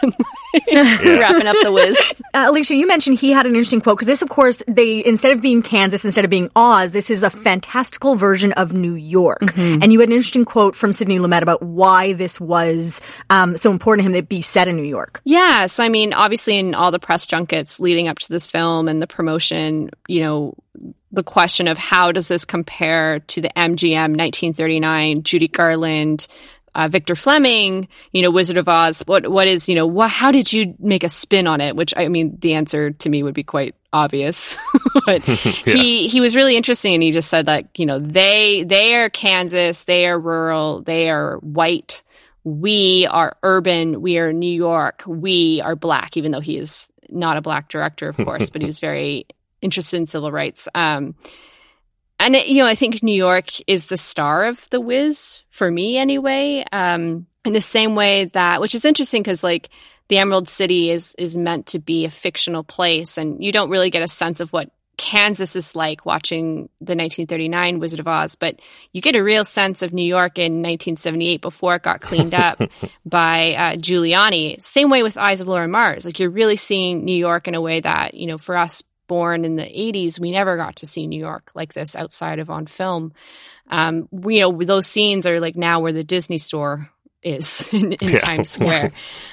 wrapping 0.73 1.47
up 1.47 1.55
the 1.63 1.71
Wiz. 1.71 1.97
Uh, 2.35 2.45
Alicia, 2.49 2.73
you 2.73 2.87
mentioned 2.87 3.19
he 3.19 3.31
had 3.31 3.45
an 3.45 3.51
interesting 3.51 3.79
quote 3.79 3.95
because 3.95 4.07
this, 4.07 4.23
of 4.23 4.29
course, 4.29 4.63
they 4.67 5.05
instead 5.05 5.33
of 5.33 5.41
being 5.41 5.61
Kansas, 5.61 6.03
instead 6.03 6.25
of 6.25 6.31
being 6.31 6.49
Oz, 6.55 6.91
this 6.91 7.11
is 7.11 7.21
a 7.21 7.29
fantastical 7.29 8.15
version 8.15 8.53
of 8.53 8.73
New 8.73 8.95
York. 8.95 9.55
And 9.55 9.93
you 9.93 9.99
had 9.99 10.09
an 10.09 10.13
interesting 10.13 10.43
quote 10.43 10.75
from 10.75 10.93
Sidney 10.93 11.19
Lumet 11.19 11.43
about 11.43 11.61
why 11.61 12.13
this 12.13 12.41
was 12.41 13.01
um, 13.29 13.55
so 13.55 13.69
important 13.69 14.01
to 14.01 14.05
him 14.07 14.11
that 14.13 14.19
it 14.19 14.29
be 14.29 14.41
set 14.41 14.67
in 14.67 14.75
New 14.75 14.81
York. 14.81 15.21
Yeah. 15.25 15.67
So, 15.67 15.83
I 15.83 15.89
mean, 15.89 16.11
obviously, 16.11 16.57
in 16.57 16.73
all 16.73 16.89
the 16.89 16.97
press 16.97 17.27
junkets 17.27 17.79
leading 17.79 18.07
up 18.07 18.17
to 18.17 18.29
this 18.29 18.47
film 18.47 18.87
and 18.87 18.99
the 18.99 19.05
promotion, 19.05 19.91
you 20.07 20.21
know, 20.21 20.55
the 21.11 21.23
question 21.23 21.67
of 21.67 21.77
how 21.77 22.11
does 22.11 22.27
this 22.27 22.45
compare 22.45 23.19
to 23.19 23.41
the 23.41 23.49
MGM 23.49 24.17
1939, 24.17 25.21
Judy 25.21 25.47
Garland, 25.47 26.27
uh, 26.75 26.87
Victor 26.87 27.15
Fleming, 27.15 27.87
you 28.11 28.21
know, 28.21 28.31
Wizard 28.31 28.57
of 28.57 28.67
Oz. 28.67 29.03
What 29.05 29.27
what 29.27 29.47
is 29.47 29.69
you 29.69 29.75
know 29.75 29.87
what? 29.87 30.09
How 30.09 30.31
did 30.31 30.51
you 30.51 30.75
make 30.79 31.03
a 31.03 31.09
spin 31.09 31.47
on 31.47 31.61
it? 31.61 31.75
Which 31.75 31.93
I 31.95 32.07
mean, 32.07 32.37
the 32.39 32.53
answer 32.53 32.91
to 32.91 33.09
me 33.09 33.23
would 33.23 33.33
be 33.33 33.43
quite 33.43 33.75
obvious, 33.91 34.57
but 35.05 35.23
he 35.23 36.07
he 36.07 36.21
was 36.21 36.35
really 36.35 36.57
interesting, 36.57 36.93
and 36.93 37.03
he 37.03 37.11
just 37.11 37.29
said 37.29 37.45
that 37.45 37.67
you 37.77 37.85
know 37.85 37.99
they 37.99 38.63
they 38.63 38.95
are 38.95 39.09
Kansas, 39.09 39.83
they 39.83 40.07
are 40.07 40.19
rural, 40.19 40.81
they 40.81 41.09
are 41.09 41.37
white. 41.37 42.03
We 42.45 43.07
are 43.09 43.37
urban. 43.41 44.01
We 44.01 44.17
are 44.17 44.33
New 44.33 44.53
York. 44.53 45.03
We 45.07 45.61
are 45.61 45.77
black, 45.77 46.17
even 46.17 46.33
though 46.33 46.41
he 46.41 46.57
is 46.57 46.89
not 47.09 47.37
a 47.37 47.41
black 47.41 47.69
director, 47.69 48.09
of 48.09 48.17
course, 48.17 48.49
but 48.49 48.61
he 48.61 48.65
was 48.65 48.79
very 48.81 49.27
interested 49.61 49.97
in 49.97 50.05
civil 50.05 50.31
rights. 50.31 50.67
Um, 50.75 51.15
and 52.23 52.35
it, 52.35 52.47
you 52.47 52.63
know, 52.63 52.65
I 52.65 52.75
think 52.75 53.03
New 53.03 53.15
York 53.15 53.49
is 53.67 53.89
the 53.89 53.97
star 53.97 54.45
of 54.45 54.69
The 54.69 54.79
Wiz 54.79 55.43
for 55.49 55.69
me, 55.69 55.97
anyway. 55.97 56.63
Um, 56.71 57.27
in 57.45 57.51
the 57.51 57.61
same 57.61 57.95
way 57.95 58.25
that, 58.25 58.61
which 58.61 58.73
is 58.73 58.85
interesting 58.85 59.21
because 59.21 59.43
like 59.43 59.69
the 60.07 60.17
Emerald 60.17 60.47
City 60.47 60.89
is 60.89 61.13
is 61.17 61.37
meant 61.37 61.67
to 61.67 61.79
be 61.79 62.05
a 62.05 62.09
fictional 62.09 62.63
place, 62.63 63.17
and 63.17 63.43
you 63.43 63.51
don't 63.51 63.69
really 63.69 63.89
get 63.89 64.01
a 64.01 64.07
sense 64.07 64.39
of 64.39 64.53
what 64.53 64.71
Kansas 64.95 65.55
is 65.57 65.75
like 65.75 66.05
watching 66.05 66.69
the 66.79 66.95
1939 66.95 67.79
Wizard 67.79 67.99
of 67.99 68.07
Oz, 68.07 68.35
but 68.35 68.61
you 68.93 69.01
get 69.01 69.17
a 69.17 69.23
real 69.23 69.43
sense 69.43 69.81
of 69.81 69.91
New 69.91 70.05
York 70.05 70.37
in 70.37 70.61
1978 70.61 71.41
before 71.41 71.75
it 71.75 71.83
got 71.83 71.99
cleaned 71.99 72.33
up 72.33 72.61
by 73.05 73.53
uh, 73.55 73.75
Giuliani. 73.75 74.61
Same 74.61 74.89
way 74.89 75.03
with 75.03 75.17
Eyes 75.17 75.41
of 75.41 75.47
Laura 75.47 75.67
Mars. 75.67 76.05
Like 76.05 76.19
you're 76.19 76.29
really 76.29 76.55
seeing 76.55 77.03
New 77.03 77.17
York 77.17 77.47
in 77.47 77.55
a 77.55 77.61
way 77.61 77.79
that, 77.79 78.13
you 78.13 78.27
know, 78.27 78.37
for 78.37 78.55
us 78.55 78.83
born 79.07 79.45
in 79.45 79.55
the 79.55 79.63
80s, 79.63 80.19
we 80.19 80.31
never 80.31 80.57
got 80.57 80.77
to 80.77 80.87
see 80.87 81.07
New 81.07 81.19
York 81.19 81.51
like 81.55 81.73
this 81.73 81.95
outside 81.95 82.39
of 82.39 82.49
on 82.49 82.67
film. 82.67 83.13
Um, 83.69 84.07
we, 84.11 84.35
you 84.35 84.41
know, 84.41 84.61
those 84.63 84.87
scenes 84.87 85.27
are 85.27 85.39
like 85.39 85.55
now 85.55 85.79
where 85.79 85.93
the 85.93 86.03
Disney 86.03 86.37
store 86.37 86.89
is 87.21 87.73
in, 87.73 87.93
in 87.93 88.09
yeah. 88.09 88.17
Times 88.19 88.49
Square. 88.49 88.91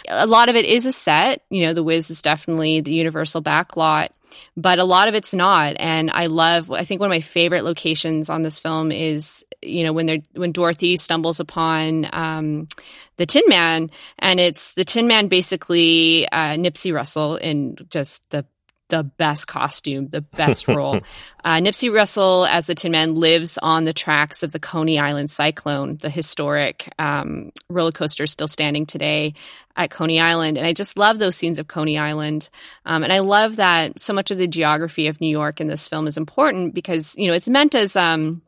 a 0.09 0.27
lot 0.27 0.49
of 0.49 0.57
it 0.57 0.65
is 0.65 0.87
a 0.87 0.93
set. 0.93 1.43
You 1.51 1.67
know, 1.67 1.75
the 1.75 1.85
Wiz 1.85 2.11
is 2.11 2.23
definitely 2.23 2.81
the 2.81 2.93
Universal 2.93 3.43
backlot 3.43 4.11
but 4.57 4.79
a 4.79 4.85
lot 4.85 5.09
of 5.09 5.15
it's 5.15 5.35
not. 5.35 5.77
And 5.79 6.11
I 6.11 6.27
love, 6.27 6.71
I 6.71 6.85
think 6.85 7.01
one 7.01 7.09
of 7.09 7.15
my 7.15 7.21
favorite 7.21 7.65
locations 7.65 8.31
on 8.31 8.43
this 8.43 8.61
film 8.61 8.93
is, 8.93 9.45
you 9.63 9.85
know, 9.85 9.93
when 9.93 10.07
they're, 10.07 10.21
when 10.35 10.53
Dorothy 10.53 10.97
stumbles 10.97 11.41
upon, 11.41 12.09
um, 12.13 12.69
the 13.17 13.27
Tin 13.27 13.43
Man 13.49 13.91
and 14.19 14.41
it's 14.41 14.75
the 14.75 14.85
Tin 14.85 15.07
Man 15.07 15.29
basically, 15.29 16.29
uh, 16.29 16.55
Nipsey 16.55 16.95
Russell 16.95 17.37
in 17.37 17.77
just 17.91 18.29
the 18.31 18.47
the 18.91 19.03
best 19.03 19.49
costume, 19.49 20.09
the 20.09 20.21
best 20.21 20.69
role. 20.69 21.01
Uh, 21.43 21.57
Nipsey 21.57 21.91
Russell 21.91 22.45
as 22.45 22.67
the 22.67 22.75
Tin 22.75 22.93
Man 22.93 23.15
lives 23.15 23.57
on 23.63 23.85
the 23.85 23.95
tracks 23.95 24.43
of 24.43 24.53
the 24.53 24.61
Coney 24.61 24.99
Island 24.99 25.31
Cyclone, 25.31 25.97
the 25.97 26.11
historic 26.11 26.93
um, 26.99 27.51
roller 27.71 27.93
coaster 27.93 28.27
still 28.27 28.47
standing 28.47 28.85
today 28.85 29.33
at 29.75 29.91
Coney 29.91 30.21
Island. 30.21 30.59
And 30.59 30.67
I 30.67 30.75
just 30.75 30.99
love 30.99 31.19
those 31.19 31.37
scenes 31.37 31.59
of 31.59 31.67
Coney 31.67 31.97
Island. 31.97 32.51
Um, 32.85 33.05
and 33.05 33.11
I 33.11 33.21
love 33.21 33.57
that 33.57 33.99
so 33.99 34.13
much 34.13 34.31
of 34.31 34.37
the 34.37 34.47
geography 34.47 35.07
of 35.07 35.19
New 35.19 35.31
York 35.31 35.63
in 35.63 35.67
this 35.67 35.89
film 35.89 36.07
is 36.07 36.19
important 36.19 36.75
because, 36.75 37.17
you 37.17 37.29
know, 37.29 37.35
it's 37.35 37.49
meant 37.49 37.75
as. 37.75 37.97
Um, 37.97 38.43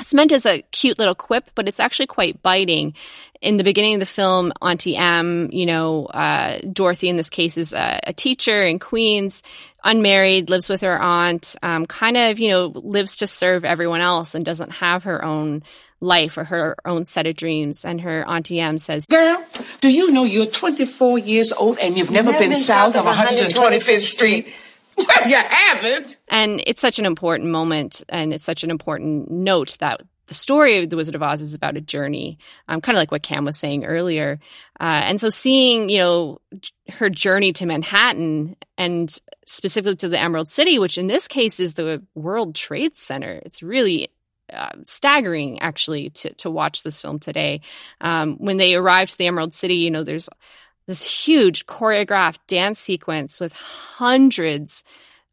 it's 0.00 0.14
meant 0.14 0.32
as 0.32 0.46
a 0.46 0.62
cute 0.70 0.98
little 0.98 1.14
quip, 1.14 1.50
but 1.54 1.68
it's 1.68 1.78
actually 1.78 2.06
quite 2.06 2.42
biting. 2.42 2.94
In 3.40 3.56
the 3.56 3.64
beginning 3.64 3.94
of 3.94 4.00
the 4.00 4.06
film, 4.06 4.52
Auntie 4.60 4.96
M, 4.96 5.50
you 5.52 5.66
know, 5.66 6.06
uh, 6.06 6.58
Dorothy 6.72 7.08
in 7.08 7.16
this 7.16 7.30
case 7.30 7.56
is 7.56 7.72
a, 7.72 8.00
a, 8.06 8.12
teacher 8.12 8.62
in 8.62 8.78
Queens, 8.78 9.42
unmarried, 9.84 10.50
lives 10.50 10.68
with 10.68 10.80
her 10.82 11.00
aunt, 11.00 11.56
um, 11.62 11.86
kind 11.86 12.16
of, 12.16 12.38
you 12.38 12.48
know, 12.48 12.66
lives 12.74 13.16
to 13.16 13.26
serve 13.26 13.64
everyone 13.64 14.00
else 14.00 14.34
and 14.34 14.44
doesn't 14.44 14.72
have 14.72 15.04
her 15.04 15.24
own 15.24 15.62
life 16.00 16.38
or 16.38 16.44
her 16.44 16.76
own 16.84 17.04
set 17.04 17.26
of 17.26 17.36
dreams. 17.36 17.84
And 17.84 18.00
her 18.00 18.26
Auntie 18.26 18.60
M 18.60 18.78
says, 18.78 19.06
Girl, 19.06 19.42
do 19.80 19.90
you 19.90 20.10
know 20.10 20.24
you're 20.24 20.46
24 20.46 21.18
years 21.18 21.52
old 21.52 21.78
and 21.78 21.96
you've 21.96 22.10
never, 22.10 22.32
never 22.32 22.38
been, 22.38 22.50
been, 22.50 22.58
south 22.58 22.96
of 22.96 23.04
125th 23.04 24.00
Street? 24.00 24.48
you 25.26 25.36
haven't. 25.36 26.18
And 26.28 26.62
it's 26.66 26.80
such 26.80 26.98
an 26.98 27.06
important 27.06 27.50
moment, 27.50 28.02
and 28.08 28.32
it's 28.32 28.44
such 28.44 28.64
an 28.64 28.70
important 28.70 29.30
note 29.30 29.76
that 29.80 30.02
the 30.30 30.34
story 30.34 30.78
of 30.78 30.88
the 30.88 30.96
Wizard 30.96 31.16
of 31.16 31.24
Oz 31.24 31.42
is 31.42 31.54
about 31.54 31.76
a 31.76 31.80
journey, 31.80 32.38
um, 32.68 32.80
kind 32.80 32.96
of 32.96 33.00
like 33.00 33.10
what 33.10 33.24
Cam 33.24 33.44
was 33.44 33.58
saying 33.58 33.84
earlier. 33.84 34.38
Uh, 34.78 35.02
and 35.04 35.20
so, 35.20 35.28
seeing 35.28 35.88
you 35.88 35.98
know 35.98 36.40
her 36.88 37.10
journey 37.10 37.52
to 37.54 37.66
Manhattan 37.66 38.56
and 38.78 39.12
specifically 39.44 39.96
to 39.96 40.08
the 40.08 40.20
Emerald 40.20 40.48
City, 40.48 40.78
which 40.78 40.98
in 40.98 41.08
this 41.08 41.26
case 41.26 41.58
is 41.58 41.74
the 41.74 42.04
World 42.14 42.54
Trade 42.54 42.96
Center, 42.96 43.42
it's 43.44 43.60
really 43.60 44.10
uh, 44.52 44.70
staggering 44.84 45.58
actually 45.58 46.10
to 46.10 46.32
to 46.34 46.50
watch 46.50 46.84
this 46.84 47.02
film 47.02 47.18
today. 47.18 47.60
Um, 48.00 48.36
when 48.36 48.56
they 48.56 48.76
arrive 48.76 49.10
to 49.10 49.18
the 49.18 49.26
Emerald 49.26 49.52
City, 49.52 49.76
you 49.76 49.90
know, 49.90 50.04
there's 50.04 50.28
this 50.90 51.24
huge 51.24 51.66
choreographed 51.66 52.40
dance 52.48 52.80
sequence 52.80 53.38
with 53.38 53.52
hundreds 53.52 54.82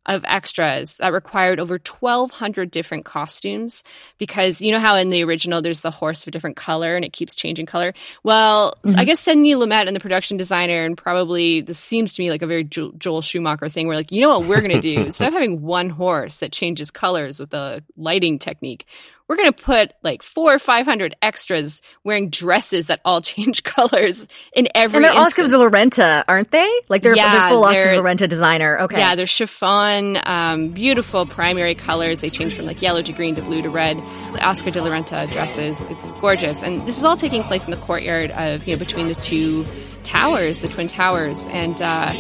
of 0.06 0.24
extras 0.24 0.98
that 0.98 1.12
required 1.12 1.60
over 1.60 1.80
1200 1.80 2.70
different 2.70 3.06
costumes 3.06 3.84
because 4.20 4.62
you 4.62 4.72
know 4.72 4.78
how 4.78 4.96
in 4.96 5.10
the 5.10 5.24
original 5.24 5.62
there's 5.62 5.82
the 5.82 5.90
horse 5.90 6.22
of 6.22 6.28
a 6.28 6.32
different 6.32 6.56
color 6.56 6.96
and 6.96 7.04
it 7.04 7.12
keeps 7.12 7.34
changing 7.34 7.66
color 7.66 7.92
well 8.24 8.76
mm-hmm. 8.86 9.00
i 9.00 9.04
guess 9.04 9.20
sidney 9.20 9.56
lumet 9.56 9.88
and 9.88 9.96
the 9.96 10.00
production 10.00 10.38
designer 10.38 10.86
and 10.86 10.96
probably 10.96 11.62
this 11.62 11.80
seems 11.80 12.14
to 12.14 12.22
me 12.22 12.30
like 12.30 12.44
a 12.44 12.48
very 12.48 12.64
joel 12.64 13.22
schumacher 13.22 13.68
thing 13.68 13.88
where 13.88 13.98
like 13.98 14.12
you 14.12 14.22
know 14.22 14.30
what 14.40 14.48
we're 14.48 14.62
going 14.62 14.70
to 14.70 14.80
do 14.80 15.02
instead 15.06 15.28
of 15.28 15.34
having 15.34 15.64
one 15.64 15.90
horse 15.90 16.38
that 16.38 16.52
changes 16.52 16.92
colors 16.92 17.40
with 17.40 17.54
a 17.54 17.84
lighting 17.98 18.40
technique 18.40 18.86
we're 19.28 19.36
going 19.36 19.52
to 19.52 19.64
put 19.64 19.94
like 20.04 20.24
four 20.24 20.54
or 20.54 20.60
500 20.60 21.16
extras 21.22 21.82
wearing 22.04 22.30
dresses 22.30 22.88
that 22.88 23.02
all 23.04 23.22
change 23.28 23.64
colors 23.64 24.28
in 24.54 24.68
every 24.74 24.98
And 24.98 25.06
they're 25.06 25.12
instance. 25.12 25.48
Oscar 25.48 25.48
de 25.48 25.58
la 25.58 25.70
Renta, 25.70 26.24
aren't 26.28 26.52
they? 26.52 26.72
Like 26.90 27.02
they're, 27.02 27.16
yeah, 27.16 27.32
they're 27.32 27.50
full 27.50 27.66
Oscar 27.66 27.92
de 27.92 28.02
la 28.02 28.04
Renta 28.04 28.30
designer. 28.30 28.80
Okay. 28.82 29.00
Yeah, 29.00 29.16
they're 29.16 29.26
chiffon, 29.26 30.18
um, 30.24 30.70
beautiful 30.70 31.26
primary 31.26 31.76
colors. 31.76 32.22
They 32.22 32.30
change 32.30 32.54
from 32.54 32.66
like 32.66 32.82
yellow 32.82 33.02
to 33.02 33.12
green 33.14 33.36
to 33.36 33.42
blue 33.42 33.62
to 33.62 33.70
red. 33.70 33.98
Oscar 34.42 34.72
de 34.72 34.82
la 34.82 34.90
Renta 34.90 35.30
dresses. 35.32 35.86
It's 35.90 36.12
gorgeous. 36.14 36.64
And 36.64 36.82
this 36.88 36.98
is 36.98 37.04
all 37.04 37.18
taking 37.18 37.44
place 37.44 37.66
in 37.66 37.72
the 37.72 37.78
courtyard 37.78 38.32
of, 38.32 38.68
you 38.68 38.76
know, 38.76 38.80
between 38.80 39.08
the 39.08 39.16
two 39.16 39.66
towers, 40.04 40.62
the 40.62 40.70
Twin 40.70 40.88
Towers. 40.88 41.48
And, 41.48 41.82
uh, 41.82 42.14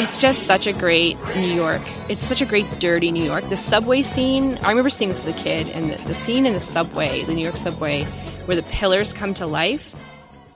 it's 0.00 0.16
just 0.16 0.44
such 0.44 0.66
a 0.66 0.72
great 0.72 1.16
New 1.34 1.52
York. 1.52 1.82
It's 2.08 2.22
such 2.22 2.40
a 2.40 2.46
great 2.46 2.66
dirty 2.78 3.10
New 3.10 3.24
York. 3.24 3.44
The 3.48 3.56
subway 3.56 4.02
scene, 4.02 4.56
I 4.58 4.68
remember 4.68 4.90
seeing 4.90 5.08
this 5.08 5.26
as 5.26 5.34
a 5.34 5.38
kid, 5.38 5.68
and 5.68 5.90
the, 5.90 5.96
the 6.08 6.14
scene 6.14 6.46
in 6.46 6.52
the 6.52 6.60
subway, 6.60 7.24
the 7.24 7.34
New 7.34 7.42
York 7.42 7.56
subway, 7.56 8.04
where 8.44 8.56
the 8.56 8.62
pillars 8.62 9.12
come 9.12 9.34
to 9.34 9.46
life 9.46 9.94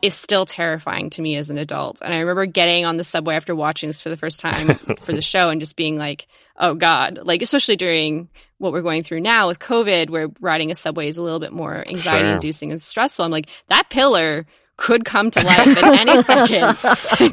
is 0.00 0.14
still 0.14 0.44
terrifying 0.44 1.11
to 1.11 1.22
me 1.22 1.37
as 1.37 1.50
an 1.50 1.59
adult. 1.59 2.00
And 2.02 2.12
I 2.12 2.18
remember 2.18 2.46
getting 2.46 2.85
on 2.85 2.96
the 2.96 3.05
subway 3.05 3.37
after 3.37 3.55
watching 3.55 3.88
this 3.88 4.02
for 4.02 4.09
the 4.09 4.16
first 4.16 4.40
time 4.40 4.74
for 5.02 5.12
the 5.12 5.20
show 5.20 5.48
and 5.48 5.61
just 5.61 5.76
being 5.76 5.96
like, 5.96 6.26
oh 6.57 6.74
God, 6.74 7.20
like, 7.22 7.42
especially 7.42 7.76
during 7.76 8.28
what 8.59 8.72
we're 8.72 8.83
going 8.83 9.02
through 9.02 9.20
now 9.20 9.48
with 9.48 9.59
COVID, 9.59 10.11
where 10.11 10.28
riding 10.40 10.70
a 10.70 10.74
subway 10.74 11.09
is 11.09 11.18
a 11.18 11.22
little 11.22 11.40
bit 11.40 11.52
more 11.52 11.85
anxiety 11.88 12.28
inducing 12.28 12.70
and 12.70 12.83
stressful. 12.83 13.24
I'm 13.24 13.31
like, 13.31 13.48
that 13.68 13.90
pillar 13.90 14.46
could 14.76 15.04
come 15.04 15.30
to 15.30 15.42
life 15.42 15.76
at 15.76 16.00
any 16.00 16.22
second. 16.22 16.76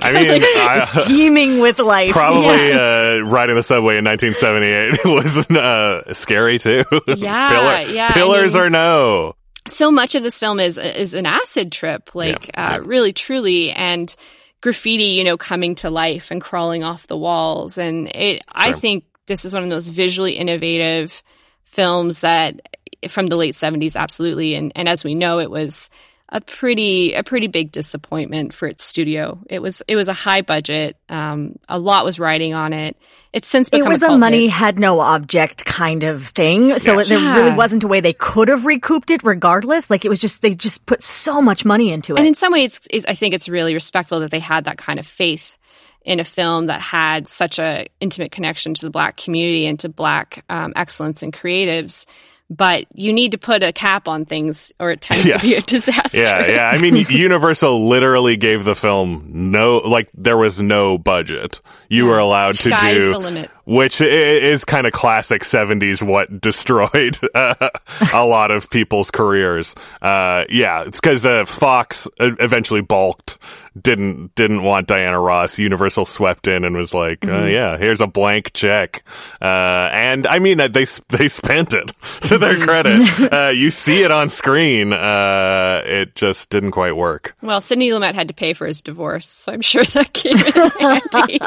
I 0.01 0.11
mean, 0.13 0.41
it's 0.41 1.05
teeming 1.05 1.59
with 1.59 1.79
life. 1.79 2.11
Probably 2.11 2.45
yes. 2.45 2.79
uh, 2.79 3.25
riding 3.25 3.55
the 3.55 3.63
subway 3.63 3.97
in 3.97 4.05
1978 4.05 5.05
was 5.05 5.49
uh, 5.51 6.13
scary 6.13 6.59
too. 6.59 6.83
Yeah, 7.07 7.49
Pillar, 7.49 7.93
yeah. 7.93 8.13
Pillars 8.13 8.55
I 8.55 8.59
mean, 8.59 8.65
or 8.67 8.69
no. 8.69 9.33
So 9.67 9.91
much 9.91 10.15
of 10.15 10.23
this 10.23 10.39
film 10.39 10.59
is 10.59 10.77
is 10.77 11.13
an 11.13 11.25
acid 11.25 11.71
trip, 11.71 12.15
like 12.15 12.47
yeah, 12.47 12.65
uh, 12.65 12.71
yeah. 12.73 12.81
really, 12.83 13.13
truly, 13.13 13.71
and 13.71 14.13
graffiti, 14.61 15.03
you 15.03 15.23
know, 15.23 15.37
coming 15.37 15.75
to 15.75 15.89
life 15.89 16.31
and 16.31 16.41
crawling 16.41 16.83
off 16.83 17.07
the 17.07 17.17
walls. 17.17 17.77
And 17.77 18.07
it, 18.09 18.37
sure. 18.37 18.41
I 18.53 18.73
think 18.73 19.05
this 19.27 19.45
is 19.45 19.53
one 19.53 19.63
of 19.63 19.69
those 19.69 19.87
visually 19.87 20.33
innovative 20.33 21.23
films 21.63 22.21
that 22.21 22.77
from 23.07 23.27
the 23.27 23.37
late 23.37 23.55
70s, 23.55 23.95
absolutely. 23.95 24.55
And, 24.55 24.71
and 24.75 24.89
as 24.89 25.03
we 25.03 25.15
know, 25.15 25.39
it 25.39 25.49
was 25.49 25.89
a 26.31 26.41
pretty 26.41 27.13
a 27.13 27.23
pretty 27.23 27.47
big 27.47 27.71
disappointment 27.71 28.53
for 28.53 28.67
its 28.67 28.83
studio. 28.83 29.39
It 29.49 29.59
was 29.59 29.81
it 29.87 29.95
was 29.95 30.09
a 30.09 30.13
high 30.13 30.41
budget. 30.41 30.95
Um, 31.09 31.57
a 31.67 31.79
lot 31.79 32.05
was 32.05 32.19
riding 32.19 32.53
on 32.53 32.71
it. 32.71 32.95
It's 33.33 33.47
since 33.47 33.69
become 33.69 33.87
it 33.87 33.89
was 33.89 34.03
a, 34.03 34.09
a 34.09 34.17
money 34.17 34.43
hit. 34.43 34.51
had 34.51 34.79
no 34.79 34.99
object 34.99 35.65
kind 35.65 36.03
of 36.03 36.23
thing. 36.23 36.77
So 36.77 36.93
yeah. 36.93 37.01
it, 37.01 37.07
there 37.07 37.35
really 37.35 37.57
wasn't 37.57 37.83
a 37.83 37.87
way 37.87 37.99
they 37.99 38.13
could 38.13 38.47
have 38.47 38.65
recouped 38.65 39.09
it, 39.09 39.23
regardless. 39.23 39.89
Like 39.89 40.05
it 40.05 40.09
was 40.09 40.19
just 40.19 40.43
they 40.43 40.51
just 40.51 40.85
put 40.85 41.01
so 41.01 41.41
much 41.41 41.65
money 41.65 41.91
into 41.91 42.13
it. 42.13 42.19
And 42.19 42.27
in 42.27 42.35
some 42.35 42.53
ways, 42.53 42.79
it's, 42.91 43.05
I 43.07 43.15
think 43.15 43.33
it's 43.33 43.49
really 43.49 43.73
respectful 43.73 44.19
that 44.19 44.29
they 44.29 44.39
had 44.39 44.65
that 44.65 44.77
kind 44.77 44.99
of 44.99 45.07
faith 45.07 45.57
in 46.05 46.19
a 46.19 46.23
film 46.23 46.67
that 46.67 46.79
had 46.79 47.27
such 47.27 47.57
a 47.57 47.87
intimate 47.99 48.31
connection 48.31 48.75
to 48.75 48.85
the 48.85 48.91
black 48.91 49.17
community 49.17 49.65
and 49.65 49.79
to 49.79 49.89
black 49.89 50.45
um, 50.47 50.73
excellence 50.75 51.23
and 51.23 51.33
creatives 51.33 52.05
but 52.49 52.85
you 52.93 53.13
need 53.13 53.33
to 53.33 53.37
put 53.37 53.61
a 53.61 53.71
cap 53.71 54.07
on 54.07 54.25
things 54.25 54.73
or 54.79 54.91
it 54.91 55.01
tends 55.01 55.25
yes. 55.25 55.41
to 55.41 55.47
be 55.47 55.55
a 55.55 55.61
disaster. 55.61 56.17
Yeah, 56.17 56.47
yeah. 56.47 56.71
I 56.73 56.79
mean, 56.79 56.95
Universal 57.09 57.87
literally 57.87 58.37
gave 58.37 58.65
the 58.65 58.75
film 58.75 59.27
no, 59.31 59.77
like, 59.77 60.09
there 60.15 60.37
was 60.37 60.61
no 60.61 60.97
budget. 60.97 61.61
You 61.89 62.05
were 62.05 62.19
allowed 62.19 62.53
to 62.55 62.69
Sky's 62.69 62.95
do. 62.95 63.45
The 63.65 63.71
limit. 63.71 63.79
Which 63.79 64.01
is 64.01 64.65
kind 64.65 64.87
of 64.87 64.93
classic 64.93 65.43
70s 65.43 66.01
what 66.01 66.41
destroyed 66.41 67.17
uh, 67.35 67.69
a 68.13 68.25
lot 68.25 68.51
of 68.51 68.69
people's 68.69 69.11
careers. 69.11 69.75
Uh, 70.01 70.45
yeah, 70.49 70.83
it's 70.83 70.99
because 70.99 71.25
uh, 71.25 71.45
Fox 71.45 72.07
eventually 72.19 72.81
balked 72.81 73.37
didn't 73.81 74.33
didn't 74.35 74.63
want 74.63 74.87
Diana 74.87 75.19
Ross. 75.19 75.57
Universal 75.57 76.05
swept 76.05 76.47
in 76.47 76.63
and 76.63 76.75
was 76.75 76.93
like, 76.93 77.25
uh, 77.25 77.29
mm-hmm. 77.29 77.43
uh, 77.43 77.47
"Yeah, 77.47 77.77
here's 77.77 78.01
a 78.01 78.07
blank 78.07 78.53
check," 78.53 79.03
uh, 79.41 79.89
and 79.91 80.27
I 80.27 80.39
mean 80.39 80.57
they 80.57 80.85
they 81.09 81.27
spent 81.27 81.73
it. 81.73 81.91
to 82.21 82.37
their 82.37 82.59
credit. 82.59 82.99
Uh, 83.31 83.49
you 83.49 83.69
see 83.69 84.03
it 84.03 84.11
on 84.11 84.29
screen. 84.29 84.93
Uh, 84.93 85.81
it 85.85 86.15
just 86.15 86.49
didn't 86.49 86.71
quite 86.71 86.95
work. 86.95 87.35
Well, 87.41 87.61
Sidney 87.61 87.89
Lumet 87.89 88.13
had 88.13 88.27
to 88.27 88.33
pay 88.33 88.53
for 88.53 88.67
his 88.67 88.81
divorce, 88.81 89.27
so 89.27 89.51
I'm 89.51 89.61
sure 89.61 89.83
that 89.83 90.13
came 90.13 90.33
in 90.33 90.71
handy. 90.79 91.39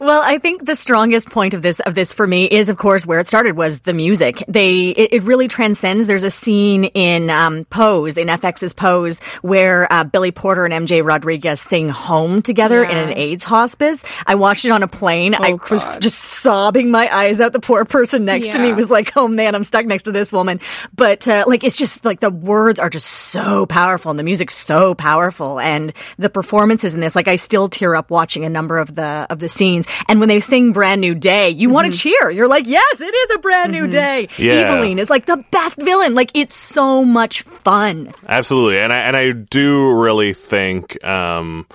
well, 0.00 0.22
I 0.24 0.38
think 0.38 0.64
the 0.64 0.76
strongest 0.76 1.19
point 1.26 1.54
of 1.54 1.62
this 1.62 1.80
of 1.80 1.94
this 1.94 2.12
for 2.12 2.26
me 2.26 2.46
is, 2.46 2.68
of 2.68 2.76
course, 2.76 3.06
where 3.06 3.20
it 3.20 3.26
started 3.26 3.56
was 3.56 3.80
the 3.80 3.94
music. 3.94 4.42
They 4.48 4.88
it, 4.90 5.12
it 5.14 5.22
really 5.24 5.48
transcends. 5.48 6.06
There's 6.06 6.24
a 6.24 6.30
scene 6.30 6.84
in 6.84 7.30
um, 7.30 7.64
Pose 7.66 8.16
in 8.16 8.28
FX's 8.28 8.72
Pose 8.72 9.20
where 9.42 9.90
uh, 9.92 10.04
Billy 10.04 10.30
Porter 10.32 10.64
and 10.64 10.86
MJ 10.86 11.04
Rodriguez 11.04 11.60
sing 11.60 11.88
"Home" 11.88 12.42
together 12.42 12.82
Yeah. 12.82 12.90
in 12.90 13.08
an 13.10 13.16
AIDS 13.18 13.44
hospice. 13.44 14.04
I 14.26 14.34
watched 14.36 14.64
it 14.64 14.70
on 14.70 14.82
a 14.82 14.88
plane. 14.88 15.34
I 15.34 15.52
Oh, 15.52 15.58
was 15.70 15.84
just 16.00 16.18
sobbing 16.18 16.90
my 16.90 17.08
eyes 17.14 17.40
out. 17.40 17.52
The 17.52 17.60
poor 17.60 17.84
person 17.84 18.24
next 18.24 18.52
to 18.52 18.58
me 18.58 18.72
was 18.72 18.88
like, 18.90 19.16
"Oh 19.16 19.28
man, 19.28 19.54
I'm 19.54 19.64
stuck 19.64 19.86
next 19.86 20.04
to 20.04 20.12
this 20.12 20.32
woman." 20.32 20.60
But 20.94 21.26
uh, 21.28 21.44
like, 21.46 21.64
it's 21.64 21.76
just 21.76 22.04
like 22.04 22.20
the 22.20 22.30
words 22.30 22.80
are 22.80 22.90
just 22.90 23.06
so 23.06 23.66
powerful, 23.66 24.10
and 24.10 24.18
the 24.18 24.24
music's 24.24 24.56
so 24.56 24.94
powerful, 24.94 25.58
and 25.60 25.92
the 26.18 26.30
performances 26.30 26.94
in 26.94 27.00
this. 27.00 27.14
Like, 27.16 27.28
I 27.28 27.36
still 27.36 27.68
tear 27.68 27.94
up 27.94 28.10
watching 28.10 28.44
a 28.44 28.48
number 28.50 28.78
of 28.78 28.94
the 28.94 29.26
of 29.30 29.38
the 29.38 29.48
scenes. 29.48 29.86
And 30.08 30.20
when 30.20 30.28
they 30.28 30.40
sing 30.40 30.72
"Brand 30.72 30.99
New 31.00 31.14
Day," 31.14 31.50
you 31.50 31.70
want 31.70 31.92
to 31.92 31.98
cheer. 31.98 32.30
You're 32.30 32.48
like, 32.48 32.66
"Yes, 32.66 33.00
it 33.00 33.14
is 33.14 33.36
a 33.36 33.38
brand 33.38 33.72
new 33.72 33.86
day." 33.86 34.28
Yeah. 34.38 34.70
Evillene 34.70 34.98
is 34.98 35.10
like 35.10 35.26
the 35.26 35.44
best 35.50 35.80
villain. 35.80 36.14
Like, 36.14 36.30
it's 36.34 36.54
so 36.54 37.04
much 37.04 37.42
fun. 37.42 38.12
Absolutely, 38.28 38.80
and 38.80 38.92
I 38.92 38.98
and 38.98 39.16
I 39.16 39.30
do 39.32 39.90
really 39.90 40.34
think 40.34 41.02
um, 41.04 41.66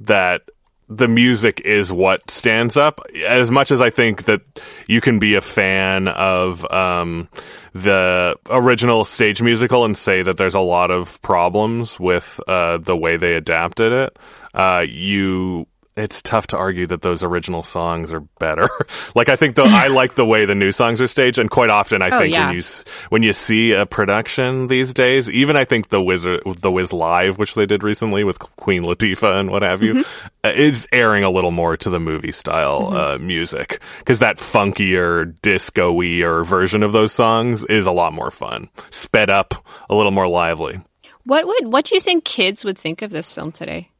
that 0.00 0.42
the 0.88 1.08
music 1.08 1.62
is 1.64 1.90
what 1.90 2.30
stands 2.30 2.76
up. 2.76 3.00
As 3.26 3.50
much 3.50 3.70
as 3.70 3.80
I 3.80 3.90
think 3.90 4.24
that 4.24 4.42
you 4.86 5.00
can 5.00 5.18
be 5.18 5.34
a 5.34 5.40
fan 5.40 6.08
of 6.08 6.64
um, 6.70 7.28
the 7.72 8.36
original 8.48 9.04
stage 9.04 9.40
musical 9.40 9.84
and 9.84 9.96
say 9.96 10.22
that 10.22 10.36
there's 10.36 10.54
a 10.54 10.60
lot 10.60 10.90
of 10.90 11.20
problems 11.22 11.98
with 11.98 12.40
uh, 12.46 12.78
the 12.78 12.96
way 12.96 13.16
they 13.16 13.34
adapted 13.34 13.92
it, 13.92 14.18
uh, 14.54 14.84
you. 14.86 15.66
It's 15.96 16.22
tough 16.22 16.48
to 16.48 16.56
argue 16.56 16.88
that 16.88 17.02
those 17.02 17.22
original 17.22 17.62
songs 17.62 18.12
are 18.12 18.20
better. 18.40 18.68
like 19.14 19.28
I 19.28 19.36
think 19.36 19.54
the 19.54 19.62
I 19.62 19.86
like 19.88 20.16
the 20.16 20.24
way 20.26 20.44
the 20.44 20.54
new 20.56 20.72
songs 20.72 21.00
are 21.00 21.06
staged, 21.06 21.38
and 21.38 21.48
quite 21.48 21.70
often 21.70 22.02
I 22.02 22.08
Oh, 22.10 22.18
think 22.20 22.32
yeah. 22.32 22.48
when 22.48 22.56
you 22.56 22.62
when 23.10 23.22
you 23.22 23.32
see 23.32 23.72
a 23.72 23.86
production 23.86 24.66
these 24.66 24.92
days, 24.92 25.30
even 25.30 25.54
I 25.56 25.64
think 25.64 25.90
the 25.90 26.02
Wizard, 26.02 26.40
the 26.60 26.72
Wiz 26.72 26.92
Live, 26.92 27.38
which 27.38 27.54
they 27.54 27.64
did 27.66 27.84
recently 27.84 28.24
with 28.24 28.40
Queen 28.40 28.82
Latifah 28.82 29.38
and 29.38 29.50
what 29.50 29.62
have 29.62 29.82
you, 29.82 30.04
uh, 30.42 30.48
is 30.48 30.88
airing 30.92 31.22
a 31.22 31.30
little 31.30 31.52
more 31.52 31.76
to 31.76 31.90
the 31.90 32.00
movie 32.00 32.32
style 32.32 32.92
uh, 32.92 33.18
music 33.18 33.80
because 34.00 34.18
that 34.18 34.38
funkier, 34.38 35.40
disco-y 35.42 36.42
version 36.42 36.82
of 36.82 36.90
those 36.92 37.12
songs 37.12 37.62
is 37.64 37.86
a 37.86 37.92
lot 37.92 38.12
more 38.12 38.32
fun, 38.32 38.68
sped 38.90 39.30
up, 39.30 39.54
a 39.88 39.94
little 39.94 40.10
more 40.12 40.26
lively. 40.26 40.80
what 41.22 41.46
would 41.46 41.66
what 41.72 41.84
do 41.84 41.94
you 41.94 42.00
think 42.00 42.24
kids 42.24 42.64
would 42.64 42.76
think 42.78 43.00
of 43.02 43.10
this 43.12 43.32
film 43.32 43.52
today? 43.52 43.90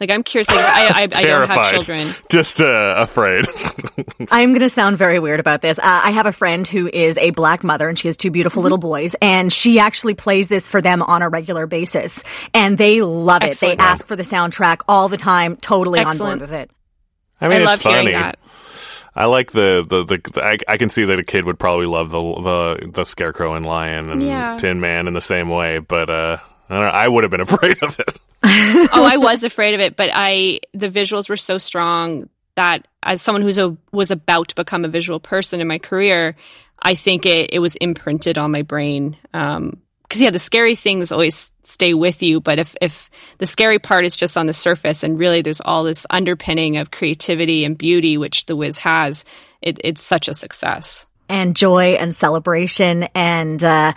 Like, 0.00 0.10
I'm 0.10 0.22
curious. 0.24 0.48
Like, 0.48 0.58
I, 0.58 0.86
I, 0.88 1.02
I 1.02 1.06
don't 1.06 1.48
have 1.48 1.70
children. 1.70 2.08
just 2.28 2.60
uh, 2.60 2.94
afraid. 2.98 3.46
I'm 4.30 4.50
going 4.50 4.60
to 4.60 4.68
sound 4.68 4.98
very 4.98 5.18
weird 5.20 5.38
about 5.38 5.60
this. 5.60 5.78
Uh, 5.78 5.82
I 5.84 6.10
have 6.10 6.26
a 6.26 6.32
friend 6.32 6.66
who 6.66 6.88
is 6.92 7.16
a 7.18 7.30
black 7.30 7.62
mother 7.62 7.88
and 7.88 7.96
she 7.98 8.08
has 8.08 8.16
two 8.16 8.30
beautiful 8.32 8.62
little 8.62 8.78
boys 8.78 9.14
and 9.22 9.52
she 9.52 9.78
actually 9.78 10.14
plays 10.14 10.48
this 10.48 10.68
for 10.68 10.80
them 10.80 11.02
on 11.02 11.22
a 11.22 11.28
regular 11.28 11.66
basis 11.66 12.24
and 12.52 12.76
they 12.76 13.00
love 13.02 13.42
it. 13.44 13.48
Excellent. 13.50 13.78
They 13.78 13.84
ask 13.84 14.06
for 14.06 14.16
the 14.16 14.24
soundtrack 14.24 14.80
all 14.88 15.08
the 15.08 15.16
time, 15.16 15.56
totally 15.56 16.00
Excellent. 16.00 16.32
on 16.32 16.38
board 16.38 16.50
with 16.50 16.58
it. 16.60 16.70
I 17.40 17.48
mean, 17.48 17.58
I 17.58 17.60
it's 17.60 17.66
love 17.66 17.80
funny. 17.82 18.10
hearing 18.10 18.20
that. 18.20 18.38
I 19.14 19.26
like 19.26 19.52
the 19.52 19.84
the, 19.86 20.04
the, 20.04 20.42
I, 20.42 20.56
I 20.66 20.76
can 20.78 20.88
see 20.88 21.04
that 21.04 21.18
a 21.18 21.22
kid 21.24 21.44
would 21.44 21.58
probably 21.58 21.86
love 21.86 22.10
the 22.10 22.20
the 22.20 22.90
the 22.92 23.04
Scarecrow 23.04 23.54
and 23.54 23.66
Lion 23.66 24.10
and 24.10 24.22
Yeah. 24.22 24.56
Tin 24.56 24.80
Man 24.80 25.06
in 25.06 25.12
the 25.12 25.20
same 25.20 25.48
way, 25.50 25.78
but 25.80 26.08
uh, 26.08 26.38
I 26.72 26.80
don't. 26.80 26.94
I 26.94 27.08
would 27.08 27.24
have 27.24 27.30
been 27.30 27.40
afraid 27.52 27.82
of 27.82 27.98
it. 28.00 28.18
oh, 28.44 29.08
I 29.10 29.18
was 29.18 29.44
afraid 29.44 29.74
of 29.74 29.80
it, 29.80 29.96
but 29.96 30.10
I 30.12 30.60
the 30.72 30.88
visuals 30.88 31.28
were 31.28 31.36
so 31.36 31.58
strong 31.58 32.28
that 32.54 32.86
as 33.02 33.22
someone 33.22 33.42
who's 33.42 33.58
a 33.58 33.76
was 33.92 34.10
about 34.10 34.48
to 34.48 34.54
become 34.54 34.84
a 34.84 34.88
visual 34.88 35.20
person 35.20 35.60
in 35.60 35.68
my 35.68 35.78
career, 35.78 36.36
I 36.80 36.94
think 36.94 37.26
it 37.26 37.50
it 37.52 37.58
was 37.58 37.76
imprinted 37.76 38.38
on 38.38 38.50
my 38.50 38.62
brain. 38.62 39.16
Um, 39.32 39.78
because 40.02 40.20
yeah, 40.20 40.30
the 40.30 40.38
scary 40.38 40.74
things 40.74 41.10
always 41.10 41.52
stay 41.62 41.94
with 41.94 42.22
you, 42.22 42.40
but 42.40 42.58
if 42.58 42.76
if 42.82 43.10
the 43.38 43.46
scary 43.46 43.78
part 43.78 44.04
is 44.04 44.14
just 44.14 44.36
on 44.36 44.46
the 44.46 44.52
surface 44.52 45.04
and 45.04 45.18
really 45.18 45.40
there's 45.40 45.62
all 45.62 45.84
this 45.84 46.06
underpinning 46.10 46.76
of 46.76 46.90
creativity 46.90 47.64
and 47.64 47.78
beauty 47.78 48.18
which 48.18 48.44
the 48.44 48.54
Wiz 48.54 48.76
has, 48.78 49.24
it, 49.62 49.80
it's 49.82 50.02
such 50.02 50.28
a 50.28 50.34
success. 50.34 51.06
And 51.30 51.56
joy 51.56 51.94
and 51.94 52.14
celebration 52.14 53.04
and, 53.14 53.64
uh, 53.64 53.94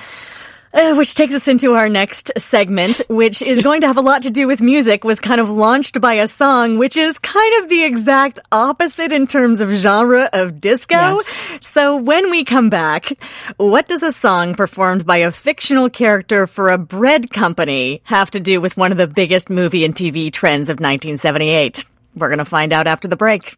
uh, 0.76 0.94
which 0.96 1.16
takes 1.16 1.34
us 1.34 1.48
into 1.48 1.74
our 1.74 1.88
next 1.88 2.32
segment, 2.38 3.02
which 3.08 3.42
is 3.42 3.62
going 3.62 3.82
to 3.82 3.88
have 3.88 3.98
a 3.98 4.02
lot 4.02 4.24
to 4.24 4.30
do 4.30 4.46
with 4.46 4.62
music, 4.62 5.04
was 5.04 5.20
kind 5.20 5.40
of 5.40 5.50
launched 5.50 6.02
by 6.02 6.16
a 6.16 6.28
song, 6.28 6.78
which 6.78 6.98
is 6.98 7.18
kind 7.18 7.64
of 7.64 7.70
the 7.70 7.84
exact 7.84 8.40
opposite 8.52 9.12
in 9.12 9.26
terms 9.26 9.62
of 9.62 9.70
genre 9.72 10.30
of 10.34 10.60
disco. 10.60 10.96
Yes. 10.96 11.40
So 11.62 11.98
when 11.98 12.30
we 12.30 12.44
come 12.44 12.70
back, 12.70 13.18
what 13.58 13.88
does 13.88 14.04
a 14.04 14.12
song 14.12 14.56
performed 14.56 15.06
by 15.06 15.18
a 15.18 15.32
fictional 15.32 15.90
character 15.90 16.46
for 16.46 16.70
a 16.70 16.78
bread 16.78 17.32
company 17.32 18.02
have 18.04 18.30
to 18.32 18.40
do 18.40 18.60
with 18.60 18.76
one 18.76 18.92
of 18.92 18.98
the 18.98 19.08
biggest 19.08 19.50
movie 19.50 19.86
and 19.86 19.96
TV 19.96 20.32
trends 20.32 20.70
of 20.70 20.76
1978? 20.76 21.86
We're 22.16 22.30
going 22.30 22.40
to 22.40 22.46
find 22.46 22.74
out 22.74 22.88
after 22.88 23.08
the 23.08 23.18
break. 23.18 23.58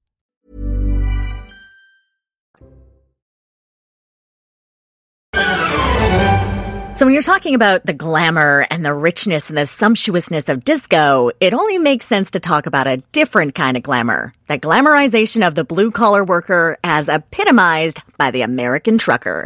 So 7.01 7.07
when 7.07 7.13
you're 7.13 7.23
talking 7.23 7.55
about 7.55 7.83
the 7.83 7.93
glamour 7.93 8.67
and 8.69 8.85
the 8.85 8.93
richness 8.93 9.49
and 9.49 9.57
the 9.57 9.65
sumptuousness 9.65 10.49
of 10.49 10.63
disco, 10.63 11.31
it 11.39 11.51
only 11.51 11.79
makes 11.79 12.05
sense 12.05 12.29
to 12.29 12.39
talk 12.39 12.67
about 12.67 12.85
a 12.85 12.97
different 13.11 13.55
kind 13.55 13.75
of 13.75 13.81
glamour. 13.81 14.35
The 14.51 14.59
glamorization 14.59 15.47
of 15.47 15.55
the 15.55 15.63
blue 15.63 15.91
collar 15.91 16.25
worker 16.25 16.77
as 16.83 17.07
epitomized 17.07 18.01
by 18.17 18.31
the 18.31 18.41
American 18.41 18.97
trucker. 18.97 19.43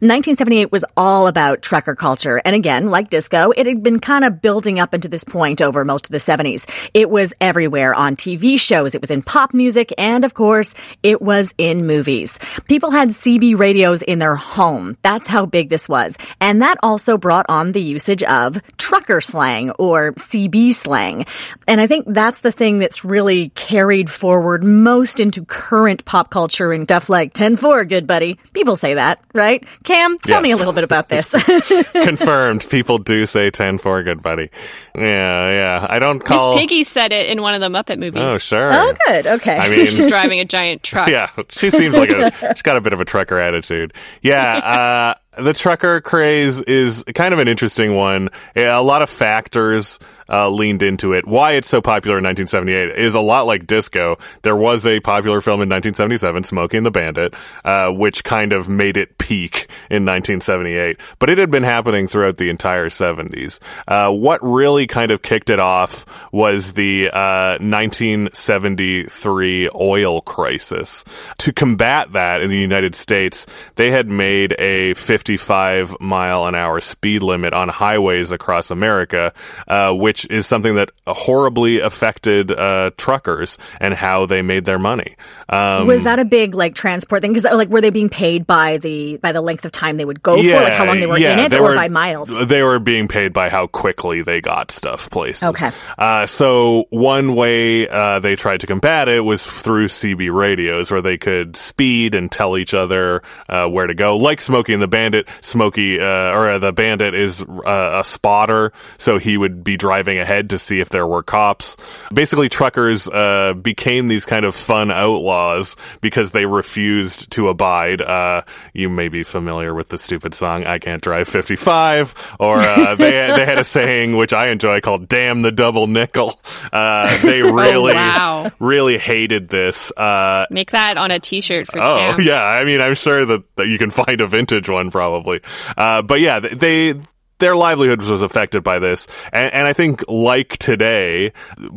1978 0.00 0.72
was 0.72 0.82
all 0.96 1.26
about 1.26 1.60
trucker 1.60 1.94
culture. 1.94 2.40
And 2.42 2.56
again, 2.56 2.90
like 2.90 3.10
disco, 3.10 3.50
it 3.54 3.66
had 3.66 3.82
been 3.82 4.00
kind 4.00 4.24
of 4.24 4.40
building 4.40 4.80
up 4.80 4.94
into 4.94 5.08
this 5.08 5.24
point 5.24 5.60
over 5.60 5.84
most 5.84 6.06
of 6.06 6.12
the 6.12 6.16
70s. 6.16 6.64
It 6.94 7.10
was 7.10 7.34
everywhere 7.38 7.94
on 7.94 8.16
TV 8.16 8.58
shows. 8.58 8.94
It 8.94 9.02
was 9.02 9.10
in 9.10 9.20
pop 9.20 9.52
music. 9.52 9.92
And 9.98 10.24
of 10.24 10.32
course, 10.32 10.72
it 11.02 11.20
was 11.20 11.52
in 11.58 11.86
movies. 11.86 12.38
People 12.66 12.90
had 12.90 13.10
CB 13.10 13.58
radios 13.58 14.00
in 14.00 14.18
their 14.18 14.36
home. 14.36 14.96
That's 15.02 15.28
how 15.28 15.44
big 15.44 15.68
this 15.68 15.86
was. 15.86 16.16
And 16.40 16.62
that 16.62 16.78
also 16.82 17.18
brought 17.18 17.44
on 17.50 17.72
the 17.72 17.82
usage 17.82 18.22
of 18.22 18.62
trucker 18.78 19.20
slang 19.20 19.72
or 19.72 20.12
CB 20.14 20.72
slang. 20.72 21.26
And 21.68 21.78
I 21.78 21.86
think 21.86 22.06
that's 22.08 22.40
the 22.40 22.52
thing 22.52 22.78
that's 22.78 23.04
really 23.04 23.50
carried 23.50 24.08
forward 24.08 24.45
forward 24.46 24.62
most 24.62 25.18
into 25.18 25.44
current 25.44 26.04
pop 26.04 26.30
culture 26.30 26.70
and 26.70 26.84
stuff 26.84 27.08
like 27.08 27.34
10-4, 27.34 27.88
good 27.88 28.06
buddy. 28.06 28.38
People 28.52 28.76
say 28.76 28.94
that, 28.94 29.18
right? 29.34 29.64
Cam, 29.82 30.20
tell 30.20 30.36
Yes. 30.36 30.42
me 30.44 30.50
a 30.52 30.56
little 30.56 30.72
bit 30.72 30.84
about 30.84 31.08
this. 31.08 31.32
Confirmed. 31.92 32.64
People 32.70 32.98
do 32.98 33.26
say 33.26 33.50
10 33.50 33.78
4, 33.78 34.02
good 34.04 34.22
buddy. 34.22 34.50
Yeah, 34.96 35.50
yeah. 35.50 35.86
I 35.90 35.98
don't 35.98 36.20
call. 36.20 36.36
Miss 36.36 36.44
call. 36.44 36.58
Piggy 36.58 36.84
said 36.84 37.10
it 37.10 37.28
in 37.28 37.42
one 37.42 37.54
of 37.54 37.60
the 37.60 37.68
Muppet 37.68 37.98
movies. 37.98 38.22
Oh, 38.22 38.38
sure. 38.38 38.70
oh, 38.72 38.94
good. 39.06 39.26
Okay. 39.26 39.56
I 39.56 39.68
mean, 39.70 39.86
She's 39.88 40.06
driving 40.06 40.38
a 40.38 40.44
giant 40.44 40.84
truck. 40.84 41.08
yeah, 41.08 41.30
she 41.50 41.70
seems 41.70 41.96
like 41.96 42.10
a 42.10 42.30
she's 42.54 42.62
got 42.62 42.76
a 42.76 42.80
bit 42.80 42.92
of 42.92 43.00
a 43.00 43.04
trucker 43.04 43.40
attitude. 43.40 43.94
Yeah, 44.22 45.14
uh, 45.36 45.42
the 45.42 45.52
trucker 45.54 46.00
craze 46.00 46.60
is 46.62 47.02
kind 47.16 47.34
of 47.34 47.40
an 47.40 47.48
interesting 47.48 47.96
one. 47.96 48.28
Yeah, 48.54 48.78
a 48.78 48.80
lot 48.80 49.02
of 49.02 49.10
factors 49.10 49.98
uh, 50.28 50.48
leaned 50.48 50.82
into 50.82 51.12
it. 51.12 51.26
Why 51.26 51.52
it's 51.52 51.68
so 51.68 51.80
popular 51.80 52.18
in 52.18 52.24
1978 52.24 52.98
is 52.98 53.14
a 53.14 53.20
lot 53.20 53.46
like 53.46 53.66
disco. 53.66 54.18
There 54.42 54.56
was 54.56 54.86
a 54.86 55.00
popular 55.00 55.40
film 55.40 55.62
in 55.62 55.68
1977, 55.68 56.44
Smokey 56.44 56.76
and 56.76 56.86
the 56.86 56.90
Bandit, 56.90 57.34
uh, 57.64 57.90
which 57.90 58.24
kind 58.24 58.52
of 58.52 58.68
made 58.68 58.96
it 58.96 59.18
peak 59.18 59.68
in 59.90 60.04
1978. 60.04 60.98
But 61.18 61.30
it 61.30 61.38
had 61.38 61.50
been 61.50 61.62
happening 61.62 62.08
throughout 62.08 62.36
the 62.36 62.50
entire 62.50 62.88
70s. 62.88 63.58
Uh, 63.88 64.10
what 64.10 64.40
really 64.42 64.86
kind 64.86 65.10
of 65.10 65.22
kicked 65.22 65.50
it 65.50 65.60
off 65.60 66.04
was 66.32 66.74
the 66.74 67.10
uh, 67.10 67.58
1973 67.60 69.70
oil 69.74 70.20
crisis. 70.20 71.04
To 71.38 71.52
combat 71.52 72.12
that 72.12 72.42
in 72.42 72.50
the 72.50 72.58
United 72.58 72.94
States, 72.94 73.46
they 73.76 73.90
had 73.90 74.08
made 74.08 74.54
a 74.58 74.94
55 74.94 76.00
mile 76.00 76.46
an 76.46 76.54
hour 76.54 76.80
speed 76.80 77.22
limit 77.22 77.54
on 77.54 77.68
highways 77.68 78.32
across 78.32 78.70
America, 78.70 79.32
uh, 79.68 79.94
which 80.16 80.30
is 80.30 80.46
something 80.46 80.76
that 80.76 80.90
horribly 81.06 81.80
affected 81.80 82.50
uh, 82.50 82.90
truckers 82.96 83.58
and 83.80 83.92
how 83.92 84.24
they 84.24 84.40
made 84.40 84.64
their 84.64 84.78
money. 84.78 85.14
Um, 85.48 85.86
was 85.86 86.04
that 86.04 86.18
a 86.18 86.24
big 86.24 86.54
like 86.54 86.74
transport 86.74 87.20
thing? 87.20 87.34
Because 87.34 87.52
like, 87.52 87.68
were 87.68 87.82
they 87.82 87.90
being 87.90 88.08
paid 88.08 88.46
by 88.46 88.78
the 88.78 89.18
by 89.18 89.32
the 89.32 89.42
length 89.42 89.64
of 89.66 89.72
time 89.72 89.98
they 89.98 90.04
would 90.04 90.22
go 90.22 90.36
for, 90.36 90.42
like 90.42 90.72
how 90.72 90.86
long 90.86 91.00
they 91.00 91.06
were 91.06 91.18
in 91.18 91.38
it, 91.38 91.54
or 91.54 91.62
were- 91.62 91.74
by 91.74 91.88
miles? 91.88 92.30
They 92.48 92.62
were 92.62 92.78
being 92.78 93.08
paid 93.08 93.32
by 93.34 93.50
how 93.50 93.66
quickly 93.66 94.22
they 94.22 94.40
got 94.40 94.70
stuff 94.70 95.10
placed. 95.10 95.44
Okay. 95.44 95.70
Uh, 95.98 96.24
so 96.24 96.86
one 96.90 97.34
way 97.34 97.86
uh, 97.86 98.20
they 98.20 98.36
tried 98.36 98.60
to 98.60 98.66
combat 98.66 99.08
it 99.08 99.20
was 99.20 99.44
through 99.44 99.88
CB 99.88 100.34
radios, 100.34 100.90
where 100.90 101.02
they 101.02 101.18
could 101.18 101.56
speed 101.56 102.14
and 102.14 102.32
tell 102.32 102.56
each 102.56 102.72
other 102.72 103.22
uh, 103.50 103.66
where 103.66 103.86
to 103.86 103.94
go. 103.94 104.16
Like 104.16 104.40
Smokey 104.40 104.72
and 104.72 104.80
the 104.82 104.88
Bandit, 104.88 105.28
Smokey 105.42 106.00
uh, 106.00 106.04
or 106.32 106.50
uh, 106.52 106.58
the 106.58 106.72
Bandit 106.72 107.14
is 107.14 107.42
uh, 107.42 108.00
a 108.00 108.04
spotter, 108.04 108.72
so 108.96 109.18
he 109.18 109.36
would 109.36 109.62
be 109.62 109.76
driving 109.76 110.05
ahead 110.08 110.50
to 110.50 110.58
see 110.58 110.80
if 110.80 110.88
there 110.88 111.06
were 111.06 111.22
cops. 111.22 111.76
Basically, 112.12 112.48
truckers 112.48 113.08
uh, 113.08 113.52
became 113.54 114.08
these 114.08 114.24
kind 114.26 114.44
of 114.44 114.54
fun 114.54 114.90
outlaws 114.90 115.76
because 116.00 116.30
they 116.30 116.46
refused 116.46 117.30
to 117.32 117.48
abide. 117.48 118.00
Uh, 118.00 118.42
you 118.72 118.88
may 118.88 119.08
be 119.08 119.22
familiar 119.22 119.74
with 119.74 119.88
the 119.88 119.98
stupid 119.98 120.34
song 120.34 120.64
"I 120.64 120.78
Can't 120.78 121.02
Drive 121.02 121.28
55," 121.28 122.14
or 122.38 122.58
uh, 122.58 122.94
they 122.96 123.10
they 123.10 123.44
had 123.44 123.58
a 123.58 123.64
saying 123.64 124.16
which 124.16 124.32
I 124.32 124.48
enjoy 124.48 124.80
called 124.80 125.08
"Damn 125.08 125.42
the 125.42 125.52
double 125.52 125.86
nickel." 125.86 126.38
Uh, 126.72 127.16
they 127.22 127.42
really 127.52 127.94
wow. 127.94 128.50
really 128.58 128.98
hated 128.98 129.48
this. 129.48 129.90
Uh, 129.92 130.46
Make 130.50 130.70
that 130.70 130.96
on 130.96 131.10
a 131.10 131.18
T-shirt 131.20 131.66
for 131.66 131.78
Oh 131.80 131.96
Cam. 131.96 132.20
yeah, 132.20 132.42
I 132.42 132.64
mean, 132.64 132.80
I'm 132.80 132.94
sure 132.94 133.24
that, 133.26 133.42
that 133.56 133.66
you 133.66 133.78
can 133.78 133.90
find 133.90 134.20
a 134.20 134.26
vintage 134.26 134.68
one 134.68 134.90
probably. 134.90 135.40
Uh, 135.76 136.02
but 136.02 136.20
yeah, 136.20 136.40
th- 136.40 136.58
they 136.58 136.94
their 137.38 137.56
livelihood 137.56 138.02
was 138.02 138.22
affected 138.22 138.62
by 138.62 138.78
this, 138.78 139.06
and, 139.32 139.52
and 139.52 139.66
I 139.66 139.72
think 139.72 140.04
like 140.08 140.56
today, 140.58 141.32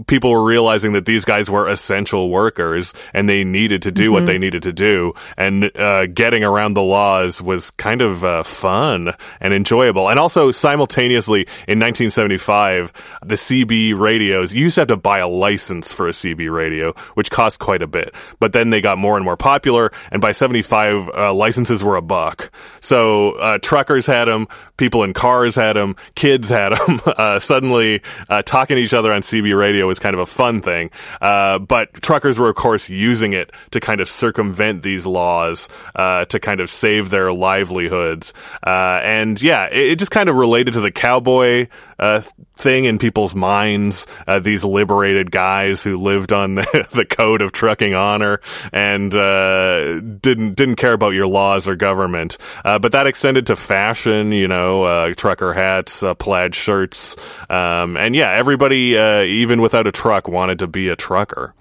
people 0.07 0.31
were 0.31 0.43
realizing 0.43 0.93
that 0.93 1.05
these 1.05 1.25
guys 1.25 1.49
were 1.49 1.67
essential 1.67 2.29
workers 2.29 2.93
and 3.13 3.27
they 3.27 3.43
needed 3.43 3.83
to 3.83 3.91
do 3.91 4.11
what 4.11 4.25
they 4.25 4.37
needed 4.37 4.63
to 4.63 4.73
do, 4.73 5.13
and 5.37 5.75
uh, 5.77 6.05
getting 6.07 6.43
around 6.43 6.73
the 6.75 6.81
laws 6.81 7.41
was 7.41 7.71
kind 7.71 8.01
of 8.01 8.23
uh, 8.23 8.43
fun 8.43 9.13
and 9.41 9.53
enjoyable, 9.53 10.09
and 10.09 10.19
also 10.19 10.51
simultaneously 10.51 11.41
in 11.67 11.79
1975, 11.79 12.93
the 13.25 13.35
CB 13.35 13.97
radios 13.97 14.53
you 14.53 14.63
used 14.63 14.75
to 14.75 14.81
have 14.81 14.87
to 14.87 14.97
buy 14.97 15.19
a 15.19 15.27
license 15.27 15.91
for 15.91 16.07
a 16.07 16.11
CB 16.11 16.53
radio, 16.53 16.93
which 17.15 17.31
cost 17.31 17.59
quite 17.59 17.81
a 17.81 17.87
bit, 17.87 18.13
but 18.39 18.53
then 18.53 18.69
they 18.69 18.81
got 18.81 18.97
more 18.97 19.15
and 19.15 19.25
more 19.25 19.37
popular, 19.37 19.91
and 20.11 20.21
by 20.21 20.31
75, 20.31 21.09
uh, 21.09 21.33
licenses 21.33 21.83
were 21.83 21.95
a 21.95 22.01
buck. 22.01 22.51
So 22.81 23.31
uh, 23.33 23.57
truckers 23.59 24.05
had 24.05 24.25
them, 24.25 24.47
people 24.77 25.03
in 25.03 25.13
cars 25.13 25.48
had 25.55 25.75
them, 25.75 25.95
kids 26.15 26.49
had 26.49 26.73
them. 26.73 26.99
Uh, 27.19 27.37
suddenly, 27.37 28.01
uh, 28.29 28.41
talking 28.43 28.77
to 28.77 28.81
each 28.81 28.93
other 28.93 29.11
on 29.11 29.21
CB 29.21 29.57
radio 29.57 29.85
was 29.85 29.99
kind 29.99 30.13
of 30.13 30.21
a 30.21 30.25
fun 30.25 30.61
thing. 30.61 30.89
Uh, 31.19 31.59
but 31.59 31.91
truckers 31.95 32.39
were, 32.39 32.49
of 32.49 32.55
course, 32.55 32.87
using 32.87 33.33
it 33.33 33.51
to 33.71 33.79
kind 33.79 33.99
of 33.99 34.07
circumvent 34.07 34.83
these 34.83 35.05
laws, 35.05 35.67
uh, 35.95 36.25
to 36.25 36.39
kind 36.39 36.61
of 36.61 36.69
save 36.69 37.09
their 37.09 37.33
livelihoods. 37.33 38.33
Uh, 38.65 39.01
and 39.03 39.41
yeah, 39.41 39.65
it, 39.65 39.91
it 39.91 39.95
just 39.99 40.11
kind 40.11 40.29
of 40.29 40.35
related 40.35 40.75
to 40.75 40.81
the 40.81 40.91
cowboy 40.91 41.67
uh, 41.99 42.21
thing 42.55 42.85
in 42.85 42.97
people's 42.97 43.35
minds. 43.35 44.07
Uh, 44.27 44.39
these 44.39 44.63
liberated 44.63 45.31
guys 45.31 45.83
who 45.83 45.97
lived 45.97 46.33
on 46.33 46.55
the, 46.55 46.87
the 46.93 47.05
code 47.05 47.41
of 47.41 47.51
trucking 47.51 47.93
honor 47.93 48.39
and 48.71 49.13
uh, 49.15 49.99
didn't 49.99 50.55
didn't 50.55 50.75
care 50.75 50.93
about 50.93 51.13
your 51.13 51.27
laws 51.27 51.67
or 51.67 51.75
government. 51.75 52.37
Uh, 52.63 52.79
but 52.79 52.91
that 52.93 53.07
extended 53.07 53.47
to 53.47 53.55
fashion, 53.55 54.31
you 54.31 54.47
know, 54.47 54.83
uh, 54.83 55.13
trucker 55.13 55.53
hats, 55.53 56.03
uh, 56.03 56.13
plaid 56.13 56.55
shirts, 56.55 57.15
um, 57.49 57.97
and 57.97 58.15
yeah, 58.15 58.31
everybody, 58.31 58.95
even 59.29 59.61
without 59.61 59.87
a 59.87 59.91
truck, 59.91 60.27
wanted 60.27 60.59
to 60.59 60.67
be 60.67 60.89
a 60.89 60.95
trucker. 60.95 61.53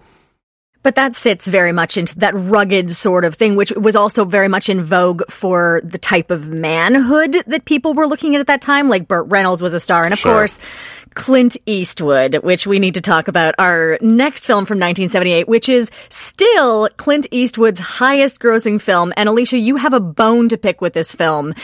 But 0.83 0.95
that 0.95 1.17
sits 1.17 1.47
very 1.47 1.73
much 1.73 1.97
into 1.97 2.17
that 2.21 2.33
rugged 2.35 2.91
sort 2.91 3.25
of 3.25 3.35
thing, 3.35 3.57
which 3.57 3.73
was 3.73 3.97
also 3.97 4.25
very 4.25 4.49
much 4.49 4.69
in 4.69 4.83
vogue 4.83 5.23
for 5.29 5.81
the 5.85 5.99
type 5.99 6.31
of 6.31 6.49
manhood 6.51 7.37
that 7.47 7.65
people 7.65 7.95
were 7.95 8.07
looking 8.07 8.35
at 8.35 8.41
at 8.41 8.47
that 8.47 8.61
time. 8.63 8.89
Like 8.89 9.09
Burt 9.09 9.27
Reynolds 9.29 9.61
was 9.61 9.75
a 9.75 9.81
star, 9.81 10.05
and 10.05 10.13
of 10.13 10.19
Sure. 10.21 10.33
course, 10.33 10.59
Clint 11.15 11.57
Eastwood, 11.67 12.37
which 12.45 12.67
we 12.67 12.79
need 12.79 12.95
to 12.95 13.01
talk 13.01 13.27
about 13.29 13.57
our 13.59 13.99
next 14.01 14.45
film 14.45 14.67
from 14.67 14.77
1978, 14.79 15.49
which 15.49 15.69
is 15.69 15.91
still 16.11 16.89
Clint 16.97 17.27
Eastwood's 17.33 17.81
highest 17.81 18.39
grossing 18.41 18.81
film. 18.81 19.13
And 19.17 19.29
Alicia, 19.29 19.59
you 19.59 19.77
have 19.77 19.93
a 19.95 20.01
bone 20.01 20.49
to 20.51 20.57
pick 20.59 20.81
with 20.81 20.93
this 20.93 21.13
film. 21.13 21.55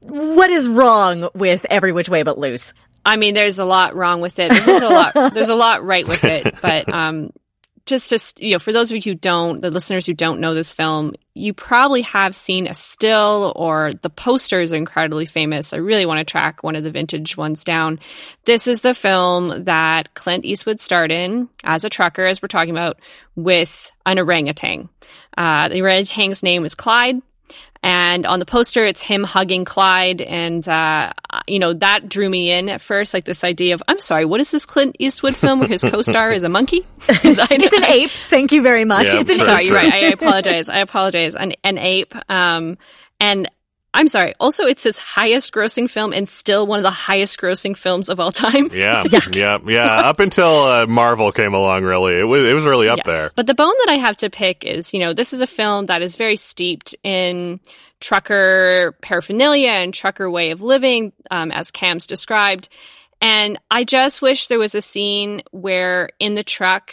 What 0.00 0.50
is 0.50 0.68
wrong 0.68 1.28
with 1.34 1.64
Every 1.70 1.92
Which 1.92 2.08
Way 2.08 2.22
But 2.22 2.38
Loose? 2.38 2.72
I 3.04 3.16
mean, 3.16 3.34
there's 3.34 3.58
a 3.60 3.64
lot 3.64 3.94
wrong 3.94 4.20
with 4.20 4.38
it. 4.40 4.50
There's 4.50 4.66
also 4.68 4.88
a 4.88 4.90
lot. 4.90 5.34
There's 5.34 5.48
a 5.48 5.54
lot 5.54 5.84
right 5.84 6.06
with 6.06 6.24
it, 6.24 6.54
but 6.62 6.88
um, 6.92 7.30
just 7.86 8.10
to 8.10 8.44
you 8.44 8.52
know, 8.52 8.58
for 8.58 8.72
those 8.72 8.90
of 8.90 8.96
you 8.96 9.12
who 9.12 9.14
don't, 9.14 9.60
the 9.60 9.70
listeners 9.70 10.06
who 10.06 10.12
don't 10.12 10.40
know 10.40 10.54
this 10.54 10.74
film, 10.74 11.14
you 11.34 11.54
probably 11.54 12.02
have 12.02 12.34
seen 12.34 12.66
a 12.66 12.74
still 12.74 13.52
or 13.54 13.90
the 14.02 14.10
posters 14.10 14.72
are 14.72 14.76
incredibly 14.76 15.24
famous. 15.24 15.72
I 15.72 15.78
really 15.78 16.04
want 16.04 16.18
to 16.18 16.30
track 16.30 16.62
one 16.62 16.74
of 16.74 16.82
the 16.82 16.90
vintage 16.90 17.36
ones 17.36 17.62
down. 17.62 18.00
This 18.44 18.66
is 18.66 18.80
the 18.80 18.94
film 18.94 19.64
that 19.64 20.14
Clint 20.14 20.44
Eastwood 20.44 20.80
starred 20.80 21.12
in 21.12 21.48
as 21.62 21.84
a 21.84 21.90
trucker, 21.90 22.24
as 22.24 22.42
we're 22.42 22.48
talking 22.48 22.72
about, 22.72 22.98
with 23.36 23.92
an 24.04 24.18
orangutan. 24.18 24.88
Uh, 25.38 25.68
the 25.68 25.80
orangutan's 25.80 26.42
name 26.42 26.62
was 26.62 26.74
Clyde. 26.74 27.22
And 27.82 28.26
on 28.26 28.40
the 28.40 28.46
poster, 28.46 28.84
it's 28.84 29.00
him 29.00 29.22
hugging 29.22 29.64
Clyde. 29.64 30.20
And, 30.20 30.66
uh, 30.68 31.12
you 31.46 31.60
know, 31.60 31.72
that 31.74 32.08
drew 32.08 32.28
me 32.28 32.50
in 32.50 32.68
at 32.68 32.80
first, 32.80 33.14
like 33.14 33.24
this 33.24 33.44
idea 33.44 33.74
of, 33.74 33.82
I'm 33.86 34.00
sorry, 34.00 34.24
what 34.24 34.40
is 34.40 34.50
this 34.50 34.66
Clint 34.66 34.96
Eastwood 34.98 35.36
film 35.36 35.60
where 35.60 35.68
his 35.68 35.82
co 35.82 36.02
star 36.02 36.32
is 36.32 36.42
a 36.42 36.48
monkey? 36.48 36.86
It's 37.08 37.76
an 37.76 37.84
ape. 37.84 38.10
Thank 38.10 38.52
you 38.52 38.62
very 38.62 38.84
much. 38.84 39.06
Yeah, 39.12 39.20
it's 39.20 39.30
an 39.30 39.36
sure. 39.36 39.46
Sorry, 39.46 39.66
you're 39.66 39.76
right. 39.76 39.92
I, 39.92 40.06
I 40.06 40.08
apologize. 40.12 40.68
I 40.68 40.78
apologize. 40.78 41.36
An, 41.36 41.52
an 41.62 41.78
ape. 41.78 42.14
Um, 42.28 42.78
and 43.20 43.48
I'm 43.96 44.08
sorry. 44.08 44.34
Also, 44.38 44.64
it's 44.64 44.84
his 44.84 44.98
highest 44.98 45.52
grossing 45.52 45.88
film 45.90 46.12
and 46.12 46.28
still 46.28 46.66
one 46.66 46.78
of 46.78 46.82
the 46.84 46.90
highest 46.90 47.40
grossing 47.40 47.76
films 47.76 48.08
of 48.08 48.20
all 48.20 48.30
time. 48.30 48.68
Yeah, 48.72 49.04
yeah, 49.32 49.58
yeah. 49.66 49.94
Up 49.96 50.20
until 50.20 50.64
uh, 50.64 50.86
Marvel 50.86 51.32
came 51.32 51.54
along, 51.54 51.82
really, 51.82 52.18
it 52.18 52.24
was 52.24 52.44
it 52.44 52.52
was 52.52 52.64
really 52.66 52.88
up 52.88 52.98
Yes. 52.98 53.06
there. 53.06 53.30
But 53.34 53.46
the 53.46 53.54
bone 53.54 53.74
that 53.86 53.92
I 53.92 53.96
have 53.96 54.18
to 54.18 54.30
pick 54.30 54.64
is, 54.64 54.92
you 54.94 55.00
know, 55.00 55.14
this 55.14 55.32
is 55.32 55.40
a 55.40 55.46
film 55.46 55.86
that 55.86 56.02
is 56.02 56.16
very 56.16 56.36
steeped 56.36 56.94
in 57.02 57.58
trucker 58.00 58.96
paraphernalia 59.02 59.70
and 59.70 59.92
trucker 59.94 60.30
way 60.30 60.50
of 60.50 60.60
living, 60.62 61.12
um, 61.30 61.50
as 61.50 61.70
Cam's 61.70 62.06
described. 62.06 62.68
And 63.22 63.58
I 63.70 63.84
just 63.84 64.20
wish 64.20 64.48
there 64.48 64.58
was 64.58 64.74
a 64.74 64.82
scene 64.82 65.42
where 65.50 66.10
in 66.18 66.34
the 66.34 66.44
truck, 66.44 66.92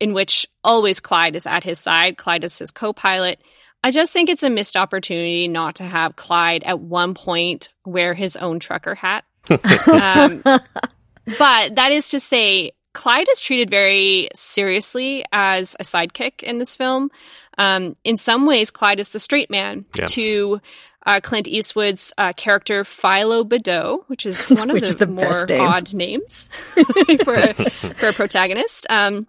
in 0.00 0.12
which 0.12 0.46
always 0.64 0.98
Clyde 0.98 1.36
is 1.36 1.46
at 1.46 1.62
his 1.62 1.78
side, 1.78 2.16
Clyde 2.18 2.42
is 2.44 2.58
his 2.58 2.72
co 2.72 2.92
pilot. 2.92 3.40
I 3.84 3.90
just 3.90 4.12
think 4.12 4.28
it's 4.28 4.42
a 4.42 4.50
missed 4.50 4.76
opportunity 4.76 5.48
not 5.48 5.76
to 5.76 5.84
have 5.84 6.16
Clyde 6.16 6.62
at 6.64 6.78
one 6.80 7.14
point 7.14 7.68
wear 7.84 8.14
his 8.14 8.36
own 8.36 8.60
trucker 8.60 8.94
hat. 8.94 9.24
um, 9.50 10.42
but 10.44 11.74
that 11.74 11.88
is 11.90 12.10
to 12.10 12.20
say, 12.20 12.72
Clyde 12.94 13.26
is 13.30 13.40
treated 13.40 13.70
very 13.70 14.28
seriously 14.34 15.24
as 15.32 15.74
a 15.80 15.82
sidekick 15.82 16.42
in 16.42 16.58
this 16.58 16.76
film. 16.76 17.10
Um, 17.58 17.96
in 18.04 18.16
some 18.18 18.46
ways, 18.46 18.70
Clyde 18.70 19.00
is 19.00 19.10
the 19.10 19.18
straight 19.18 19.50
man 19.50 19.84
Yeah. 19.96 20.04
to 20.06 20.60
uh, 21.04 21.20
Clint 21.20 21.48
Eastwood's 21.48 22.12
uh, 22.16 22.32
character 22.34 22.84
Philo 22.84 23.42
Beddoe, 23.44 24.04
which 24.06 24.26
is 24.26 24.48
one 24.50 24.70
of 24.70 24.80
the, 24.80 24.94
the 24.96 25.06
more 25.06 25.46
name. 25.46 25.60
odd 25.60 25.92
names 25.94 26.48
for 27.24 27.34
a, 27.34 27.52
for 27.54 28.08
a 28.08 28.12
protagonist. 28.12 28.86
Um, 28.90 29.26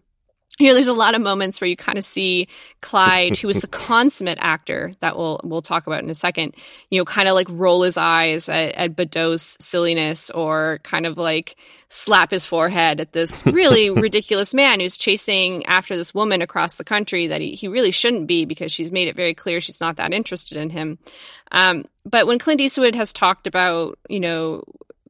you 0.59 0.67
know, 0.67 0.75
there's 0.75 0.87
a 0.87 0.93
lot 0.93 1.15
of 1.15 1.21
moments 1.21 1.59
where 1.59 1.67
you 1.67 1.75
kind 1.75 1.97
of 1.97 2.05
see 2.05 2.47
Clyde, 2.79 3.37
who 3.37 3.49
is 3.49 3.61
the 3.61 3.67
consummate 3.87 4.37
actor 4.39 4.91
that 4.99 5.17
we'll 5.17 5.41
we'll 5.43 5.63
talk 5.63 5.87
about 5.87 6.03
in 6.03 6.11
a 6.11 6.15
second, 6.15 6.55
you 6.91 6.99
know, 6.99 7.05
kind 7.05 7.27
of 7.27 7.33
like 7.33 7.47
roll 7.49 7.81
his 7.81 7.97
eyes 7.97 8.49
at, 8.49 8.75
at 8.75 8.95
Beddoe's 8.95 9.57
silliness 9.59 10.29
or 10.29 10.79
kind 10.83 11.07
of 11.07 11.17
like 11.17 11.55
slap 11.87 12.29
his 12.29 12.45
forehead 12.45 13.01
at 13.01 13.13
this 13.13 13.43
really 13.47 13.89
ridiculous 13.99 14.53
man 14.53 14.79
who's 14.79 14.97
chasing 14.97 15.65
after 15.65 15.97
this 15.97 16.13
woman 16.13 16.41
across 16.43 16.75
the 16.75 16.83
country 16.83 17.27
that 17.27 17.41
he, 17.41 17.55
he 17.55 17.67
really 17.67 17.91
shouldn't 17.91 18.27
be 18.27 18.45
because 18.45 18.71
she's 18.71 18.91
made 18.91 19.07
it 19.07 19.15
very 19.15 19.33
clear 19.33 19.59
she's 19.59 19.81
not 19.81 19.97
that 19.97 20.13
interested 20.13 20.57
in 20.57 20.69
him. 20.69 20.99
Um, 21.51 21.85
but 22.05 22.27
when 22.27 22.37
Clint 22.37 22.61
Eastwood 22.61 22.93
has 22.93 23.11
talked 23.11 23.47
about, 23.47 23.97
you 24.07 24.19
know, 24.19 24.63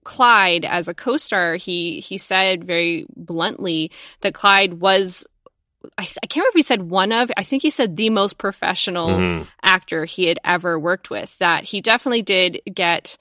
Clyde 0.05 0.65
as 0.65 0.87
a 0.87 0.93
co-star, 0.93 1.55
he 1.55 1.99
he 1.99 2.17
said 2.17 2.63
very 2.63 3.05
bluntly 3.15 3.91
that 4.21 4.33
Clyde 4.33 4.75
was 4.75 5.25
I, 5.97 6.03
I, 6.03 6.27
can't 6.27 6.37
remember 6.37 6.49
if 6.49 6.55
he 6.55 6.61
said 6.63 6.81
one 6.81 7.11
of, 7.11 7.31
I 7.35 7.43
think 7.43 7.61
he 7.61 7.69
said 7.69 7.97
the 7.97 8.09
most 8.09 8.37
professional 8.37 9.09
mm-hmm. 9.09 9.43
actor 9.61 10.05
he 10.05 10.25
had 10.25 10.39
ever 10.43 10.79
worked 10.79 11.09
with. 11.09 11.37
That 11.39 11.63
he 11.63 11.81
definitely 11.81 12.21
did 12.21 12.61
get 12.73 13.17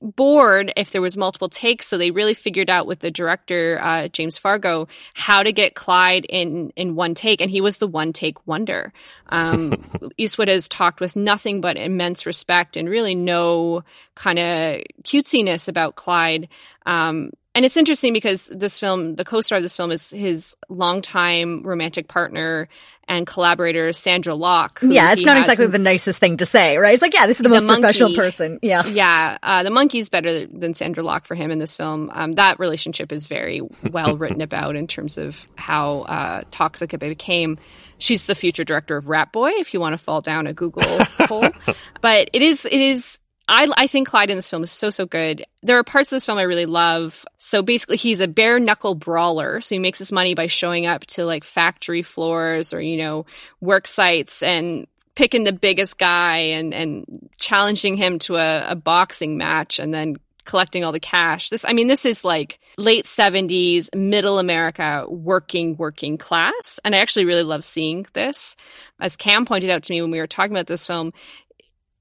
bored 0.00 0.72
if 0.76 0.90
there 0.92 1.02
was 1.02 1.16
multiple 1.16 1.48
takes 1.48 1.86
so 1.86 1.98
they 1.98 2.10
really 2.10 2.34
figured 2.34 2.70
out 2.70 2.86
with 2.86 3.00
the 3.00 3.10
director 3.10 3.78
uh, 3.80 4.08
james 4.08 4.38
fargo 4.38 4.88
how 5.14 5.42
to 5.42 5.52
get 5.52 5.74
clyde 5.74 6.24
in 6.28 6.70
in 6.76 6.94
one 6.94 7.14
take 7.14 7.40
and 7.40 7.50
he 7.50 7.60
was 7.60 7.78
the 7.78 7.86
one 7.86 8.12
take 8.12 8.46
wonder 8.46 8.92
um, 9.28 9.74
eastwood 10.16 10.48
has 10.48 10.68
talked 10.68 11.00
with 11.00 11.16
nothing 11.16 11.60
but 11.60 11.76
immense 11.76 12.26
respect 12.26 12.76
and 12.76 12.88
really 12.88 13.14
no 13.14 13.84
kind 14.14 14.38
of 14.38 14.80
cutesiness 15.02 15.68
about 15.68 15.96
clyde 15.96 16.48
um, 16.86 17.30
and 17.54 17.64
it's 17.64 17.76
interesting 17.76 18.12
because 18.12 18.46
this 18.46 18.80
film, 18.80 19.14
the 19.14 19.24
co-star 19.24 19.58
of 19.58 19.62
this 19.62 19.76
film 19.76 19.92
is 19.92 20.10
his 20.10 20.56
longtime 20.68 21.62
romantic 21.62 22.08
partner 22.08 22.68
and 23.06 23.26
collaborator, 23.26 23.90
Sondra 23.90 24.36
Locke. 24.36 24.80
Yeah, 24.82 25.12
it's 25.12 25.24
not 25.24 25.36
exactly 25.36 25.66
the 25.66 25.78
nicest 25.78 26.18
thing 26.18 26.38
to 26.38 26.46
say, 26.46 26.78
right? 26.78 26.94
It's 26.94 27.02
like, 27.02 27.14
yeah, 27.14 27.26
this 27.26 27.36
is 27.36 27.42
the, 27.42 27.48
the 27.48 27.54
most 27.54 27.66
monkey, 27.66 27.82
professional 27.82 28.14
person. 28.14 28.58
Yeah. 28.62 28.82
Yeah. 28.86 29.38
Uh, 29.42 29.62
the 29.62 29.70
monkey's 29.70 30.08
better 30.08 30.46
than 30.46 30.74
Sondra 30.74 31.04
Locke 31.04 31.26
for 31.26 31.34
him 31.34 31.50
in 31.50 31.58
this 31.58 31.76
film. 31.76 32.10
Um, 32.12 32.32
that 32.32 32.58
relationship 32.58 33.12
is 33.12 33.26
very 33.26 33.60
well 33.90 34.16
written 34.18 34.40
about 34.40 34.74
in 34.74 34.86
terms 34.86 35.18
of 35.18 35.46
how 35.54 36.00
uh, 36.00 36.42
toxic 36.50 36.92
it 36.94 37.00
became. 37.00 37.58
She's 37.98 38.26
the 38.26 38.34
future 38.34 38.64
director 38.64 38.96
of 38.96 39.08
Rat 39.08 39.32
Boy, 39.32 39.50
if 39.50 39.74
you 39.74 39.80
want 39.80 39.92
to 39.92 39.98
fall 39.98 40.20
down 40.20 40.46
a 40.46 40.52
Google 40.52 41.04
hole. 41.20 41.48
But 42.00 42.30
it 42.32 42.42
is, 42.42 42.64
it 42.64 42.80
is, 42.80 43.18
I, 43.46 43.68
I 43.76 43.86
think 43.86 44.08
Clyde 44.08 44.30
in 44.30 44.36
this 44.36 44.48
film 44.48 44.62
is 44.62 44.72
so, 44.72 44.90
so 44.90 45.06
good. 45.06 45.44
There 45.62 45.78
are 45.78 45.84
parts 45.84 46.10
of 46.10 46.16
this 46.16 46.24
film 46.24 46.38
I 46.38 46.42
really 46.42 46.66
love. 46.66 47.24
So 47.36 47.62
basically, 47.62 47.96
he's 47.96 48.20
a 48.20 48.28
bare 48.28 48.58
knuckle 48.58 48.94
brawler. 48.94 49.60
So 49.60 49.74
he 49.74 49.78
makes 49.78 49.98
his 49.98 50.12
money 50.12 50.34
by 50.34 50.46
showing 50.46 50.86
up 50.86 51.06
to 51.08 51.24
like 51.24 51.44
factory 51.44 52.02
floors 52.02 52.72
or, 52.72 52.80
you 52.80 52.96
know, 52.96 53.26
work 53.60 53.86
sites 53.86 54.42
and 54.42 54.86
picking 55.14 55.44
the 55.44 55.52
biggest 55.52 55.98
guy 55.98 56.38
and, 56.38 56.74
and 56.74 57.28
challenging 57.36 57.96
him 57.96 58.18
to 58.20 58.36
a, 58.36 58.70
a 58.70 58.74
boxing 58.74 59.36
match 59.36 59.78
and 59.78 59.92
then 59.92 60.16
collecting 60.44 60.84
all 60.84 60.92
the 60.92 61.00
cash. 61.00 61.48
This, 61.48 61.64
I 61.64 61.72
mean, 61.72 61.86
this 61.86 62.04
is 62.04 62.24
like 62.24 62.58
late 62.76 63.04
70s, 63.04 63.94
middle 63.94 64.38
America, 64.38 65.06
working, 65.08 65.76
working 65.76 66.18
class. 66.18 66.80
And 66.84 66.94
I 66.94 66.98
actually 66.98 67.24
really 67.24 67.42
love 67.42 67.64
seeing 67.64 68.06
this. 68.12 68.56
As 69.00 69.16
Cam 69.16 69.44
pointed 69.44 69.70
out 69.70 69.82
to 69.84 69.92
me 69.92 70.02
when 70.02 70.10
we 70.10 70.18
were 70.18 70.26
talking 70.26 70.52
about 70.52 70.66
this 70.66 70.86
film, 70.86 71.12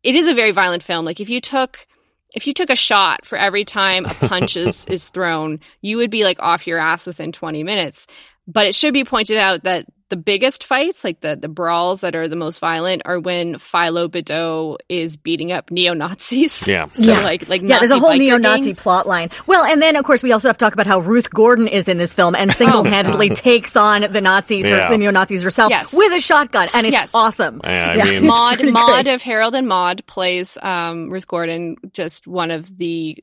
it 0.04 0.16
is 0.16 0.28
a 0.28 0.34
very 0.34 0.52
violent 0.52 0.84
film. 0.84 1.06
Like 1.06 1.20
if 1.20 1.30
you 1.30 1.42
took 1.42 1.88
if 2.36 2.48
you 2.48 2.54
took 2.54 2.70
a 2.70 2.76
shot 2.76 3.26
for 3.26 3.38
every 3.38 3.64
time 3.64 4.06
a 4.06 4.14
punch 4.14 4.58
is, 4.58 4.86
is 4.90 5.10
thrown, 5.10 5.60
you 5.82 5.98
would 5.98 6.10
be 6.10 6.24
like 6.24 6.42
off 6.42 6.66
your 6.66 6.80
ass 6.80 7.06
within 7.06 7.32
20 7.32 7.64
minutes. 7.64 8.08
But 8.48 8.66
it 8.66 8.76
should 8.76 8.94
be 8.94 9.04
pointed 9.04 9.38
out 9.38 9.64
that 9.64 9.86
the 10.14 10.18
biggest 10.18 10.66
fights, 10.66 11.04
like 11.04 11.22
the, 11.22 11.36
the 11.36 11.48
brawls 11.48 12.02
that 12.02 12.14
are 12.16 12.28
the 12.28 12.36
most 12.36 12.60
violent, 12.60 13.02
are 13.06 13.20
when 13.20 13.58
Philo 13.58 14.08
Beddoe 14.08 14.78
is 14.88 15.18
beating 15.18 15.52
up 15.52 15.72
neo 15.72 15.96
Nazis. 15.96 16.68
Yeah, 16.68 16.86
so 16.92 17.02
yeah. 17.02 17.24
like 17.24 17.50
like 17.50 17.64
yeah, 17.64 17.80
there's 17.80 17.90
a 17.90 17.98
whole 17.98 18.14
neo 18.14 18.38
Nazi 18.38 18.76
plot 18.76 19.08
line. 19.08 19.32
Well, 19.48 19.66
and 19.66 19.82
then 19.82 19.96
of 19.96 20.06
course 20.06 20.22
we 20.22 20.32
also 20.32 20.50
have 20.50 20.58
to 20.60 20.64
talk 20.64 20.74
about 20.74 20.86
how 20.86 21.00
Ruth 21.00 21.32
Gordon 21.32 21.68
is 21.68 21.90
in 21.90 21.98
this 21.98 22.14
film 22.14 22.36
and 22.36 22.52
oh, 22.52 22.54
single 22.54 22.84
handedly 22.84 23.32
oh, 23.32 23.34
takes 23.34 23.76
on 23.76 24.02
the 24.12 24.22
Nazis, 24.22 24.70
yeah. 24.70 24.88
the 24.88 25.00
neo 25.00 25.10
Nazis 25.10 25.42
herself 25.42 25.72
yes. 25.72 25.98
with 25.98 26.14
a 26.14 26.20
shotgun, 26.20 26.70
and 26.76 26.86
it's 26.86 26.94
yes. 26.94 27.16
awesome. 27.16 27.60
Yeah, 27.64 27.96
I 28.00 28.06
mean, 28.06 28.28
Maude 28.28 28.72
Maude 28.72 29.08
of 29.08 29.24
Harold 29.24 29.56
and 29.56 29.68
Maude 29.68 30.06
plays 30.06 30.60
um, 30.62 31.10
Ruth 31.10 31.28
Gordon, 31.28 31.78
just 31.92 32.28
one 32.28 32.52
of 32.52 32.78
the 32.78 33.18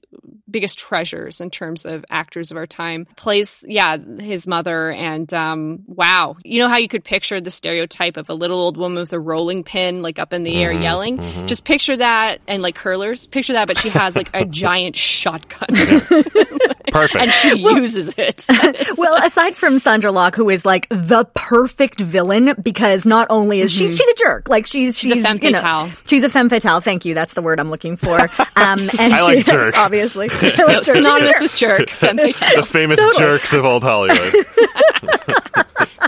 biggest 0.50 0.80
treasures 0.80 1.40
in 1.40 1.50
terms 1.50 1.86
of 1.86 2.04
actors 2.10 2.50
of 2.50 2.56
our 2.56 2.66
time. 2.66 3.06
Plays 3.14 3.64
yeah 3.68 3.96
his 3.96 4.48
mother, 4.48 4.90
and 4.90 5.32
um, 5.32 5.84
wow, 5.86 6.36
you 6.42 6.58
know 6.58 6.68
how 6.68 6.78
you 6.80 6.88
could 6.88 7.04
picture 7.04 7.40
the 7.40 7.50
stereotype 7.50 8.16
of 8.16 8.28
a 8.30 8.34
little 8.34 8.58
old 8.58 8.76
woman 8.76 8.98
with 8.98 9.12
a 9.12 9.20
rolling 9.20 9.62
pin, 9.64 10.02
like 10.02 10.18
up 10.18 10.32
in 10.32 10.42
the 10.42 10.56
air, 10.56 10.72
mm-hmm, 10.72 10.82
yelling. 10.82 11.18
Mm-hmm. 11.18 11.46
Just 11.46 11.64
picture 11.64 11.96
that, 11.96 12.40
and 12.48 12.62
like 12.62 12.74
curlers. 12.74 13.26
Picture 13.26 13.52
that, 13.54 13.66
but 13.66 13.78
she 13.78 13.88
has 13.90 14.16
like 14.16 14.30
a 14.34 14.44
giant 14.46 14.96
shotgun. 14.96 15.68
Perfect. 16.90 17.22
and 17.22 17.30
she 17.30 17.58
uses 17.74 18.14
it. 18.16 18.46
well, 18.98 19.24
aside 19.24 19.54
from 19.54 19.78
Sondra 19.78 20.12
Locke, 20.12 20.34
who 20.34 20.50
is 20.50 20.64
like 20.64 20.88
the 20.88 21.24
perfect 21.34 22.00
villain, 22.00 22.54
because 22.60 23.06
not 23.06 23.28
only 23.30 23.60
is 23.60 23.72
mm-hmm. 23.72 23.86
she 23.86 23.96
she's 23.96 24.08
a 24.08 24.14
jerk, 24.16 24.48
like 24.48 24.66
she's 24.66 24.98
she's, 24.98 25.12
she's 25.12 25.24
a 25.24 25.26
femme 25.26 25.38
you 25.40 25.54
fatale. 25.54 25.86
Know, 25.86 25.92
she's 26.06 26.24
a 26.24 26.28
femme 26.28 26.48
fatale. 26.48 26.80
Thank 26.80 27.04
you. 27.04 27.14
That's 27.14 27.34
the 27.34 27.42
word 27.42 27.60
I'm 27.60 27.70
looking 27.70 27.96
for. 27.96 28.18
Um, 28.20 28.90
and 28.98 29.12
I 29.12 29.22
like 29.22 29.46
jerk. 29.46 29.76
Obviously, 29.76 30.28
like 30.28 30.58
no, 30.58 30.80
jerk. 30.80 30.82
synonymous 30.82 31.40
with 31.40 31.56
jerk. 31.56 31.90
Femme 31.90 32.18
fatale. 32.18 32.56
The 32.56 32.66
famous 32.66 32.98
totally. 32.98 33.24
jerks 33.24 33.52
of 33.52 33.64
old 33.64 33.84
Hollywood 33.84 34.34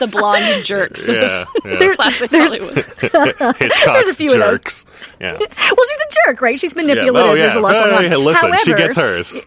the 0.03 0.09
blonde 0.09 0.65
jerks. 0.65 1.09
Yeah, 1.09 1.45
yeah. 1.65 1.77
There, 1.79 1.95
classic 1.95 2.31
Hollywood. 2.31 2.75
there's 2.75 4.09
a 4.09 4.15
few 4.15 4.31
jerks. 4.31 4.83
of 4.83 4.87
those. 4.87 5.19
Yeah. 5.21 5.39
well, 5.39 5.49
she's 5.49 5.99
a 6.01 6.27
jerk, 6.27 6.41
right? 6.41 6.59
She's 6.59 6.77
oh, 6.77 6.81
manipulative. 6.81 7.15
Yeah. 7.15 7.23
Oh, 7.23 7.35
yeah. 7.35 7.43
There's 7.43 7.55
a 7.55 7.61
lot 7.61 7.73
going 7.73 8.13
on. 8.13 8.25
Listen, 8.25 8.51
However, 8.51 8.65
she 8.65 8.75
gets 8.75 8.97
hers. 8.97 9.41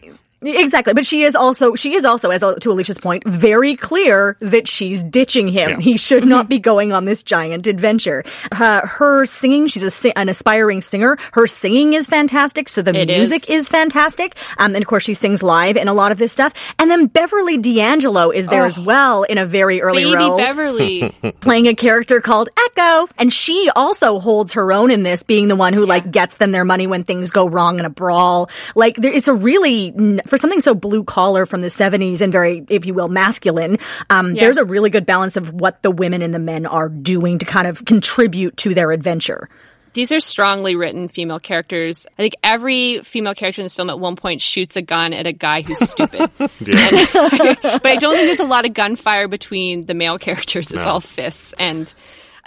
Exactly, 0.46 0.94
but 0.94 1.06
she 1.06 1.24
is 1.24 1.36
also 1.36 1.76
she 1.76 1.94
is 1.94 2.06
also, 2.06 2.30
as 2.30 2.42
to 2.42 2.72
Alicia's 2.72 3.00
point, 3.00 3.24
very 3.26 3.76
clear 3.76 4.38
that 4.40 4.68
she's 4.68 5.04
ditching 5.04 5.48
him. 5.48 5.72
Yeah. 5.72 5.80
He 5.80 5.98
should 5.98 6.26
not 6.26 6.48
be 6.48 6.60
going 6.60 6.94
on 6.94 7.06
this 7.06 7.24
giant 7.24 7.66
adventure. 7.68 8.24
Uh, 8.52 8.86
her 8.86 9.26
singing, 9.26 9.68
she's 9.68 10.06
a, 10.06 10.18
an 10.18 10.30
aspiring 10.30 10.82
singer. 10.82 11.18
Her 11.34 11.48
singing 11.48 11.94
is 11.94 12.08
fantastic, 12.08 12.70
so 12.70 12.82
the 12.82 12.94
it 12.96 13.08
music 13.08 13.50
is. 13.50 13.64
is 13.64 13.70
fantastic. 13.70 14.36
Um, 14.58 14.76
and 14.76 14.84
of 14.84 14.88
course, 14.88 15.04
she 15.04 15.14
sings 15.14 15.42
live 15.42 15.78
in 15.78 15.88
a 15.88 15.94
lot 15.94 16.12
of 16.12 16.18
this 16.20 16.32
stuff. 16.32 16.54
And 16.78 16.92
then 16.92 17.08
Beverly 17.08 17.58
D'Angelo 17.58 18.30
is 18.30 18.48
there 18.48 18.64
oh, 18.64 18.68
as 18.68 18.78
well 18.78 19.24
in 19.24 19.38
a 19.38 19.46
very 19.46 19.82
early 19.82 20.04
baby 20.04 20.16
role, 20.16 20.38
Beverly 20.38 21.16
playing 21.40 21.68
a 21.68 21.74
character 21.76 22.22
called 22.22 22.50
Echo, 22.70 23.08
and 23.18 23.34
she 23.34 23.72
also 23.76 24.20
holds 24.20 24.54
her 24.54 24.72
own 24.72 24.92
in 24.92 25.04
this, 25.04 25.24
being 25.24 25.48
the 25.48 25.56
one 25.56 25.74
who 25.74 25.82
yeah. 25.82 25.88
like 25.90 26.12
gets 26.12 26.36
them 26.36 26.52
their 26.52 26.66
money 26.66 26.86
when 26.86 27.04
things 27.04 27.32
go 27.32 27.50
wrong 27.50 27.80
in 27.80 27.86
a 27.86 27.90
brawl. 27.90 28.50
Like, 28.76 28.96
there, 28.98 29.12
it's 29.12 29.28
a 29.28 29.34
really 29.34 29.92
for 30.28 30.35
something 30.38 30.60
so 30.60 30.74
blue 30.74 31.04
collar 31.04 31.46
from 31.46 31.62
the 31.62 31.68
70s 31.68 32.22
and 32.22 32.32
very, 32.32 32.66
if 32.70 32.86
you 32.86 32.94
will, 32.94 33.08
masculine, 33.08 33.78
um, 34.10 34.34
yeah. 34.34 34.42
there's 34.42 34.58
a 34.58 34.66
really 34.66 34.90
good 34.90 35.06
balance 35.06 35.38
of 35.38 35.54
what 35.54 35.82
the 35.82 35.92
women 35.92 36.22
and 36.22 36.34
the 36.34 36.40
men 36.40 36.66
are 36.66 36.90
doing 36.90 37.38
to 37.40 37.46
kind 37.46 37.68
of 37.68 37.86
contribute 37.86 38.58
to 38.58 38.74
their 38.74 38.92
adventure 38.92 39.50
these 39.96 40.12
are 40.12 40.20
strongly 40.20 40.76
written 40.76 41.08
female 41.08 41.40
characters. 41.40 42.06
I 42.06 42.16
think 42.18 42.36
every 42.44 43.02
female 43.02 43.34
character 43.34 43.62
in 43.62 43.66
this 43.66 43.76
film 43.76 43.90
at 43.90 43.98
one 43.98 44.18
point 44.18 44.42
shoots 44.42 44.76
a 44.76 44.82
gun 44.82 45.14
at 45.14 45.26
a 45.26 45.32
guy 45.32 45.62
who's 45.62 45.80
stupid. 45.90 46.20
and, 46.38 46.50
but 46.60 47.86
I 47.86 47.96
don't 47.98 48.14
think 48.14 48.28
there's 48.28 48.42
a 48.42 48.46
lot 48.46 48.66
of 48.66 48.74
gunfire 48.74 49.30
between 49.30 49.86
the 49.86 49.94
male 49.94 50.20
characters. 50.20 50.72
It's 50.72 50.86
no. 50.86 50.92
all 50.92 51.00
fists 51.00 51.54
and 51.58 51.92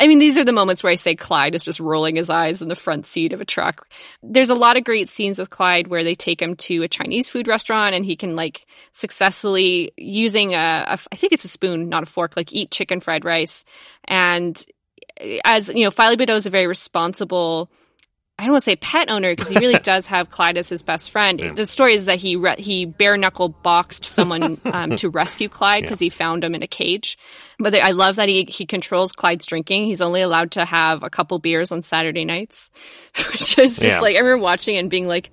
I 0.00 0.06
mean, 0.06 0.18
these 0.18 0.38
are 0.38 0.44
the 0.44 0.52
moments 0.52 0.82
where 0.82 0.92
I 0.92 0.96
say 0.96 1.16
Clyde 1.16 1.54
is 1.54 1.64
just 1.64 1.80
rolling 1.80 2.16
his 2.16 2.30
eyes 2.30 2.62
in 2.62 2.68
the 2.68 2.76
front 2.76 3.04
seat 3.04 3.32
of 3.32 3.40
a 3.40 3.44
truck. 3.44 3.88
There's 4.22 4.50
a 4.50 4.54
lot 4.54 4.76
of 4.76 4.84
great 4.84 5.08
scenes 5.08 5.38
with 5.38 5.50
Clyde 5.50 5.88
where 5.88 6.04
they 6.04 6.14
take 6.14 6.40
him 6.40 6.54
to 6.56 6.82
a 6.82 6.88
Chinese 6.88 7.28
food 7.28 7.48
restaurant 7.48 7.94
and 7.94 8.04
he 8.04 8.14
can 8.14 8.36
like 8.36 8.66
successfully 8.92 9.92
using 9.96 10.54
a, 10.54 10.84
a 10.88 10.98
I 11.12 11.16
think 11.16 11.32
it's 11.32 11.44
a 11.44 11.48
spoon, 11.48 11.88
not 11.88 12.04
a 12.04 12.06
fork, 12.06 12.36
like 12.36 12.52
eat 12.52 12.70
chicken 12.70 13.00
fried 13.00 13.24
rice. 13.24 13.64
And 14.04 14.64
as 15.44 15.68
you 15.68 15.84
know, 15.84 15.90
Philo 15.90 16.16
Beddoe 16.16 16.36
is 16.36 16.46
a 16.46 16.50
very 16.50 16.66
responsible 16.66 17.70
I 18.38 18.44
don't 18.44 18.52
want 18.52 18.62
to 18.62 18.70
say 18.70 18.76
pet 18.76 19.10
owner 19.10 19.32
because 19.32 19.50
he 19.50 19.58
really 19.58 19.78
does 19.82 20.06
have 20.06 20.30
Clyde 20.30 20.56
as 20.56 20.68
his 20.68 20.84
best 20.84 21.10
friend. 21.10 21.40
Yeah. 21.40 21.52
The 21.52 21.66
story 21.66 21.94
is 21.94 22.06
that 22.06 22.18
he 22.18 22.36
re- 22.36 22.54
he 22.56 22.84
bare 22.84 23.16
knuckle 23.16 23.48
boxed 23.48 24.04
someone 24.04 24.60
um, 24.64 24.94
to 24.96 25.10
rescue 25.10 25.48
Clyde 25.48 25.82
because 25.82 26.00
yeah. 26.00 26.06
he 26.06 26.10
found 26.10 26.44
him 26.44 26.54
in 26.54 26.62
a 26.62 26.68
cage. 26.68 27.18
But 27.58 27.74
I 27.74 27.90
love 27.90 28.16
that 28.16 28.28
he 28.28 28.44
he 28.44 28.64
controls 28.64 29.12
Clyde's 29.12 29.46
drinking. 29.46 29.86
He's 29.86 30.00
only 30.00 30.22
allowed 30.22 30.52
to 30.52 30.64
have 30.64 31.02
a 31.02 31.10
couple 31.10 31.40
beers 31.40 31.72
on 31.72 31.82
Saturday 31.82 32.24
nights, 32.24 32.70
which 33.32 33.58
is 33.58 33.76
just 33.76 33.82
yeah. 33.82 34.00
like 34.00 34.14
I 34.14 34.20
remember 34.20 34.42
watching 34.42 34.76
and 34.76 34.88
being 34.88 35.08
like, 35.08 35.30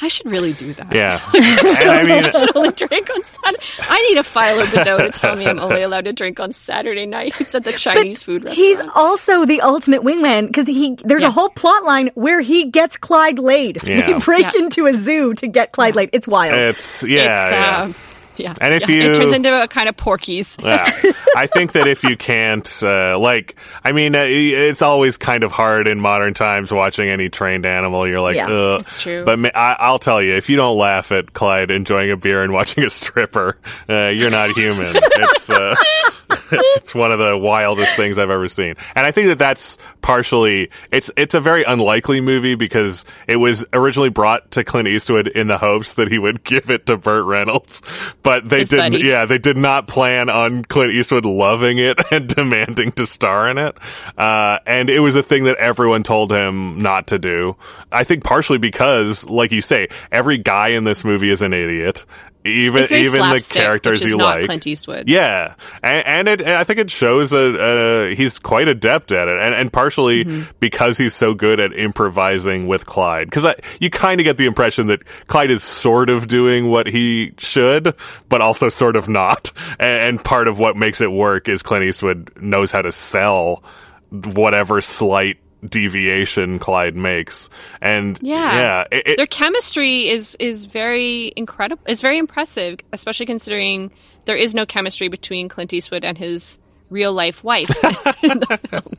I 0.00 0.08
should 0.08 0.30
really 0.30 0.52
do 0.52 0.72
that. 0.74 0.94
Yeah. 0.94 1.20
I, 1.26 2.04
mean, 2.04 2.24
I 2.24 2.30
should 2.30 2.56
only 2.56 2.70
drink 2.70 3.10
on 3.10 3.22
Saturday. 3.24 3.64
I 3.80 4.00
need 4.02 4.18
a 4.18 4.22
Philo 4.22 4.64
Beddoe 4.66 4.98
to 4.98 5.10
tell 5.10 5.34
me 5.34 5.46
I'm 5.46 5.58
only 5.58 5.82
allowed 5.82 6.04
to 6.04 6.12
drink 6.12 6.38
on 6.38 6.52
Saturday 6.52 7.04
nights 7.04 7.54
at 7.54 7.64
the 7.64 7.72
Chinese 7.72 8.22
food 8.22 8.44
restaurant. 8.44 8.56
He's 8.56 8.80
also 8.94 9.44
the 9.44 9.60
ultimate 9.62 10.02
wingman 10.02 10.46
because 10.46 10.68
he 10.68 10.96
there's 11.04 11.22
yeah. 11.22 11.28
a 11.28 11.32
whole 11.32 11.48
plot 11.48 11.82
line 11.82 12.10
where 12.14 12.40
he 12.40 12.66
gets 12.66 12.96
Clyde 12.96 13.38
laid. 13.38 13.78
Yeah. 13.88 14.06
They 14.06 14.18
break 14.18 14.52
yeah. 14.52 14.62
into 14.62 14.86
a 14.86 14.92
zoo 14.92 15.32
to 15.34 15.48
get 15.48 15.72
Clyde 15.72 15.96
laid. 15.96 16.10
It's 16.12 16.28
wild. 16.28 16.54
It's 16.54 17.02
yeah. 17.02 17.86
It's, 17.86 17.98
uh, 17.98 18.07
Yeah, 18.48 18.54
And 18.60 18.72
if 18.74 18.88
yeah, 18.88 18.94
you- 18.94 19.10
it 19.10 19.14
turns 19.14 19.32
into 19.32 19.62
a 19.62 19.66
kind 19.66 19.88
of 19.88 19.96
Porky's. 19.96 20.56
yeah. 20.62 20.84
I 21.36 21.46
think 21.46 21.72
that 21.72 21.86
if 21.86 22.04
you 22.04 22.16
can't, 22.16 22.66
uh, 22.82 23.18
like, 23.18 23.56
I 23.84 23.92
mean, 23.92 24.14
uh, 24.14 24.24
it's 24.26 24.80
always 24.82 25.16
kind 25.16 25.44
of 25.44 25.52
hard 25.52 25.86
in 25.88 26.00
modern 26.00 26.34
times 26.34 26.72
watching 26.72 27.08
any 27.08 27.28
trained 27.28 27.66
animal. 27.66 28.08
You're 28.08 28.20
like, 28.20 28.36
Yeah, 28.36 28.48
Ugh. 28.48 28.80
it's 28.80 29.02
true. 29.02 29.24
But 29.24 29.38
ma- 29.38 29.48
I- 29.54 29.76
I'll 29.78 29.98
tell 29.98 30.22
you, 30.22 30.34
if 30.34 30.48
you 30.50 30.56
don't 30.56 30.76
laugh 30.78 31.10
at 31.12 31.32
Clyde 31.32 31.70
enjoying 31.70 32.10
a 32.10 32.16
beer 32.16 32.42
and 32.42 32.52
watching 32.58 32.84
a 32.84 32.90
stripper, 32.90 33.58
uh, 33.88 34.06
you're 34.08 34.30
not 34.30 34.50
human. 34.50 34.90
it's, 34.94 35.50
uh, 35.50 35.74
it's 36.50 36.94
one 36.94 37.12
of 37.12 37.18
the 37.18 37.36
wildest 37.36 37.94
things 37.96 38.18
I've 38.18 38.30
ever 38.30 38.48
seen. 38.48 38.74
And 38.94 39.06
I 39.06 39.10
think 39.10 39.28
that 39.28 39.38
that's 39.38 39.78
partially, 40.02 40.70
it's, 40.92 41.10
it's 41.16 41.34
a 41.34 41.40
very 41.40 41.64
unlikely 41.64 42.20
movie 42.20 42.54
because 42.54 43.04
it 43.26 43.36
was 43.36 43.64
originally 43.72 44.10
brought 44.10 44.50
to 44.52 44.64
Clint 44.64 44.88
Eastwood 44.88 45.28
in 45.28 45.46
the 45.48 45.58
hopes 45.58 45.94
that 45.94 46.08
he 46.10 46.18
would 46.18 46.44
give 46.44 46.70
it 46.70 46.86
to 46.86 46.96
Burt 46.96 47.24
Reynolds. 47.24 47.82
But 48.22 48.27
they 48.44 48.64
didn't, 48.64 48.92
buddy. 48.92 49.04
yeah, 49.04 49.24
they 49.26 49.38
did 49.38 49.56
not 49.56 49.86
plan 49.86 50.28
on 50.28 50.64
Clint 50.64 50.92
Eastwood 50.92 51.24
loving 51.24 51.78
it 51.78 51.98
and 52.12 52.28
demanding 52.28 52.92
to 52.92 53.06
star 53.06 53.48
in 53.48 53.58
it. 53.58 53.76
Uh, 54.16 54.58
and 54.66 54.90
it 54.90 55.00
was 55.00 55.16
a 55.16 55.22
thing 55.22 55.44
that 55.44 55.56
everyone 55.58 56.02
told 56.02 56.32
him 56.32 56.78
not 56.78 57.08
to 57.08 57.18
do. 57.18 57.56
I 57.90 58.04
think 58.04 58.24
partially 58.24 58.58
because, 58.58 59.26
like 59.28 59.52
you 59.52 59.60
say, 59.60 59.88
every 60.12 60.38
guy 60.38 60.68
in 60.68 60.84
this 60.84 61.04
movie 61.04 61.30
is 61.30 61.42
an 61.42 61.52
idiot. 61.52 62.04
Even 62.48 62.84
even 62.92 63.20
the 63.20 63.50
characters 63.52 64.02
you 64.02 64.16
like. 64.16 64.44
Clint 64.44 64.66
Eastwood. 64.66 65.08
Yeah, 65.08 65.54
and, 65.82 66.06
and 66.06 66.28
it, 66.28 66.46
I 66.46 66.64
think 66.64 66.78
it 66.78 66.90
shows 66.90 67.32
a, 67.32 68.08
a 68.10 68.14
he's 68.14 68.38
quite 68.38 68.68
adept 68.68 69.12
at 69.12 69.28
it, 69.28 69.38
and, 69.38 69.54
and 69.54 69.72
partially 69.72 70.08
Mm-hmm. 70.08 70.50
because 70.60 70.98
he's 70.98 71.14
so 71.14 71.34
good 71.34 71.60
at 71.60 71.72
improvising 71.72 72.66
with 72.66 72.86
Clyde. 72.86 73.30
Because 73.30 73.54
you 73.80 73.90
kind 73.90 74.20
of 74.20 74.24
get 74.24 74.36
the 74.36 74.46
impression 74.46 74.88
that 74.88 75.02
Clyde 75.26 75.50
is 75.50 75.62
sort 75.62 76.10
of 76.10 76.28
doing 76.28 76.70
what 76.70 76.86
he 76.86 77.34
should, 77.38 77.94
but 78.28 78.40
also 78.40 78.68
sort 78.68 78.96
of 78.96 79.08
not. 79.08 79.52
And, 79.78 80.16
and 80.16 80.24
part 80.24 80.48
of 80.48 80.58
what 80.58 80.76
makes 80.76 81.00
it 81.00 81.10
work 81.10 81.48
is 81.48 81.62
Clint 81.62 81.84
Eastwood 81.84 82.32
knows 82.40 82.72
how 82.72 82.82
to 82.82 82.92
sell 82.92 83.62
whatever 84.10 84.80
slight 84.80 85.38
deviation 85.66 86.58
Clyde 86.58 86.96
makes, 86.96 87.48
and 87.80 88.18
Yeah, 88.22 88.58
yeah, 88.58 88.84
it- 88.90 89.06
it- 89.06 89.16
their 89.16 89.26
chemistry 89.26 90.08
is 90.08 90.36
is 90.38 90.66
very 90.66 91.32
incredible. 91.36 91.82
It's 91.86 92.00
very 92.00 92.18
impressive, 92.18 92.78
especially 92.92 93.26
considering 93.26 93.90
there 94.24 94.36
is 94.36 94.54
no 94.54 94.66
chemistry 94.66 95.08
between 95.08 95.48
Clint 95.48 95.72
Eastwood 95.72 96.04
and 96.04 96.16
his 96.18 96.58
real 96.90 97.12
life 97.12 97.42
wife. 97.44 97.68
in 98.22 98.38
the 98.40 98.58
film. 98.68 98.96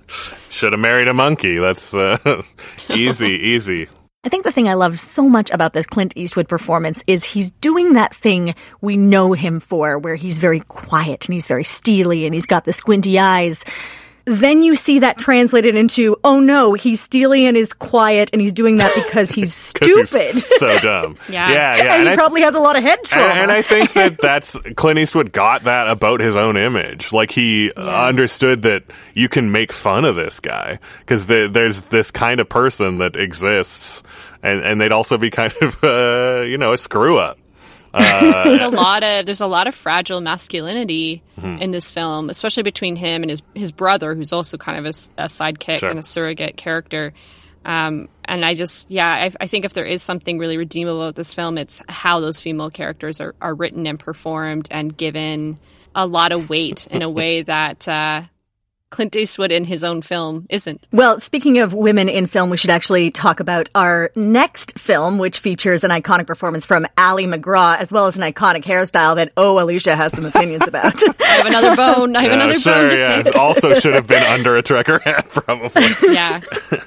should 0.49 0.73
have 0.73 0.79
married 0.79 1.07
a 1.07 1.13
monkey. 1.13 1.57
That's 1.59 1.93
uh, 1.93 2.41
easy, 2.89 3.29
easy. 3.31 3.87
I 4.23 4.27
think 4.27 4.43
the 4.43 4.51
thing 4.51 4.67
I 4.67 4.73
love 4.73 4.99
so 4.99 5.29
much 5.29 5.49
about 5.49 5.71
this 5.71 5.85
Clint 5.87 6.17
Eastwood 6.17 6.49
performance 6.49 7.01
is 7.07 7.23
he's 7.23 7.51
doing 7.51 7.93
that 7.93 8.13
thing 8.13 8.53
we 8.81 8.97
know 8.97 9.31
him 9.31 9.61
for, 9.61 9.97
where 9.97 10.15
he's 10.15 10.39
very 10.39 10.59
quiet 10.59 11.25
and 11.25 11.33
he's 11.33 11.47
very 11.47 11.63
steely 11.63 12.25
and 12.25 12.33
he's 12.33 12.45
got 12.45 12.65
the 12.65 12.73
squinty 12.73 13.17
eyes. 13.17 13.63
Then 14.31 14.61
you 14.61 14.75
see 14.75 14.99
that 14.99 15.17
translated 15.17 15.75
into, 15.75 16.15
oh 16.23 16.39
no, 16.39 16.73
he's 16.75 17.01
steely 17.01 17.47
and 17.47 17.57
is 17.57 17.73
quiet 17.73 18.29
and 18.31 18.39
he's 18.39 18.53
doing 18.53 18.77
that 18.77 18.93
because 18.93 19.31
he's 19.31 19.51
stupid. 19.69 20.37
so 20.37 20.79
dumb. 20.79 21.17
Yeah. 21.29 21.49
yeah, 21.51 21.77
yeah. 21.83 21.93
and 21.95 22.03
he 22.03 22.09
I- 22.09 22.15
probably 22.15 22.41
has 22.41 22.53
a 22.53 22.59
lot 22.59 22.77
of 22.77 22.83
head 22.83 23.03
trauma. 23.03 23.25
and, 23.27 23.39
and 23.39 23.51
I 23.51 23.63
think 23.63 23.93
that 23.93 24.17
that's 24.21 24.55
Clint 24.75 24.99
Eastwood 24.99 25.31
got 25.31 25.63
that 25.63 25.87
about 25.87 26.19
his 26.19 26.35
own 26.35 26.57
image. 26.57 27.11
Like 27.11 27.31
he 27.31 27.71
understood 27.75 28.61
that 28.63 28.83
you 29.15 29.29
can 29.29 29.51
make 29.51 29.71
fun 29.73 30.05
of 30.05 30.15
this 30.15 30.39
guy 30.39 30.77
because 30.99 31.25
the, 31.25 31.49
there's 31.51 31.81
this 31.85 32.11
kind 32.11 32.39
of 32.39 32.47
person 32.47 32.99
that 32.99 33.15
exists, 33.15 34.03
and 34.43 34.61
and 34.61 34.79
they'd 34.79 34.91
also 34.91 35.17
be 35.17 35.31
kind 35.31 35.53
of 35.61 35.83
uh, 35.83 36.41
you 36.41 36.59
know 36.59 36.73
a 36.73 36.77
screw 36.77 37.17
up. 37.17 37.38
There's 37.93 38.61
a 38.61 38.69
lot 38.69 39.03
of 39.03 39.25
there's 39.25 39.41
a 39.41 39.47
lot 39.47 39.67
of 39.67 39.75
fragile 39.75 40.21
masculinity 40.21 41.23
Mm-hmm. 41.39 41.61
in 41.61 41.71
this 41.71 41.89
film, 41.89 42.29
especially 42.29 42.63
between 42.63 42.97
him 42.97 43.23
and 43.23 43.29
his 43.29 43.41
his 43.55 43.71
brother, 43.71 44.13
who's 44.13 44.33
also 44.33 44.57
kind 44.57 44.77
of 44.77 44.85
a 44.85 45.23
sidekick 45.29 45.79
Sure. 45.79 45.89
and 45.89 45.97
a 45.97 46.03
surrogate 46.03 46.57
character. 46.57 47.13
Um, 47.63 48.09
and 48.25 48.43
I 48.43 48.55
just, 48.55 48.91
yeah, 48.91 49.07
I, 49.07 49.31
I 49.39 49.47
think 49.47 49.63
if 49.63 49.71
there 49.73 49.85
is 49.85 50.01
something 50.03 50.37
really 50.37 50.57
redeemable 50.57 51.01
about 51.01 51.15
this 51.15 51.33
film, 51.33 51.57
it's 51.57 51.81
how 51.87 52.19
those 52.19 52.41
female 52.41 52.69
characters 52.69 53.21
are, 53.21 53.35
are 53.41 53.53
written 53.53 53.87
and 53.87 53.97
performed 53.97 54.67
and 54.71 54.95
given 54.95 55.59
a 55.95 56.05
lot 56.05 56.31
of 56.33 56.49
weight 56.49 56.87
in 56.87 57.01
a 57.03 57.09
way 57.19 57.41
that 57.43 57.87
uh, 57.87 58.23
Clint 58.89 59.15
Eastwood 59.15 59.51
in 59.51 59.63
his 59.65 59.83
own 59.83 60.01
film 60.01 60.47
isn't. 60.49 60.87
Well, 60.91 61.19
speaking 61.19 61.59
of 61.59 61.73
women 61.73 62.09
in 62.09 62.25
film, 62.25 62.49
we 62.49 62.57
should 62.57 62.71
actually 62.71 63.11
talk 63.11 63.39
about 63.39 63.69
our 63.75 64.09
next 64.15 64.79
film, 64.79 65.19
which 65.19 65.39
features 65.39 65.83
an 65.83 65.91
iconic 65.91 66.25
performance 66.25 66.65
from 66.65 66.87
Ali 66.97 67.25
MacGraw, 67.27 67.77
as 67.77 67.91
well 67.91 68.07
as 68.07 68.17
an 68.17 68.23
iconic 68.23 68.63
hairstyle 68.63 69.15
that, 69.17 69.31
oh, 69.37 69.59
Alicia 69.61 69.95
has 69.95 70.11
some 70.13 70.25
opinions 70.25 70.67
about. 70.67 70.95
I 71.21 71.23
have 71.25 71.45
another 71.45 71.75
bone. 71.75 72.15
I 72.15 72.23
have 72.23 72.31
Uh, 72.31 72.35
another 72.35 72.59
sure, 72.59 72.73
bone 72.81 72.89
to 72.89 72.97
yeah. 72.97 73.23
pick. 73.23 73.35
also 73.35 73.73
should 73.75 73.93
have 73.93 74.07
been 74.07 74.23
under 74.27 74.57
a 74.57 74.63
trucker 74.63 74.99
hat, 74.99 75.29
probably. 75.29 75.83
Yeah. 76.11 76.39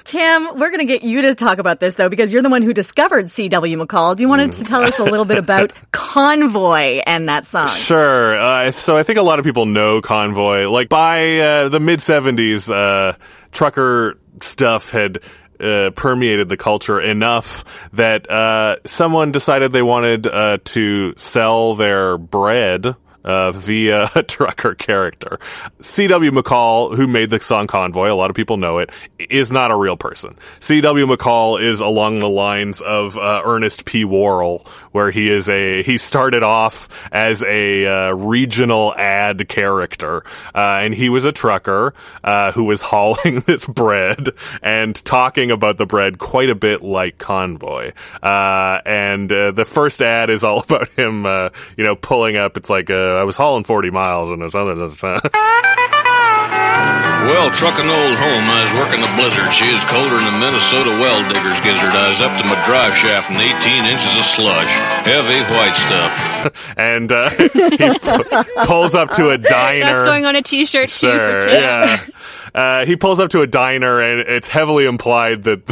Cam, 0.05 0.45
we're 0.59 0.71
going 0.71 0.79
to 0.81 0.85
get 0.85 1.03
you 1.05 1.23
to 1.23 1.35
talk 1.35 1.59
about 1.59 1.79
this, 1.79 1.95
though, 1.95 2.09
because 2.09 2.33
you're 2.33 2.43
the 2.43 2.51
one 2.51 2.63
who 2.63 2.73
discovered 2.73 3.31
C.W. 3.31 3.79
McCall. 3.79 4.17
Do 4.17 4.23
you 4.23 4.29
want 4.29 4.53
to 4.53 4.65
tell 4.65 4.83
us 4.83 4.99
a 4.99 5.05
little 5.05 5.25
bit 5.25 5.39
about 5.39 5.73
Convoy 5.93 7.01
and 7.07 7.29
that 7.29 7.47
song? 7.47 7.69
Sure. 7.69 8.39
Uh, 8.39 8.71
so 8.73 8.97
I 8.97 9.03
think 9.03 9.19
a 9.19 9.23
lot 9.23 9.39
of 9.39 9.45
people 9.45 9.67
know 9.67 10.01
Convoy. 10.01 10.69
Like 10.69 10.89
by 10.89 11.39
uh, 11.39 11.69
the 11.69 11.81
mid 11.81 11.92
70s, 11.99 12.71
uh, 12.71 13.17
trucker 13.51 14.19
stuff 14.41 14.91
had. 14.91 15.21
Uh, 15.61 15.91
permeated 15.91 16.49
the 16.49 16.57
culture 16.57 17.01
enough 17.01 17.65
that 17.93 18.29
uh, 18.29 18.75
someone 18.85 19.31
decided 19.31 19.71
they 19.71 19.81
wanted 19.81 20.27
uh, 20.27 20.59
to 20.65 21.15
sell 21.17 21.77
their 21.77 22.19
bread 22.19 22.97
uh, 23.25 23.53
via 23.53 24.11
a 24.15 24.23
trucker 24.23 24.75
character. 24.75 25.39
C.W. 25.81 26.31
McCall, 26.31 26.97
who 26.97 27.07
made 27.07 27.31
the 27.31 27.41
song 27.41 27.67
Convoy, 27.67 28.11
a 28.11 28.15
lot 28.15 28.31
of 28.31 28.37
people 28.37 28.57
know 28.57 28.79
it, 28.79 28.91
is 29.19 29.51
not 29.51 29.71
a 29.71 29.77
real 29.77 29.97
person. 29.97 30.37
C.W. 30.61 31.07
McCall 31.07 31.63
is 31.63 31.81
along 31.81 32.19
the 32.19 32.29
lines 32.29 32.81
of 32.81 33.17
uh, 33.17 33.43
Ernest 33.45 33.85
P. 33.85 34.05
Worrell, 34.05 34.67
where 34.93 35.11
he 35.11 35.31
is 35.31 35.49
a 35.49 35.83
he 35.83 35.99
started 35.99 36.43
off 36.43 36.89
as 37.11 37.43
a 37.45 37.87
uh, 37.87 38.11
regional 38.13 38.95
ad 38.95 39.49
character, 39.49 40.25
uh, 40.55 40.81
and 40.83 40.95
he 40.95 41.09
was 41.09 41.25
a 41.25 41.33
trucker 41.33 41.95
uh, 42.23 42.53
who 42.53 42.65
was 42.65 42.83
hauling 42.93 43.41
this 43.41 43.67
bread 43.67 44.29
and 44.63 45.03
talking 45.05 45.51
about 45.51 45.79
the 45.79 45.87
bread 45.87 46.19
quite 46.19 46.51
a 46.51 46.55
bit 46.55 46.83
like 46.83 47.19
Convoy. 47.19 47.93
Uh, 48.23 48.81
and 48.87 49.33
uh, 49.33 49.51
the 49.51 49.65
first 49.65 50.01
ad 50.03 50.31
is 50.31 50.45
all 50.45 50.61
about 50.63 50.89
him, 50.91 51.27
uh, 51.27 51.51
you 51.77 51.85
know, 51.85 51.97
pulling 51.97 52.37
up. 52.37 52.57
It's 52.57 52.71
like 52.71 52.91
I 52.91 53.25
was 53.25 53.37
hauling 53.37 53.65
forty 53.65 53.91
miles, 53.91 54.29
and 54.29 54.41
there's 54.41 54.55
other. 54.55 54.83
Well, 57.23 57.51
trucking 57.53 57.87
old 57.89 58.19
home, 58.19 58.45
I 58.51 58.67
was 58.67 58.73
working 58.83 59.01
the 59.01 59.11
blizzard. 59.15 59.55
She 59.55 59.65
is 59.71 59.83
colder 59.87 60.17
than 60.19 60.27
the 60.35 60.39
Minnesota 60.43 60.91
well 60.99 61.23
digger's 61.31 61.61
gizzard. 61.63 61.95
I 61.95 62.11
was 62.11 62.21
up 62.21 62.35
to 62.41 62.45
my 62.45 62.59
drive 62.67 62.95
shaft 62.99 63.31
in 63.31 63.37
18 63.39 63.85
inches 63.87 64.13
of 64.19 64.27
slush. 64.27 64.73
Heavy 65.07 65.41
white 65.55 65.77
stuff. 65.87 66.75
and 66.77 67.11
uh, 67.13 67.31
he 67.39 67.49
pu- 67.49 68.67
pulls 68.67 68.95
up 68.95 69.11
to 69.13 69.31
a 69.31 69.39
diner. 69.39 69.85
That's 69.87 70.03
going 70.03 70.27
on 70.27 70.35
a 70.35 70.43
t-shirt 70.43 70.89
too 70.91 71.07
Sure, 71.13 71.43
for 71.43 71.49
Kim. 71.49 71.63
yeah. 71.63 72.05
Uh, 72.55 72.85
he 72.85 72.97
pulls 72.97 73.21
up 73.21 73.31
to 73.31 73.41
a 73.41 73.47
diner, 73.47 74.01
and 74.01 74.21
it's 74.21 74.49
heavily 74.49 74.85
implied 74.85 75.45
that 75.45 75.63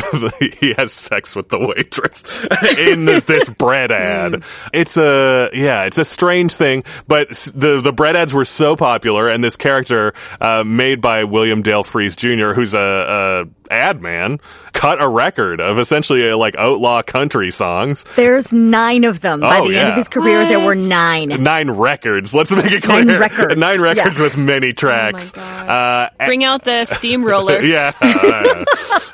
he 0.60 0.74
has 0.78 0.92
sex 0.92 1.36
with 1.36 1.48
the 1.48 1.58
waitress 1.58 2.44
in 2.78 3.04
this 3.04 3.48
bread 3.50 3.90
ad. 3.92 4.42
It's 4.72 4.96
a 4.96 5.50
yeah, 5.52 5.84
it's 5.84 5.98
a 5.98 6.04
strange 6.04 6.52
thing, 6.52 6.84
but 7.06 7.30
the 7.54 7.80
the 7.80 7.92
bread 7.92 8.16
ads 8.16 8.32
were 8.32 8.44
so 8.44 8.76
popular, 8.76 9.28
and 9.28 9.44
this 9.44 9.56
character 9.56 10.14
uh, 10.40 10.64
made 10.64 11.00
by 11.00 11.24
William 11.24 11.62
Dale 11.62 11.84
Fries 11.84 12.16
Jr., 12.16 12.52
who's 12.52 12.74
a, 12.74 13.46
a 13.48 13.59
ad 13.70 14.02
man, 14.02 14.38
cut 14.72 15.00
a 15.00 15.08
record 15.08 15.60
of 15.60 15.78
essentially 15.78 16.30
uh, 16.30 16.36
like 16.36 16.56
outlaw 16.56 17.02
country 17.02 17.50
songs. 17.50 18.04
There's 18.16 18.52
nine 18.52 19.04
of 19.04 19.20
them. 19.20 19.40
By 19.40 19.58
Oh, 19.60 19.68
the 19.68 19.78
end 19.78 19.88
of 19.90 19.96
his 19.96 20.08
career, 20.08 20.44
there 20.46 20.64
were 20.64 20.74
nine. 20.74 21.28
Nine 21.28 21.70
records. 21.70 22.34
Let's 22.34 22.50
make 22.50 22.70
it 22.72 22.82
clear. 22.82 23.04
Nine 23.04 23.20
records. 23.20 23.56
Nine 23.60 23.80
records 23.80 24.16
Yeah. 24.18 24.22
with 24.24 24.36
many 24.36 24.72
tracks. 24.72 25.32
God. 25.32 25.68
Uh, 25.68 26.26
Bring 26.26 26.44
out 26.44 26.64
the 26.64 26.84
steamroller. 26.84 27.60
yeah. 27.62 27.92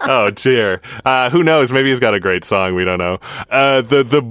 oh 0.01 0.31
dear. 0.35 0.81
Uh, 1.05 1.31
who 1.31 1.43
knows? 1.43 1.73
Maybe 1.73 1.91
he's 1.91 2.01
got 2.01 2.15
a 2.15 2.21
great 2.21 2.45
song. 2.45 2.75
We 2.75 2.85
don't 2.85 2.99
know. 2.99 3.19
Uh, 3.51 3.83
the 3.83 4.03
the 4.03 4.23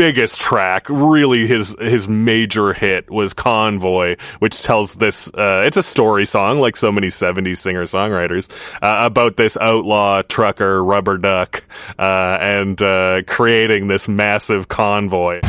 biggest 0.00 0.40
track, 0.40 0.86
really 0.88 1.46
his 1.46 1.76
his 1.78 2.08
major 2.08 2.72
hit 2.72 3.10
was 3.10 3.34
Convoy, 3.34 4.16
which 4.38 4.62
tells 4.62 4.94
this. 4.94 5.28
Uh, 5.28 5.64
it's 5.66 5.76
a 5.76 5.82
story 5.82 6.24
song, 6.24 6.58
like 6.58 6.74
so 6.74 6.90
many 6.90 7.08
'70s 7.08 7.58
singer 7.58 7.82
songwriters, 7.82 8.50
uh, 8.80 9.04
about 9.04 9.36
this 9.36 9.58
outlaw 9.58 10.22
trucker 10.22 10.82
rubber 10.82 11.18
duck 11.18 11.62
uh, 11.98 12.38
and 12.40 12.80
uh, 12.80 13.20
creating 13.26 13.88
this 13.88 14.08
massive 14.08 14.68
convoy. 14.68 15.40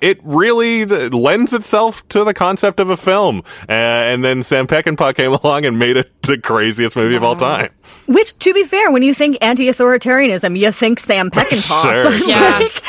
It 0.00 0.18
really 0.24 0.84
lends 0.86 1.52
itself 1.52 2.06
to 2.08 2.24
the 2.24 2.34
concept 2.34 2.80
of 2.80 2.90
a 2.90 2.96
film. 2.96 3.42
Uh, 3.68 3.72
and 3.72 4.24
then 4.24 4.42
Sam 4.42 4.66
Peckinpah 4.66 5.14
came 5.14 5.32
along 5.42 5.64
and 5.64 5.78
made 5.78 5.96
it 5.96 6.10
the 6.22 6.38
craziest 6.38 6.96
movie 6.96 7.16
of 7.16 7.22
all 7.22 7.36
time. 7.36 7.70
Which, 8.06 8.36
to 8.40 8.54
be 8.54 8.64
fair, 8.64 8.90
when 8.90 9.02
you 9.02 9.12
think 9.14 9.38
anti-authoritarianism, 9.40 10.58
you 10.58 10.70
think 10.72 11.00
Sam 11.00 11.30
Peckinpah. 11.30 11.82
Sure. 11.82 12.04
But, 12.10 12.26
Yeah. 12.28 12.58
like, 12.60 12.82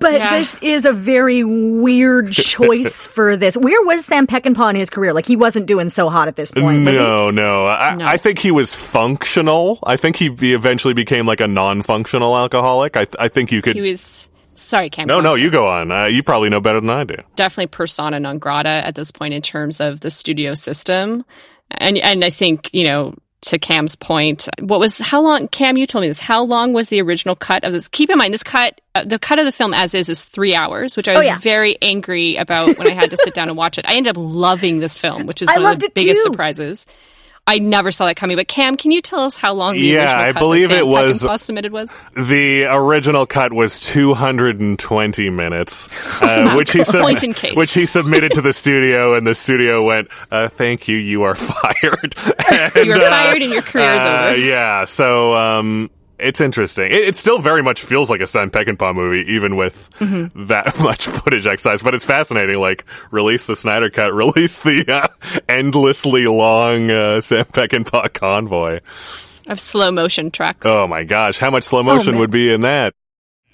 but 0.00 0.12
Yeah. 0.14 0.38
this 0.38 0.62
is 0.62 0.84
a 0.84 0.92
very 0.92 1.44
weird 1.44 2.32
choice 2.32 3.04
for 3.14 3.36
this. 3.36 3.56
Where 3.56 3.82
was 3.84 4.04
Sam 4.04 4.26
Peckinpah 4.26 4.70
in 4.70 4.76
his 4.76 4.90
career? 4.90 5.12
Like 5.12 5.26
he 5.26 5.36
wasn't 5.36 5.66
doing 5.66 5.88
so 5.88 6.08
hot 6.10 6.28
at 6.28 6.36
this 6.36 6.52
point. 6.52 6.84
Was 6.84 6.94
he? 6.96 7.00
No, 7.02 7.30
no. 7.30 7.66
I, 7.66 7.94
No. 7.94 8.06
I 8.06 8.16
think 8.16 8.38
he 8.38 8.50
was 8.50 8.74
functional. 8.74 9.78
I 9.84 9.96
think 9.96 10.16
he 10.16 10.28
be- 10.28 10.54
eventually 10.54 10.94
became 10.94 11.26
like 11.26 11.40
a 11.40 11.46
non-functional 11.48 12.36
alcoholic. 12.36 12.96
I, 12.96 13.06
I 13.18 13.28
think 13.28 13.52
you 13.52 13.62
could. 13.62 13.74
He 13.76 13.82
was 13.82 14.28
sorry, 14.54 14.90
Cam. 14.90 15.06
no, 15.06 15.20
no, 15.20 15.34
you 15.34 15.50
go 15.50 15.66
on. 15.66 15.90
Uh, 15.92 16.06
you 16.06 16.22
probably 16.22 16.48
know 16.48 16.60
better 16.60 16.80
than 16.80 16.90
I 16.90 17.04
do. 17.04 17.16
definitely 17.36 17.66
persona 17.68 18.18
non 18.20 18.38
grata 18.38 18.68
at 18.68 18.94
this 18.94 19.10
point 19.12 19.34
in 19.34 19.42
terms 19.42 19.80
of 19.80 20.00
the 20.00 20.10
studio 20.10 20.54
system. 20.54 21.24
And 21.70 21.96
and 21.98 22.24
I 22.24 22.30
think, 22.30 22.70
you 22.72 22.84
know, 22.84 23.14
to 23.42 23.58
Cam's 23.58 23.94
point, 23.94 24.48
what 24.60 24.80
was 24.80 24.98
how 24.98 25.20
long 25.20 25.48
Cam 25.48 25.76
you 25.76 25.86
told 25.86 26.02
me 26.02 26.08
this. 26.08 26.20
How 26.20 26.42
long 26.44 26.72
was 26.72 26.88
the 26.88 27.02
original 27.02 27.34
cut 27.36 27.64
of 27.64 27.72
this? 27.72 27.88
Keep 27.88 28.10
in 28.10 28.16
mind 28.18 28.32
this 28.32 28.42
cut 28.42 28.80
uh, 28.94 29.04
the 29.04 29.18
cut 29.18 29.38
of 29.38 29.44
the 29.44 29.52
film 29.52 29.74
as 29.74 29.92
is 29.94 30.08
is 30.08 30.22
3 30.24 30.54
hours, 30.54 30.96
which 30.96 31.08
I 31.08 31.14
Oh, 31.14 31.18
was 31.18 31.26
yeah. 31.26 31.38
very 31.38 31.76
angry 31.82 32.36
about 32.36 32.78
when 32.78 32.86
I 32.86 32.92
had 32.92 33.10
to 33.10 33.16
sit 33.18 33.34
down 33.34 33.48
and 33.48 33.56
watch 33.56 33.76
it. 33.78 33.84
I 33.88 33.96
ended 33.96 34.16
up 34.16 34.22
loving 34.22 34.78
this 34.78 34.96
film, 34.98 35.26
which 35.26 35.42
is 35.42 35.48
I 35.50 35.54
one 35.54 35.62
loved 35.64 35.76
of 35.76 35.80
the 35.80 35.86
it 35.86 35.94
biggest 35.94 36.16
too. 36.24 36.30
surprises. 36.32 36.86
I 37.46 37.58
never 37.58 37.92
saw 37.92 38.06
that 38.06 38.16
coming. 38.16 38.36
But 38.38 38.48
Cam, 38.48 38.76
can 38.76 38.90
you 38.90 39.02
tell 39.02 39.20
us 39.20 39.36
how 39.36 39.52
long 39.52 39.74
the 39.74 39.80
Yeah, 39.80 40.04
original 40.22 40.22
I 40.22 40.32
believe 40.40 40.70
it 40.70 40.86
was- 40.86 41.22
Peckinpah 41.22 41.38
submitted 41.40 41.72
was? 41.72 42.00
The 42.16 42.64
original 42.64 43.26
cut 43.26 43.52
was 43.52 43.78
220 43.80 45.28
minutes, 45.30 45.88
uh, 46.22 46.54
which 46.54 46.72
he 46.72 46.82
sub- 46.84 47.02
Point 47.02 47.22
in 47.22 47.34
case. 47.34 47.56
which 47.56 47.74
he 47.74 47.84
submitted 47.84 48.32
to 48.32 48.40
the 48.40 48.52
studio, 48.54 49.12
and 49.14 49.26
the 49.26 49.34
studio 49.34 49.82
went, 49.82 50.08
uh, 50.30 50.48
"Thank 50.48 50.88
you, 50.88 50.96
you 50.96 51.22
are 51.24 51.34
fired." 51.34 52.14
You 52.76 52.92
are 52.94 53.00
fired 53.00 53.42
and 53.42 53.52
your 53.52 53.62
career 53.62 53.94
is 53.94 54.00
uh, 54.00 54.26
over. 54.30 54.38
Yeah, 54.40 54.84
so 54.86 55.34
um, 55.34 55.90
it's 56.24 56.40
interesting. 56.40 56.86
It, 56.90 56.98
it 57.08 57.16
still 57.16 57.38
very 57.40 57.62
much 57.62 57.82
feels 57.82 58.10
like 58.10 58.20
a 58.20 58.26
Sam 58.26 58.50
Peckinpah 58.50 58.94
movie, 58.94 59.30
even 59.32 59.56
with 59.56 59.90
Mm-hmm. 60.00 60.46
that 60.46 60.78
much 60.80 61.06
footage 61.06 61.46
excised. 61.46 61.84
But 61.84 61.94
it's 61.94 62.04
fascinating. 62.04 62.58
Like, 62.58 62.84
release 63.10 63.46
the 63.46 63.54
Snyder 63.56 63.90
Cut, 63.90 64.12
release 64.14 64.60
the 64.62 64.84
uh, 64.92 65.08
endlessly 65.48 66.26
long 66.26 66.90
uh, 66.90 67.20
Sam 67.20 67.44
Peckinpah 67.44 68.12
convoy. 68.12 68.80
Of 69.46 69.60
slow 69.60 69.90
motion 69.92 70.30
trucks. 70.30 70.66
Oh 70.66 70.86
my 70.86 71.04
gosh, 71.04 71.38
how 71.38 71.50
much 71.50 71.64
slow 71.64 71.82
motion 71.82 72.12
man. 72.12 72.20
would 72.20 72.30
be 72.30 72.52
in 72.52 72.62
that? 72.62 72.94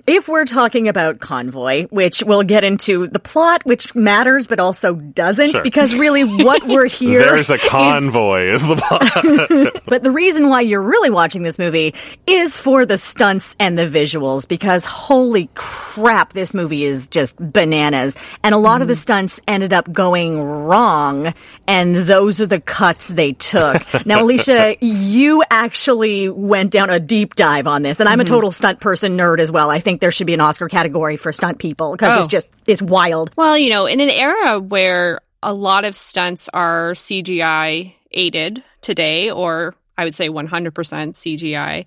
If 0.07 0.28
we're 0.28 0.44
talking 0.44 0.88
about 0.88 1.20
Convoy, 1.20 1.86
which 1.86 2.22
we'll 2.22 2.42
get 2.42 2.64
into 2.64 3.07
the 3.07 3.18
plot, 3.18 3.62
which 3.64 3.94
matters 3.94 4.46
but 4.46 4.61
also 4.61 4.94
doesn't, 4.94 5.53
Sure. 5.53 5.62
because 5.62 5.94
really 5.94 6.24
what 6.24 6.66
we're 6.66 6.86
here 6.88 7.22
There's 7.22 7.51
a 7.51 7.59
convoy, 7.59 8.53
is, 8.53 8.62
the 8.62 8.76
plot. 8.76 9.82
But 9.86 10.03
the 10.03 10.11
reason 10.11 10.48
why 10.48 10.61
you're 10.61 10.82
really 10.82 11.11
watching 11.11 11.42
this 11.42 11.59
movie 11.59 11.94
is 12.26 12.57
for 12.57 12.86
the 12.86 12.96
stunts 12.96 13.57
and 13.59 13.76
the 13.76 13.88
visuals 13.88 14.46
because 14.46 14.84
holy 14.84 15.51
crap, 15.55 16.32
this 16.32 16.55
movie 16.55 16.84
is 16.84 17.09
just 17.09 17.36
bananas. 17.38 18.16
And 18.44 18.55
a 18.55 18.59
lot 18.59 18.82
of 18.82 18.88
the 18.88 18.94
mm-hmm. 18.94 18.98
stunts 18.98 19.40
ended 19.48 19.72
up 19.72 19.92
going 19.92 20.40
wrong, 20.40 21.34
and 21.66 21.96
those 21.96 22.40
are 22.40 22.46
the 22.46 22.61
cuts 22.61 23.09
they 23.09 23.32
took. 23.32 24.07
now, 24.07 24.22
Alicia, 24.22 24.76
you 24.80 25.42
actually 25.51 26.28
went 26.28 26.70
down 26.70 26.90
a 26.90 27.01
deep 27.01 27.34
dive 27.34 27.66
on 27.66 27.82
this, 27.82 27.98
and 27.98 28.09
I'm 28.09 28.20
a 28.20 28.24
mm-hmm. 28.24 28.34
total 28.34 28.53
stunt 28.53 28.78
person 28.78 29.16
nerd 29.16 29.40
as 29.40 29.51
well. 29.51 29.70
I 29.70 29.80
think 29.80 29.89
there 29.99 30.12
should 30.12 30.28
be 30.28 30.34
an 30.34 30.41
Oscar 30.41 30.68
category 30.68 31.16
for 31.16 31.32
stunt 31.32 31.59
people 31.59 31.91
because 31.93 32.16
it's 32.18 32.28
Oh. 32.28 32.30
just, 32.30 32.49
it's 32.68 32.80
wild. 32.82 33.32
Well, 33.36 33.59
you 33.59 33.70
know, 33.70 33.86
in 33.86 33.99
an 33.99 34.11
era 34.11 34.61
where 34.61 35.20
a 35.43 35.53
lot 35.53 35.84
of 35.84 35.97
stunts 35.97 36.49
are 36.55 36.93
CGI 36.93 37.95
aided 38.12 38.62
today, 38.82 39.30
or 39.32 39.74
I 39.99 40.05
would 40.05 40.14
say 40.14 40.28
100% 40.28 40.70
CGI, 41.16 41.86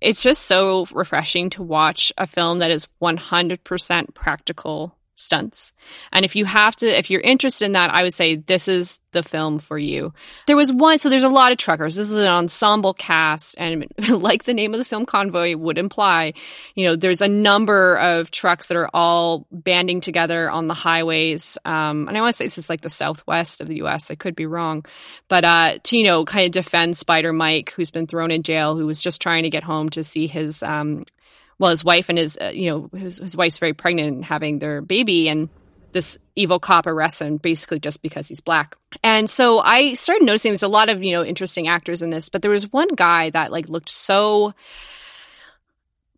it's 0.00 0.22
just 0.22 0.42
so 0.44 0.86
refreshing 0.92 1.50
to 1.50 1.62
watch 1.62 2.12
a 2.16 2.26
film 2.26 2.60
that 2.60 2.70
is 2.70 2.86
100% 3.02 4.14
practical 4.14 4.94
stunts. 5.20 5.72
And 6.12 6.24
if 6.24 6.34
you 6.34 6.44
have 6.44 6.74
to, 6.76 6.86
if 6.86 7.10
you're 7.10 7.20
interested 7.20 7.66
in 7.66 7.72
that, 7.72 7.94
I 7.94 8.02
would 8.02 8.14
say 8.14 8.36
this 8.36 8.68
is 8.68 9.00
the 9.12 9.22
film 9.22 9.58
for 9.58 9.78
you. 9.78 10.12
There 10.46 10.56
was 10.56 10.72
one, 10.72 10.98
so 10.98 11.08
there's 11.08 11.22
a 11.22 11.28
lot 11.28 11.52
of 11.52 11.58
truckers. 11.58 11.96
This 11.96 12.10
is 12.10 12.16
an 12.16 12.26
ensemble 12.26 12.94
cast, 12.94 13.56
and 13.58 13.86
like 14.08 14.44
the 14.44 14.54
name 14.54 14.74
of 14.74 14.78
the 14.78 14.84
film 14.84 15.06
Convoy 15.06 15.56
would 15.56 15.78
imply, 15.78 16.34
you 16.74 16.86
know, 16.86 16.96
there's 16.96 17.20
a 17.20 17.28
number 17.28 17.96
of 17.96 18.30
trucks 18.30 18.68
that 18.68 18.76
are 18.76 18.90
all 18.94 19.46
banding 19.50 20.00
together 20.00 20.50
on 20.50 20.66
the 20.66 20.74
highways. 20.74 21.58
Um, 21.64 22.08
and 22.08 22.16
I 22.16 22.20
want 22.20 22.32
to 22.32 22.36
say 22.36 22.44
this 22.46 22.58
is 22.58 22.70
like 22.70 22.80
the 22.80 22.90
southwest 22.90 23.60
of 23.60 23.66
the 23.66 23.76
U.S. 23.76 24.10
I 24.10 24.14
could 24.14 24.34
be 24.34 24.46
wrong, 24.46 24.84
but 25.28 25.44
uh, 25.44 25.78
to 25.82 25.98
you 25.98 26.04
know, 26.04 26.24
kind 26.24 26.46
of 26.46 26.52
defend 26.52 26.96
Spider 26.96 27.32
Mike, 27.32 27.72
who's 27.72 27.90
been 27.90 28.06
thrown 28.06 28.30
in 28.30 28.42
jail, 28.42 28.76
who 28.76 28.86
was 28.86 29.02
just 29.02 29.20
trying 29.20 29.42
to 29.42 29.50
get 29.50 29.62
home 29.62 29.90
to 29.90 30.02
see 30.02 30.26
his 30.26 30.62
um, 30.62 31.04
well, 31.60 31.70
his 31.70 31.84
wife 31.84 32.08
and 32.08 32.16
his, 32.16 32.38
uh, 32.40 32.50
you 32.54 32.70
know, 32.70 32.98
his, 32.98 33.18
his 33.18 33.36
wife's 33.36 33.58
very 33.58 33.74
pregnant 33.74 34.14
and 34.14 34.24
having 34.24 34.58
their 34.58 34.80
baby, 34.80 35.28
and 35.28 35.50
this 35.92 36.18
evil 36.34 36.58
cop 36.58 36.86
arrests 36.86 37.20
him 37.20 37.36
basically 37.36 37.78
just 37.78 38.00
because 38.00 38.28
he's 38.28 38.40
black. 38.40 38.76
And 39.02 39.28
so 39.28 39.58
I 39.58 39.92
started 39.92 40.24
noticing 40.24 40.52
there's 40.52 40.62
a 40.62 40.68
lot 40.68 40.88
of, 40.88 41.02
you 41.02 41.12
know, 41.12 41.22
interesting 41.22 41.68
actors 41.68 42.00
in 42.00 42.08
this, 42.08 42.30
but 42.30 42.40
there 42.40 42.50
was 42.50 42.72
one 42.72 42.88
guy 42.88 43.28
that 43.30 43.52
like 43.52 43.68
looked 43.68 43.90
so 43.90 44.54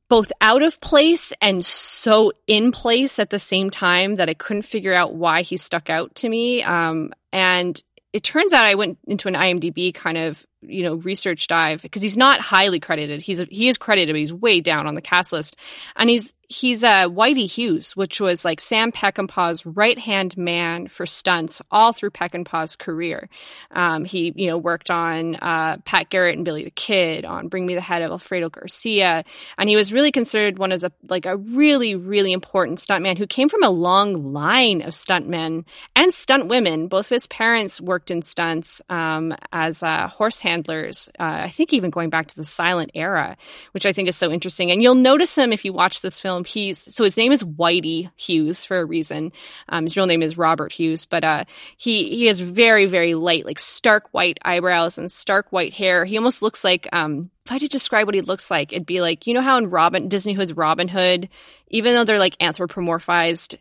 both 0.09 0.31
out 0.41 0.63
of 0.63 0.81
place 0.81 1.33
and 1.41 1.65
so 1.65 2.33
in 2.47 2.71
place 2.71 3.19
at 3.19 3.31
the 3.31 3.39
same 3.39 3.71
time 3.71 4.17
that 4.17 4.29
I 4.29 4.35
couldn't 4.35 4.63
figure 4.63 4.95
out 4.95 5.15
why 5.15 5.43
he 5.43 5.57
stuck 5.57 5.91
out 5.91 6.15
to 6.17 6.29
me. 6.29 6.63
Um, 6.63 7.13
and 7.33 7.83
it 8.13 8.23
turns 8.23 8.53
out 8.53 8.65
I 8.65 8.75
went 8.75 8.99
into 9.09 9.27
an 9.27 9.35
IMDb 9.35 9.93
kind 9.93 10.19
of 10.19 10.47
you 10.63 10.83
know 10.83 10.95
research 10.97 11.47
dive 11.47 11.83
because 11.83 12.03
he's 12.03 12.17
not 12.17 12.41
highly 12.41 12.81
credited. 12.81 13.23
He's 13.23 13.41
he 13.51 13.69
is 13.69 13.79
credited, 13.79 14.15
but 14.15 14.19
he's 14.19 14.33
way 14.33 14.61
down 14.61 14.87
on 14.87 14.95
the 14.95 15.03
cast 15.03 15.33
list, 15.33 15.57
and 15.97 16.09
he's 16.09 16.33
he's 16.53 16.85
uh, 16.85 17.09
Whitey 17.09 17.51
Hughes, 17.51 17.97
which 17.97 18.21
was 18.21 18.45
like 18.45 18.61
Sam 18.61 18.93
Peckinpah's 18.93 19.65
right 19.67 19.99
hand 19.99 20.37
man 20.37 20.87
for 20.87 21.07
stunts 21.07 21.63
all 21.71 21.93
through 21.93 22.11
Peckinpah's 22.11 22.77
career. 22.77 23.29
Um, 23.71 24.05
he 24.05 24.33
you 24.37 24.47
know 24.49 24.59
worked 24.59 24.91
on 24.91 25.37
uh, 25.37 25.79
Pat 25.85 26.11
Garrett 26.11 26.37
and 26.37 26.45
Billy 26.45 26.65
the 26.65 26.71
Kid, 26.71 27.25
on 27.25 27.49
Bring 27.49 27.67
Me 27.67 27.75
the 27.75 27.81
Head 27.81 28.03
of 28.03 28.11
Alfredo 28.11 28.51
Garcia, 28.51 29.25
and 29.59 29.69
he 29.69 29.77
was 29.77 29.93
really 29.93 30.13
considered 30.13 30.59
one 30.59 30.73
of 30.73 30.81
the 30.81 30.93
like 31.09 31.27
a 31.27 31.37
really 31.37 31.95
really 31.95 32.33
important 32.33 32.79
stuntman 32.79 33.19
who 33.19 33.27
came 33.27 33.49
from 33.49 33.63
a 33.63 33.71
long 33.71 34.33
line 34.33 34.83
of 34.83 34.91
stuntmen 34.91 35.65
and 35.97 36.13
stunt 36.13 36.49
women. 36.49 36.89
Both 36.89 37.07
of 37.07 37.15
his 37.15 37.27
parents 37.27 37.81
worked 37.81 38.11
in 38.11 38.23
stunts 38.23 38.83
um, 38.89 39.35
as 39.53 39.83
uh, 39.83 40.09
horse 40.09 40.41
handlers. 40.53 41.09
Uh, 41.19 41.45
I 41.45 41.49
think 41.49 41.73
even 41.73 41.91
going 41.91 42.11
back 42.11 42.29
to 42.29 42.37
the 42.37 42.45
silent 42.45 42.93
era, 42.95 43.37
which 43.73 43.87
I 43.87 43.93
think 43.93 44.09
is 44.09 44.17
so 44.17 44.31
interesting. 44.31 44.71
And 44.71 44.83
you'll 44.83 44.95
notice 44.95 45.37
him 45.37 45.53
if 45.53 45.65
you 45.65 45.73
watch 45.73 46.01
this 46.01 46.21
film. 46.21 46.45
He's 46.45 46.79
so 46.95 47.05
his 47.05 47.17
name 47.17 47.33
is 47.33 47.43
Whitey 47.43 48.11
Hughes 48.17 48.65
for 48.65 48.79
a 48.79 48.85
reason. 48.85 49.33
Um, 49.69 49.85
his 49.85 49.97
real 49.97 50.07
name 50.07 50.23
is 50.23 50.39
Robert 50.39 50.73
Hughes, 50.73 51.07
but 51.07 51.25
uh, 51.25 51.45
he 51.77 52.09
he 52.09 52.27
has 52.27 52.41
very 52.41 52.87
very 52.87 53.15
light, 53.15 53.47
like 53.47 53.59
stark 53.59 54.09
white 54.13 54.39
eyebrows 54.45 54.99
and 54.99 55.11
stark 55.11 55.51
white 55.51 55.73
hair. 55.73 56.05
He 56.05 56.17
almost 56.19 56.43
looks 56.43 56.65
like 56.65 56.89
um, 56.93 57.31
if 57.45 57.51
I 57.51 57.55
had 57.55 57.63
to 57.63 57.69
describe 57.69 58.07
what 58.07 58.15
he 58.15 58.21
looks 58.21 58.51
like, 58.51 58.73
it'd 58.73 58.87
be 58.87 59.01
like 59.01 59.27
you 59.27 59.35
know 59.35 59.41
how 59.41 59.57
in 59.57 59.71
Robin 59.71 60.09
Disney 60.09 60.35
Hood's 60.35 60.57
Robin 60.57 60.89
Hood, 60.89 61.29
even 61.69 61.95
though 61.95 62.05
they're 62.05 62.19
like 62.19 62.39
anthropomorphized 62.39 63.57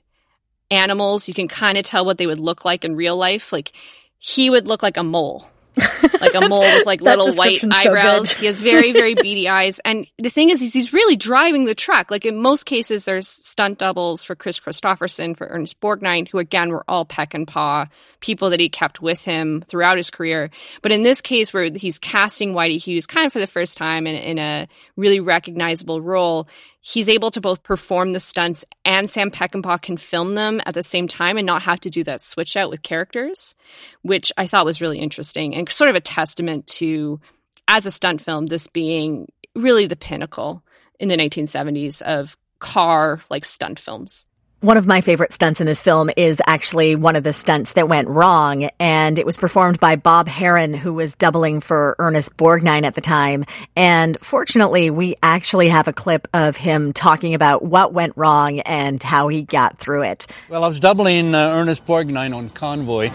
animals, 0.69 1.27
you 1.27 1.33
can 1.33 1.47
kind 1.47 1.77
of 1.77 1.83
tell 1.83 2.05
what 2.05 2.17
they 2.17 2.27
would 2.27 2.39
look 2.39 2.65
like 2.65 2.83
in 2.83 2.95
real 2.95 3.17
life. 3.17 3.51
Like 3.51 3.71
he 4.17 4.49
would 4.49 4.67
look 4.67 4.83
like 4.83 4.97
a 4.97 5.03
mole. 5.03 5.47
Like 5.77 6.33
a 6.35 6.41
mole 6.49 6.59
with 6.59 6.85
like 6.85 7.01
little 7.01 7.33
white 7.33 7.61
description's 7.61 7.83
so 7.83 7.89
eyebrows. 7.91 8.37
he 8.37 8.45
has 8.45 8.61
very, 8.61 8.91
very 8.91 9.15
beady 9.15 9.47
eyes. 9.47 9.79
And 9.79 10.07
the 10.17 10.29
thing 10.29 10.49
is, 10.49 10.61
is 10.61 10.73
he's 10.73 10.93
really 10.93 11.15
driving 11.15 11.65
the 11.65 11.75
truck. 11.75 12.11
Like 12.11 12.25
in 12.25 12.35
most 12.35 12.65
cases, 12.65 13.05
there's 13.05 13.27
stunt 13.27 13.79
doubles 13.79 14.23
for 14.23 14.35
Kris 14.35 14.59
Kristofferson, 14.59 15.37
for 15.37 15.47
Ernest 15.47 15.79
Borgnine, 15.79 16.27
who 16.27 16.39
again 16.39 16.69
were 16.69 16.83
all 16.87 17.05
Peckinpah 17.05 17.89
people 18.19 18.49
that 18.49 18.59
he 18.59 18.69
kept 18.69 19.01
with 19.01 19.23
him 19.23 19.61
throughout 19.67 19.97
his 19.97 20.09
career. 20.09 20.49
But 20.81 20.91
in 20.91 21.03
this 21.03 21.21
case, 21.21 21.53
where 21.53 21.69
he's 21.73 21.99
casting 21.99 22.53
Whitey 22.53 22.81
Hughes 22.81 23.07
kind 23.07 23.25
of 23.25 23.33
for 23.33 23.39
the 23.39 23.47
first 23.47 23.77
time 23.77 24.07
in, 24.07 24.15
in 24.15 24.39
a 24.39 24.67
really 24.95 25.19
recognizable 25.19 26.01
role, 26.01 26.47
he's 26.81 27.07
able 27.07 27.29
to 27.31 27.41
both 27.41 27.63
perform 27.63 28.11
the 28.11 28.19
stunts 28.19 28.65
and 28.83 29.09
Sam 29.09 29.31
Peckinpah 29.31 29.81
can 29.81 29.97
film 29.97 30.35
them 30.35 30.59
at 30.65 30.73
the 30.73 30.83
same 30.83 31.07
time 31.07 31.37
and 31.37 31.45
not 31.45 31.61
have 31.61 31.79
to 31.81 31.89
do 31.89 32.03
that 32.03 32.21
switch 32.21 32.57
out 32.57 32.69
with 32.69 32.81
characters, 32.81 33.55
which 34.01 34.33
I 34.35 34.47
thought 34.47 34.65
was 34.65 34.81
really 34.81 34.99
interesting 34.99 35.55
and 35.55 35.71
sort 35.71 35.89
of 35.89 35.95
a 35.95 36.01
testament 36.01 36.67
to, 36.67 37.21
as 37.67 37.85
a 37.85 37.91
stunt 37.91 38.21
film, 38.21 38.47
this 38.47 38.67
being 38.67 39.31
really 39.55 39.85
the 39.85 39.95
pinnacle 39.95 40.63
in 40.99 41.07
the 41.07 41.17
1970s 41.17 42.01
of 42.01 42.35
car 42.59 43.21
like 43.29 43.45
stunt 43.45 43.79
films. 43.79 44.25
One 44.61 44.77
of 44.77 44.85
my 44.85 45.01
favorite 45.01 45.33
stunts 45.33 45.59
in 45.59 45.65
this 45.65 45.81
film 45.81 46.11
is 46.15 46.39
actually 46.45 46.95
one 46.95 47.15
of 47.15 47.23
the 47.23 47.33
stunts 47.33 47.73
that 47.73 47.89
went 47.89 48.07
wrong, 48.07 48.69
and 48.79 49.17
it 49.17 49.25
was 49.25 49.35
performed 49.35 49.79
by 49.79 49.95
Bob 49.95 50.27
Herron, 50.27 50.75
who 50.75 50.93
was 50.93 51.15
doubling 51.15 51.61
for 51.61 51.95
Ernest 51.97 52.37
Borgnine 52.37 52.83
at 52.83 52.93
the 52.93 53.01
time. 53.01 53.43
And 53.75 54.19
fortunately, 54.21 54.91
we 54.91 55.15
actually 55.23 55.69
have 55.69 55.87
a 55.87 55.93
clip 55.93 56.27
of 56.31 56.55
him 56.57 56.93
talking 56.93 57.33
about 57.33 57.63
what 57.63 57.91
went 57.91 58.13
wrong 58.15 58.59
and 58.59 59.01
how 59.01 59.29
he 59.29 59.41
got 59.41 59.79
through 59.79 60.03
it. 60.03 60.27
Well, 60.47 60.63
I 60.63 60.67
was 60.67 60.79
doubling 60.79 61.33
uh, 61.33 61.39
Ernest 61.39 61.87
Borgnine 61.87 62.35
on 62.35 62.49
convoy, 62.51 63.09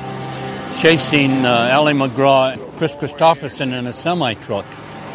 chasing 0.80 1.46
uh, 1.46 1.70
Ali 1.72 1.92
MacGraw 1.92 2.54
and 2.54 2.62
Kris 2.72 2.90
Kristofferson 2.90 3.72
in 3.72 3.86
a 3.86 3.92
semi 3.92 4.34
truck. 4.34 4.66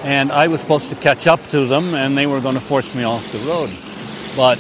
And 0.04 0.32
I 0.32 0.48
was 0.48 0.62
supposed 0.62 0.92
to 0.92 0.96
catch 0.96 1.28
up 1.28 1.46
to 1.50 1.66
them, 1.66 1.94
and 1.94 2.18
they 2.18 2.26
were 2.26 2.40
going 2.40 2.56
to 2.56 2.62
force 2.62 2.96
me 2.96 3.04
off 3.04 3.30
the 3.34 3.40
road. 3.40 3.70
But 4.38 4.60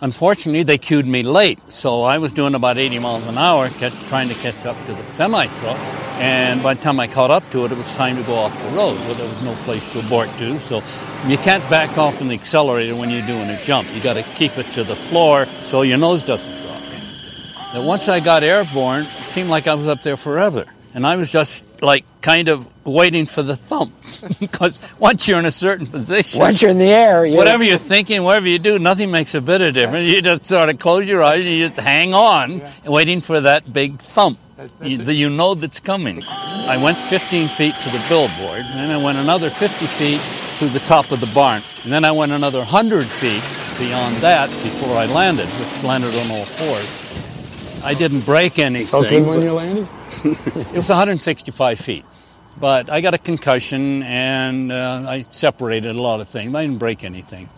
Unfortunately, 0.00 0.62
they 0.62 0.78
cued 0.78 1.08
me 1.08 1.24
late, 1.24 1.58
so 1.68 2.02
I 2.02 2.18
was 2.18 2.30
doing 2.30 2.54
about 2.54 2.78
80 2.78 3.00
miles 3.00 3.26
an 3.26 3.36
hour, 3.36 3.68
kept 3.68 3.96
trying 4.06 4.28
to 4.28 4.34
catch 4.36 4.64
up 4.64 4.76
to 4.86 4.94
the 4.94 5.10
semi 5.10 5.46
truck. 5.58 5.78
And 6.20 6.62
by 6.62 6.74
the 6.74 6.82
time 6.82 7.00
I 7.00 7.08
caught 7.08 7.32
up 7.32 7.48
to 7.50 7.64
it, 7.64 7.72
it 7.72 7.78
was 7.78 7.92
time 7.94 8.16
to 8.16 8.22
go 8.22 8.34
off 8.34 8.52
the 8.62 8.68
road. 8.68 8.96
Well, 9.00 9.14
there 9.14 9.28
was 9.28 9.42
no 9.42 9.56
place 9.64 9.88
to 9.92 9.98
abort 9.98 10.28
to, 10.38 10.56
so 10.60 10.84
you 11.26 11.36
can't 11.38 11.68
back 11.68 11.98
off 11.98 12.16
from 12.16 12.28
the 12.28 12.34
accelerator 12.34 12.94
when 12.94 13.10
you're 13.10 13.26
doing 13.26 13.50
a 13.50 13.60
jump. 13.64 13.92
You 13.92 14.00
got 14.00 14.14
to 14.14 14.22
keep 14.22 14.56
it 14.56 14.66
to 14.74 14.84
the 14.84 14.94
floor 14.94 15.46
so 15.58 15.82
your 15.82 15.98
nose 15.98 16.24
doesn't 16.24 16.62
drop. 16.62 17.74
Now, 17.74 17.84
once 17.84 18.08
I 18.08 18.20
got 18.20 18.44
airborne, 18.44 19.02
it 19.02 19.08
seemed 19.08 19.50
like 19.50 19.66
I 19.66 19.74
was 19.74 19.88
up 19.88 20.04
there 20.04 20.16
forever. 20.16 20.64
And 20.94 21.04
I 21.04 21.16
was 21.16 21.30
just 21.30 21.64
like 21.82 22.04
kind 22.20 22.48
of 22.48 22.68
waiting 22.86 23.26
for 23.26 23.42
the 23.42 23.56
thump 23.56 23.92
because 24.40 24.80
once 24.98 25.28
you're 25.28 25.38
in 25.38 25.44
a 25.44 25.50
certain 25.50 25.86
position, 25.86 26.40
once 26.40 26.60
you're 26.60 26.70
in 26.70 26.78
the 26.78 26.86
air, 26.86 27.24
you're 27.24 27.36
whatever 27.36 27.62
you're 27.64 27.78
thinking, 27.78 28.22
whatever 28.22 28.48
you 28.48 28.58
do, 28.58 28.78
nothing 28.78 29.10
makes 29.10 29.34
a 29.34 29.40
bit 29.40 29.60
of 29.60 29.74
difference. 29.74 30.12
You 30.12 30.22
just 30.22 30.44
sort 30.44 30.68
of 30.68 30.78
close 30.78 31.06
your 31.06 31.22
eyes 31.22 31.46
and 31.46 31.54
you 31.54 31.66
just 31.66 31.80
hang 31.80 32.14
on, 32.14 32.58
yeah. 32.58 32.72
waiting 32.86 33.20
for 33.20 33.40
that 33.40 33.72
big 33.72 33.98
thump. 34.00 34.38
you, 34.82 34.98
you 35.04 35.30
know 35.30 35.54
that's 35.54 35.80
coming. 35.80 36.22
I 36.24 36.82
went 36.82 36.98
15 36.98 37.48
feet 37.48 37.74
to 37.74 37.90
the 37.90 38.04
billboard, 38.08 38.60
and 38.60 38.78
then 38.78 38.90
I 38.90 39.02
went 39.02 39.18
another 39.18 39.50
50 39.50 39.86
feet 39.86 40.20
to 40.58 40.68
the 40.68 40.80
top 40.80 41.12
of 41.12 41.20
the 41.20 41.30
barn, 41.32 41.62
and 41.84 41.92
then 41.92 42.04
I 42.04 42.10
went 42.10 42.32
another 42.32 42.58
100 42.58 43.06
feet 43.06 43.42
beyond 43.78 44.16
that 44.16 44.50
before 44.64 44.96
I 44.96 45.06
landed, 45.06 45.46
which 45.46 45.84
landed 45.84 46.14
on 46.14 46.30
all 46.32 46.44
fours. 46.44 47.07
I 47.82 47.94
didn't 47.94 48.22
break 48.22 48.58
anything. 48.58 49.04
Okay, 49.04 49.20
when 49.20 49.42
you 49.42 49.52
landed? 49.52 49.88
it 50.24 50.76
was 50.76 50.88
165 50.88 51.78
feet. 51.78 52.04
But 52.58 52.90
I 52.90 53.00
got 53.00 53.14
a 53.14 53.18
concussion 53.18 54.02
and 54.02 54.72
uh, 54.72 55.04
I 55.06 55.22
separated 55.30 55.94
a 55.94 56.00
lot 56.00 56.20
of 56.20 56.28
things. 56.28 56.54
I 56.54 56.62
didn't 56.62 56.78
break 56.78 57.04
anything. 57.04 57.48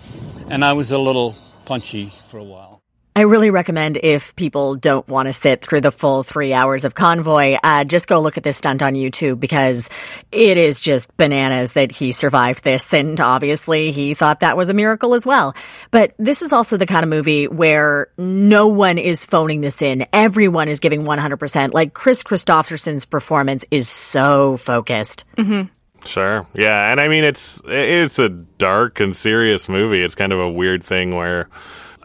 And 0.50 0.64
I 0.64 0.74
was 0.74 0.92
a 0.92 0.98
little 0.98 1.36
punchy 1.64 2.12
for 2.28 2.36
a 2.36 2.44
while. 2.44 2.69
I 3.14 3.22
really 3.22 3.50
recommend 3.50 3.98
if 4.00 4.36
people 4.36 4.76
don't 4.76 5.06
want 5.08 5.26
to 5.26 5.32
sit 5.32 5.62
through 5.62 5.80
the 5.80 5.90
full 5.90 6.22
three 6.22 6.52
hours 6.52 6.84
of 6.84 6.94
convoy, 6.94 7.56
uh, 7.62 7.82
just 7.84 8.06
go 8.06 8.20
look 8.20 8.36
at 8.36 8.44
this 8.44 8.56
stunt 8.56 8.82
on 8.82 8.94
YouTube 8.94 9.40
because 9.40 9.90
it 10.30 10.56
is 10.56 10.80
just 10.80 11.16
bananas 11.16 11.72
that 11.72 11.90
he 11.90 12.12
survived 12.12 12.62
this. 12.62 12.94
And 12.94 13.20
obviously 13.20 13.90
he 13.90 14.14
thought 14.14 14.40
that 14.40 14.56
was 14.56 14.68
a 14.68 14.74
miracle 14.74 15.14
as 15.14 15.26
well. 15.26 15.56
But 15.90 16.14
this 16.18 16.40
is 16.40 16.52
also 16.52 16.76
the 16.76 16.86
kind 16.86 17.02
of 17.02 17.10
movie 17.10 17.48
where 17.48 18.08
no 18.16 18.68
one 18.68 18.96
is 18.96 19.24
phoning 19.24 19.60
this 19.60 19.82
in. 19.82 20.06
Everyone 20.12 20.68
is 20.68 20.78
giving 20.78 21.02
100%. 21.02 21.72
Like 21.74 21.92
Kris 21.92 22.22
Kristofferson's 22.22 23.06
performance 23.06 23.64
is 23.72 23.88
so 23.88 24.56
focused. 24.56 25.24
Mm-hmm. 25.36 25.62
Sure. 26.06 26.46
Yeah. 26.54 26.92
And 26.92 27.00
I 27.00 27.08
mean, 27.08 27.24
it's, 27.24 27.60
it's 27.66 28.20
a 28.20 28.28
dark 28.28 29.00
and 29.00 29.16
serious 29.16 29.68
movie. 29.68 30.00
It's 30.00 30.14
kind 30.14 30.32
of 30.32 30.38
a 30.38 30.50
weird 30.50 30.84
thing 30.84 31.16
where, 31.16 31.48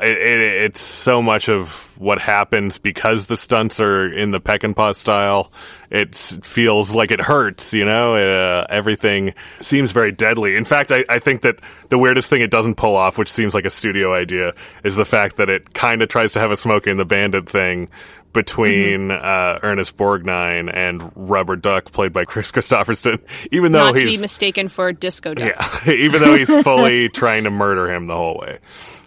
it, 0.02 0.18
it, 0.18 0.42
it's 0.42 0.82
so 0.82 1.22
much 1.22 1.50
of 1.50 1.70
what 1.98 2.20
happens 2.20 2.78
because 2.78 3.28
the 3.28 3.38
stunts 3.38 3.80
are 3.80 4.06
in 4.06 4.32
the 4.32 4.40
peck 4.40 4.64
and 4.64 4.76
Peckinpah 4.76 4.96
style. 4.96 5.52
It 5.90 6.16
feels 6.16 6.94
like 6.94 7.12
it 7.12 7.22
hurts, 7.22 7.74
you 7.74 7.86
know. 7.86 8.16
Uh, 8.16 8.66
everything 8.70 9.34
seems 9.62 9.92
very 9.92 10.12
deadly. 10.12 10.56
In 10.56 10.66
fact, 10.66 10.92
I, 10.92 11.06
I, 11.08 11.20
think 11.20 11.42
that 11.42 11.60
the 11.90 11.98
weirdest 11.98 12.30
thing 12.30 12.42
it 12.42 12.52
doesn't 12.52 12.76
pull 12.76 12.96
off, 12.96 13.18
which 13.18 13.32
seems 13.32 13.54
like 13.54 13.66
a 13.66 13.70
studio 13.70 14.14
idea, 14.14 14.54
is 14.84 14.96
the 14.96 15.06
fact 15.06 15.38
that 15.38 15.50
it 15.50 15.74
kind 15.74 16.02
of 16.02 16.10
tries 16.10 16.34
to 16.34 16.40
have 16.40 16.52
a 16.52 16.58
Smokey 16.58 16.92
and 16.92 17.00
the 17.00 17.06
Bandit 17.06 17.50
thing 17.50 17.90
between 18.36 19.08
mm-hmm. 19.08 19.26
uh, 19.26 19.68
Ernest 19.68 19.98
Borgnine 19.98 20.72
and 20.72 21.12
Rubber 21.16 21.56
Duck, 21.56 21.92
played 21.92 22.14
by 22.14 22.26
Kris 22.26 22.52
Kristofferson. 22.52 23.20
Even 23.52 23.72
though 23.72 23.80
not 23.80 23.96
to 23.96 24.06
be 24.06 24.18
mistaken 24.18 24.68
for 24.68 24.92
Disco 24.92 25.34
Duck. 25.34 25.54
Yeah, 25.86 25.92
even 25.94 26.22
though 26.22 26.36
he's 26.36 26.50
fully 26.64 27.10
trying 27.10 27.46
to 27.46 27.50
murder 27.50 27.92
him 27.92 28.06
the 28.08 28.16
whole 28.16 28.38
way. 28.38 28.60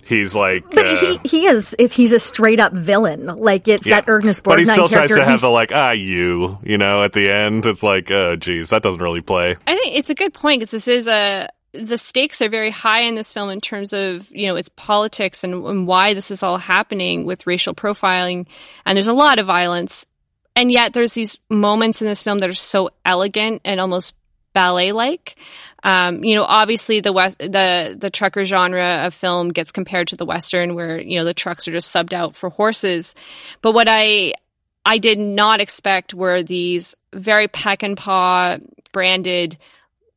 He's 0.09 0.34
like, 0.34 0.70
but 0.70 0.86
uh, 0.86 0.96
he 0.96 1.20
he 1.22 1.46
is 1.46 1.76
he's 1.78 2.12
a 2.12 2.18
straight 2.18 2.61
up 2.61 2.72
villain. 2.72 3.26
Like 3.26 3.68
it's 3.68 3.86
yeah. 3.86 3.96
that 3.96 4.04
Ernest 4.09 4.42
Borgnine 4.42 4.46
But 4.46 4.59
he 4.61 4.64
still 4.64 4.88
character. 4.88 5.16
tries 5.16 5.26
to 5.26 5.30
have 5.30 5.40
the 5.42 5.50
like, 5.50 5.70
ah, 5.74 5.90
you, 5.90 6.59
you 6.62 6.78
know, 6.78 7.02
at 7.02 7.12
the 7.12 7.30
end. 7.30 7.66
It's 7.66 7.82
like, 7.82 8.11
oh, 8.11 8.34
geez, 8.34 8.70
that 8.70 8.82
doesn't 8.82 9.02
really 9.02 9.20
play. 9.20 9.56
I 9.66 9.76
think 9.76 9.98
it's 9.98 10.09
a 10.09 10.14
good 10.14 10.32
point 10.32 10.61
because 10.61 10.70
this 10.70 10.88
is 10.88 11.09
a 11.09 11.50
the 11.72 11.98
stakes 11.98 12.40
are 12.40 12.48
very 12.48 12.70
high 12.70 13.02
in 13.02 13.16
this 13.16 13.34
film 13.34 13.50
in 13.50 13.61
terms 13.61 13.92
of 13.92 14.30
you 14.30 14.46
know 14.46 14.56
its 14.56 14.70
politics 14.70 15.44
and, 15.44 15.52
and 15.66 15.86
why 15.86 16.14
this 16.14 16.30
is 16.30 16.42
all 16.42 16.56
happening 16.56 17.26
with 17.26 17.46
racial 17.46 17.74
profiling, 17.74 18.46
and 18.86 18.96
there's 18.96 19.09
a 19.09 19.12
lot 19.12 19.38
of 19.38 19.44
violence, 19.44 20.06
and 20.56 20.72
yet 20.72 20.94
there's 20.94 21.12
these 21.12 21.38
moments 21.50 22.00
in 22.00 22.09
this 22.09 22.22
film 22.22 22.38
that 22.38 22.48
are 22.48 22.54
so 22.54 22.88
elegant 23.04 23.61
and 23.62 23.78
almost 23.78 24.14
ballet 24.59 24.90
like. 24.90 25.36
Um, 25.84 26.24
you 26.24 26.34
know, 26.34 26.42
obviously 26.42 27.00
the 27.00 27.12
west, 27.12 27.38
the 27.38 27.96
the 27.96 28.11
trucker 28.11 28.44
genre 28.44 29.04
of 29.06 29.14
film 29.14 29.50
gets 29.50 29.70
compared 29.70 30.09
to 30.09 30.16
the 30.16 30.26
western, 30.26 30.74
where 30.74 31.00
you 31.00 31.16
know 31.16 31.24
the 31.24 31.32
trucks 31.32 31.68
are 31.68 31.72
just 31.72 31.94
subbed 31.94 32.12
out 32.12 32.34
for 32.34 32.50
horses. 32.50 33.14
But 33.62 33.72
what 33.72 33.86
I 33.88 34.34
I 34.84 34.98
did 34.98 35.20
not 35.20 35.61
expect 35.61 36.12
were 36.12 36.42
these 36.42 36.96
very 37.12 37.46
Peckinpah 37.46 38.61
branded 38.90 39.56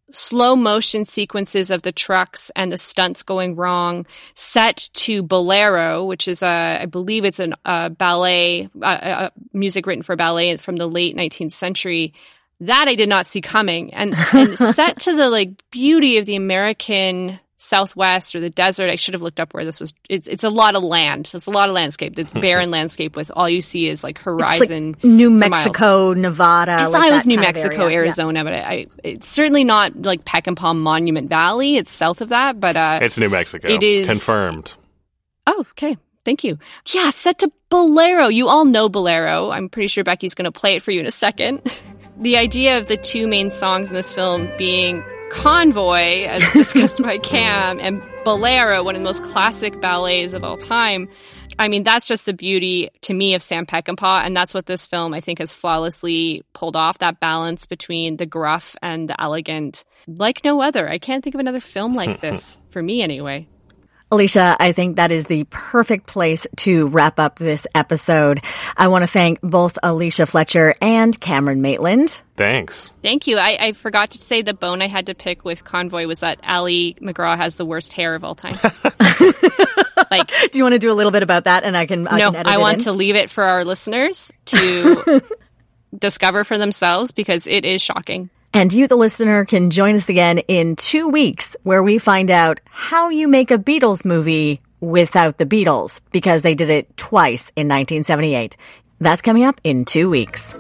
slow 0.10 0.56
motion 0.56 1.06
sequences 1.06 1.70
of 1.70 1.84
the 1.84 1.92
trucks 1.92 2.52
and 2.56 2.72
the 2.72 2.78
stunts 2.78 3.22
going 3.22 3.56
wrong, 3.56 4.08
set 4.34 4.90
to 4.94 5.22
Bolero, 5.22 6.06
which 6.06 6.28
is 6.28 6.42
a, 6.44 6.80
I 6.82 6.86
believe 6.86 7.24
it's 7.24 7.40
a 7.40 7.90
ballet, 7.92 8.70
uh, 8.82 8.86
uh, 8.86 9.30
music 9.54 9.86
written 9.86 10.04
for 10.04 10.16
ballet 10.16 10.58
from 10.58 10.76
the 10.76 10.88
late 10.88 11.16
19th 11.16 11.54
century 11.54 12.14
that 12.62 12.88
I 12.88 12.96
did 12.96 13.10
not 13.10 13.26
see 13.26 13.42
coming. 13.42 13.94
And, 13.94 14.16
and 14.34 14.58
set 14.76 15.00
to 15.02 15.16
the 15.16 15.30
like 15.30 15.52
beauty 15.72 16.18
of 16.18 16.26
the 16.26 16.36
American 16.36 17.40
Southwest 17.58 18.34
or 18.36 18.40
the 18.40 18.50
desert. 18.50 18.90
I 18.90 18.96
should 18.96 19.14
have 19.14 19.22
looked 19.22 19.40
up 19.40 19.54
where 19.54 19.64
this 19.64 19.80
was. 19.80 19.94
It's 20.10 20.28
it's 20.28 20.44
a 20.44 20.50
lot 20.50 20.76
of 20.76 20.84
land. 20.84 21.32
It's 21.34 21.46
a 21.46 21.52
lot 21.52 21.70
of 21.70 21.76
landscape. 21.76 22.18
It's 22.18 22.34
barren 22.42 22.72
landscape 22.72 23.16
with 23.16 23.32
all 23.36 23.48
you 23.48 23.62
see 23.62 23.88
is 23.88 24.04
like 24.04 24.18
horizon. 24.20 24.94
Like 24.94 25.04
New 25.04 25.30
Mexico, 25.30 26.08
miles. 26.08 26.18
Nevada. 26.18 26.72
I 26.72 26.84
thought 26.86 26.94
like 26.94 27.10
it 27.10 27.14
was 27.14 27.28
New 27.28 27.40
Mexico, 27.40 27.88
Arizona, 27.88 28.40
yeah. 28.40 28.44
but 28.44 28.54
I, 28.54 28.58
I, 28.58 28.88
it's 29.04 29.30
certainly 29.30 29.64
not 29.64 30.02
like 30.02 30.26
Peckinpah 30.26 30.76
Monument 30.76 31.30
Valley. 31.30 31.78
It's 31.78 31.92
south 31.92 32.22
of 32.22 32.30
that, 32.30 32.60
but 32.60 32.76
uh, 32.76 33.00
it's 33.02 33.18
New 33.18 33.30
Mexico. 33.30 33.68
It 33.68 33.84
is 33.84 34.08
confirmed. 34.08 34.76
Oh, 35.46 35.66
okay. 35.72 35.98
Thank 36.24 36.44
you. 36.44 36.60
Yeah, 36.94 37.10
set 37.10 37.40
to 37.40 37.52
Bolero. 37.70 38.28
You 38.28 38.48
all 38.48 38.66
know 38.66 38.90
Bolero. 38.90 39.50
I'm 39.50 39.70
pretty 39.70 39.88
sure 39.88 40.04
Becky's 40.04 40.36
going 40.36 40.46
to 40.46 40.52
play 40.52 40.76
it 40.76 40.84
for 40.84 40.92
you 40.92 41.00
in 41.00 41.08
a 41.08 41.12
second. 41.12 41.62
the 42.22 42.38
idea 42.38 42.78
of 42.78 42.88
the 42.88 42.98
two 42.98 43.28
main 43.28 43.52
songs 43.52 43.90
in 43.90 43.96
this 43.96 44.14
film 44.14 44.50
being 44.58 45.04
Convoy, 45.32 46.26
as 46.26 46.52
discussed 46.54 47.02
by 47.02 47.18
Cam, 47.18 47.80
and 47.80 48.02
Bolero, 48.24 48.84
one 48.84 48.96
of 48.96 49.00
the 49.02 49.06
most 49.06 49.24
classic 49.24 49.80
ballets 49.82 50.34
of 50.34 50.44
all 50.44 50.58
time. 50.58 51.10
I 51.58 51.68
mean, 51.68 51.84
that's 51.84 52.06
just 52.06 52.26
the 52.26 52.34
beauty 52.34 52.90
to 53.02 53.14
me 53.14 53.36
of 53.36 53.42
Sam 53.42 53.66
Peckinpah, 53.66 54.26
and 54.26 54.36
that's 54.36 54.54
what 54.54 54.66
this 54.66 54.88
film 54.88 55.14
I 55.14 55.22
think 55.22 55.40
has 55.40 55.54
flawlessly 55.54 56.44
pulled 56.54 56.76
off 56.76 57.00
that 57.00 57.20
balance 57.20 57.66
between 57.66 58.18
the 58.18 58.26
gruff 58.26 58.76
and 58.82 59.10
the 59.10 59.20
elegant, 59.20 59.86
like 60.08 60.44
no 60.44 60.62
other. 60.62 60.90
I 60.90 60.98
can't 60.98 61.24
think 61.24 61.36
of 61.36 61.40
another 61.40 61.60
film 61.60 61.96
like 61.96 62.20
this 62.22 62.58
for 62.70 62.82
me, 62.82 63.02
anyway. 63.02 63.48
Alicia, 64.12 64.58
I 64.60 64.74
think 64.74 64.98
that 64.98 65.10
is 65.10 65.26
the 65.26 65.46
perfect 65.46 66.06
place 66.06 66.46
to 66.58 66.88
wrap 66.88 67.18
up 67.18 67.40
this 67.40 67.66
episode. 67.74 68.42
I 68.76 68.90
want 68.90 69.04
to 69.04 69.08
thank 69.08 69.40
both 69.40 69.80
Alicia 69.82 70.26
Fletcher 70.26 70.76
and 70.82 71.18
Cameron 71.18 71.62
Maitland. 71.62 72.22
Thanks. 72.36 72.92
Thank 73.02 73.28
you. 73.28 73.38
I, 73.38 73.58
I, 73.60 73.72
forgot 73.72 74.12
to 74.12 74.20
say 74.20 74.42
the 74.42 74.54
bone 74.54 74.82
I 74.82 74.88
had 74.88 75.06
to 75.06 75.16
pick 75.16 75.46
with 75.46 75.64
Convoy 75.64 76.08
was 76.08 76.20
that 76.20 76.40
Ali 76.46 76.98
MacGraw 77.00 77.38
has 77.38 77.56
the 77.56 77.66
worst 77.66 77.94
hair 77.94 78.14
of 78.16 78.26
all 78.26 78.36
time. 78.36 78.54
like, 80.12 80.32
do 80.52 80.60
you 80.60 80.64
want 80.64 80.74
to 80.74 80.80
do 80.80 80.92
a 80.92 80.96
little 80.96 81.12
bit 81.12 81.24
about 81.24 81.46
that? 81.46 81.64
And 81.64 81.78
I 81.78 81.86
can. 81.86 82.08
I 82.08 82.18
no, 82.18 82.32
can 82.32 82.48
I 82.48 82.58
want 82.58 82.80
in? 82.80 82.84
to 82.86 82.92
leave 82.92 83.16
it 83.16 83.30
for 83.30 83.44
our 83.44 83.64
listeners 83.64 84.32
to 84.46 85.22
discover 85.98 86.44
for 86.44 86.58
themselves 86.58 87.12
because 87.12 87.48
it 87.48 87.64
is 87.64 87.82
shocking. 87.82 88.30
And 88.54 88.74
you, 88.74 88.88
the 88.88 88.98
listener, 88.98 89.46
can 89.46 89.70
join 89.70 89.96
us 89.96 90.10
again 90.10 90.40
in 90.40 90.76
two 90.76 91.08
weeks 91.08 91.56
where 91.64 91.82
we 91.82 91.98
find 92.00 92.30
out 92.30 92.60
how 92.66 93.10
you 93.10 93.28
make 93.28 93.50
a 93.50 93.58
Beatles 93.58 94.04
movie 94.04 94.62
without 94.82 95.38
the 95.38 95.46
Beatles 95.46 96.02
because 96.12 96.42
they 96.42 96.56
did 96.56 96.70
it 96.70 96.98
twice 96.98 97.50
in 97.56 97.68
1978. 97.70 98.58
That's 99.00 99.22
coming 99.22 99.44
up 99.44 99.62
in 99.64 99.86
two 99.86 100.10
weeks. 100.10 100.54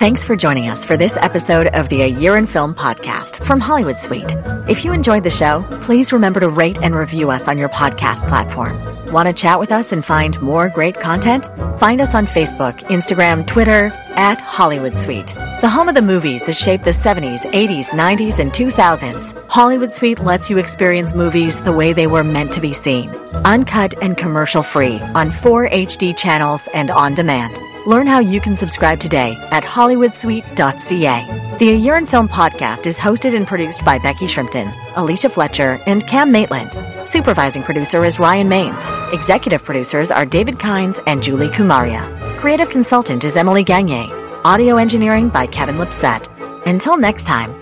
Thanks 0.00 0.24
for 0.24 0.34
joining 0.34 0.70
us 0.70 0.82
for 0.82 0.96
this 0.96 1.18
episode 1.18 1.66
of 1.74 1.90
the 1.90 2.00
A 2.00 2.06
Year 2.06 2.38
in 2.38 2.46
Film 2.46 2.74
podcast 2.74 3.44
from 3.44 3.60
Hollywood 3.60 3.98
Suite. 3.98 4.34
If 4.66 4.82
you 4.82 4.94
enjoyed 4.94 5.24
the 5.24 5.28
show, 5.28 5.62
please 5.82 6.10
remember 6.10 6.40
to 6.40 6.48
rate 6.48 6.78
and 6.80 6.94
review 6.94 7.28
us 7.30 7.46
on 7.46 7.58
your 7.58 7.68
podcast 7.68 8.26
platform. 8.26 9.12
Want 9.12 9.26
to 9.26 9.34
chat 9.34 9.60
with 9.60 9.70
us 9.70 9.92
and 9.92 10.02
find 10.02 10.40
more 10.40 10.70
great 10.70 10.98
content? 10.98 11.50
Find 11.78 12.00
us 12.00 12.14
on 12.14 12.24
Facebook, 12.24 12.78
Instagram, 12.84 13.46
Twitter, 13.46 13.92
at 14.12 14.40
Hollywood 14.40 14.96
Suite. 14.96 15.34
The 15.60 15.68
home 15.68 15.90
of 15.90 15.94
the 15.94 16.00
movies 16.00 16.44
that 16.44 16.56
shaped 16.56 16.84
the 16.84 16.92
70s, 16.92 17.40
80s, 17.52 17.90
90s, 17.90 18.38
and 18.38 18.50
2000s. 18.52 19.50
Hollywood 19.50 19.92
Suite 19.92 20.20
lets 20.20 20.48
you 20.48 20.56
experience 20.56 21.12
movies 21.12 21.60
the 21.60 21.74
way 21.74 21.92
they 21.92 22.06
were 22.06 22.24
meant 22.24 22.52
to 22.52 22.62
be 22.62 22.72
seen. 22.72 23.10
Uncut 23.44 24.02
and 24.02 24.16
commercial 24.16 24.62
free 24.62 24.98
on 25.14 25.30
four 25.30 25.68
HD 25.68 26.16
channels 26.16 26.66
and 26.72 26.90
on 26.90 27.12
demand. 27.12 27.54
Learn 27.86 28.06
how 28.06 28.18
you 28.18 28.40
can 28.40 28.56
subscribe 28.56 29.00
today 29.00 29.36
at 29.50 29.64
hollywoodsuite.ca. 29.64 31.56
The 31.58 31.70
A 31.70 31.76
Year 31.76 31.96
in 31.96 32.06
Film 32.06 32.28
podcast 32.28 32.86
is 32.86 32.98
hosted 32.98 33.34
and 33.34 33.46
produced 33.46 33.84
by 33.84 33.98
Becky 33.98 34.26
Shrimpton, 34.26 34.72
Alicia 34.96 35.28
Fletcher, 35.30 35.80
and 35.86 36.06
Cam 36.06 36.30
Maitland. 36.30 36.78
Supervising 37.08 37.62
producer 37.62 38.04
is 38.04 38.18
Ryan 38.18 38.48
Maines. 38.48 39.12
Executive 39.12 39.64
producers 39.64 40.10
are 40.10 40.26
David 40.26 40.56
Kynes 40.56 41.00
and 41.06 41.22
Julie 41.22 41.48
Kumaria. 41.48 42.04
Creative 42.38 42.68
consultant 42.68 43.24
is 43.24 43.36
Emily 43.36 43.64
Gagne. 43.64 44.10
Audio 44.44 44.76
engineering 44.76 45.28
by 45.28 45.46
Kevin 45.46 45.76
Lipset. 45.76 46.26
Until 46.66 46.96
next 46.96 47.24
time. 47.26 47.54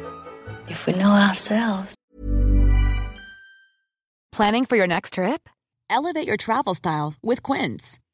If 0.68 0.86
we 0.86 0.94
know 0.94 1.12
ourselves. 1.12 1.94
Planning 4.32 4.66
for 4.66 4.76
your 4.76 4.86
next 4.86 5.14
trip? 5.14 5.48
Elevate 5.90 6.26
your 6.26 6.36
travel 6.36 6.74
style 6.74 7.14
with 7.22 7.42
Quince. 7.42 7.98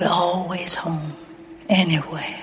We're 0.00 0.06
always 0.08 0.76
home, 0.76 1.12
anywhere. 1.68 2.38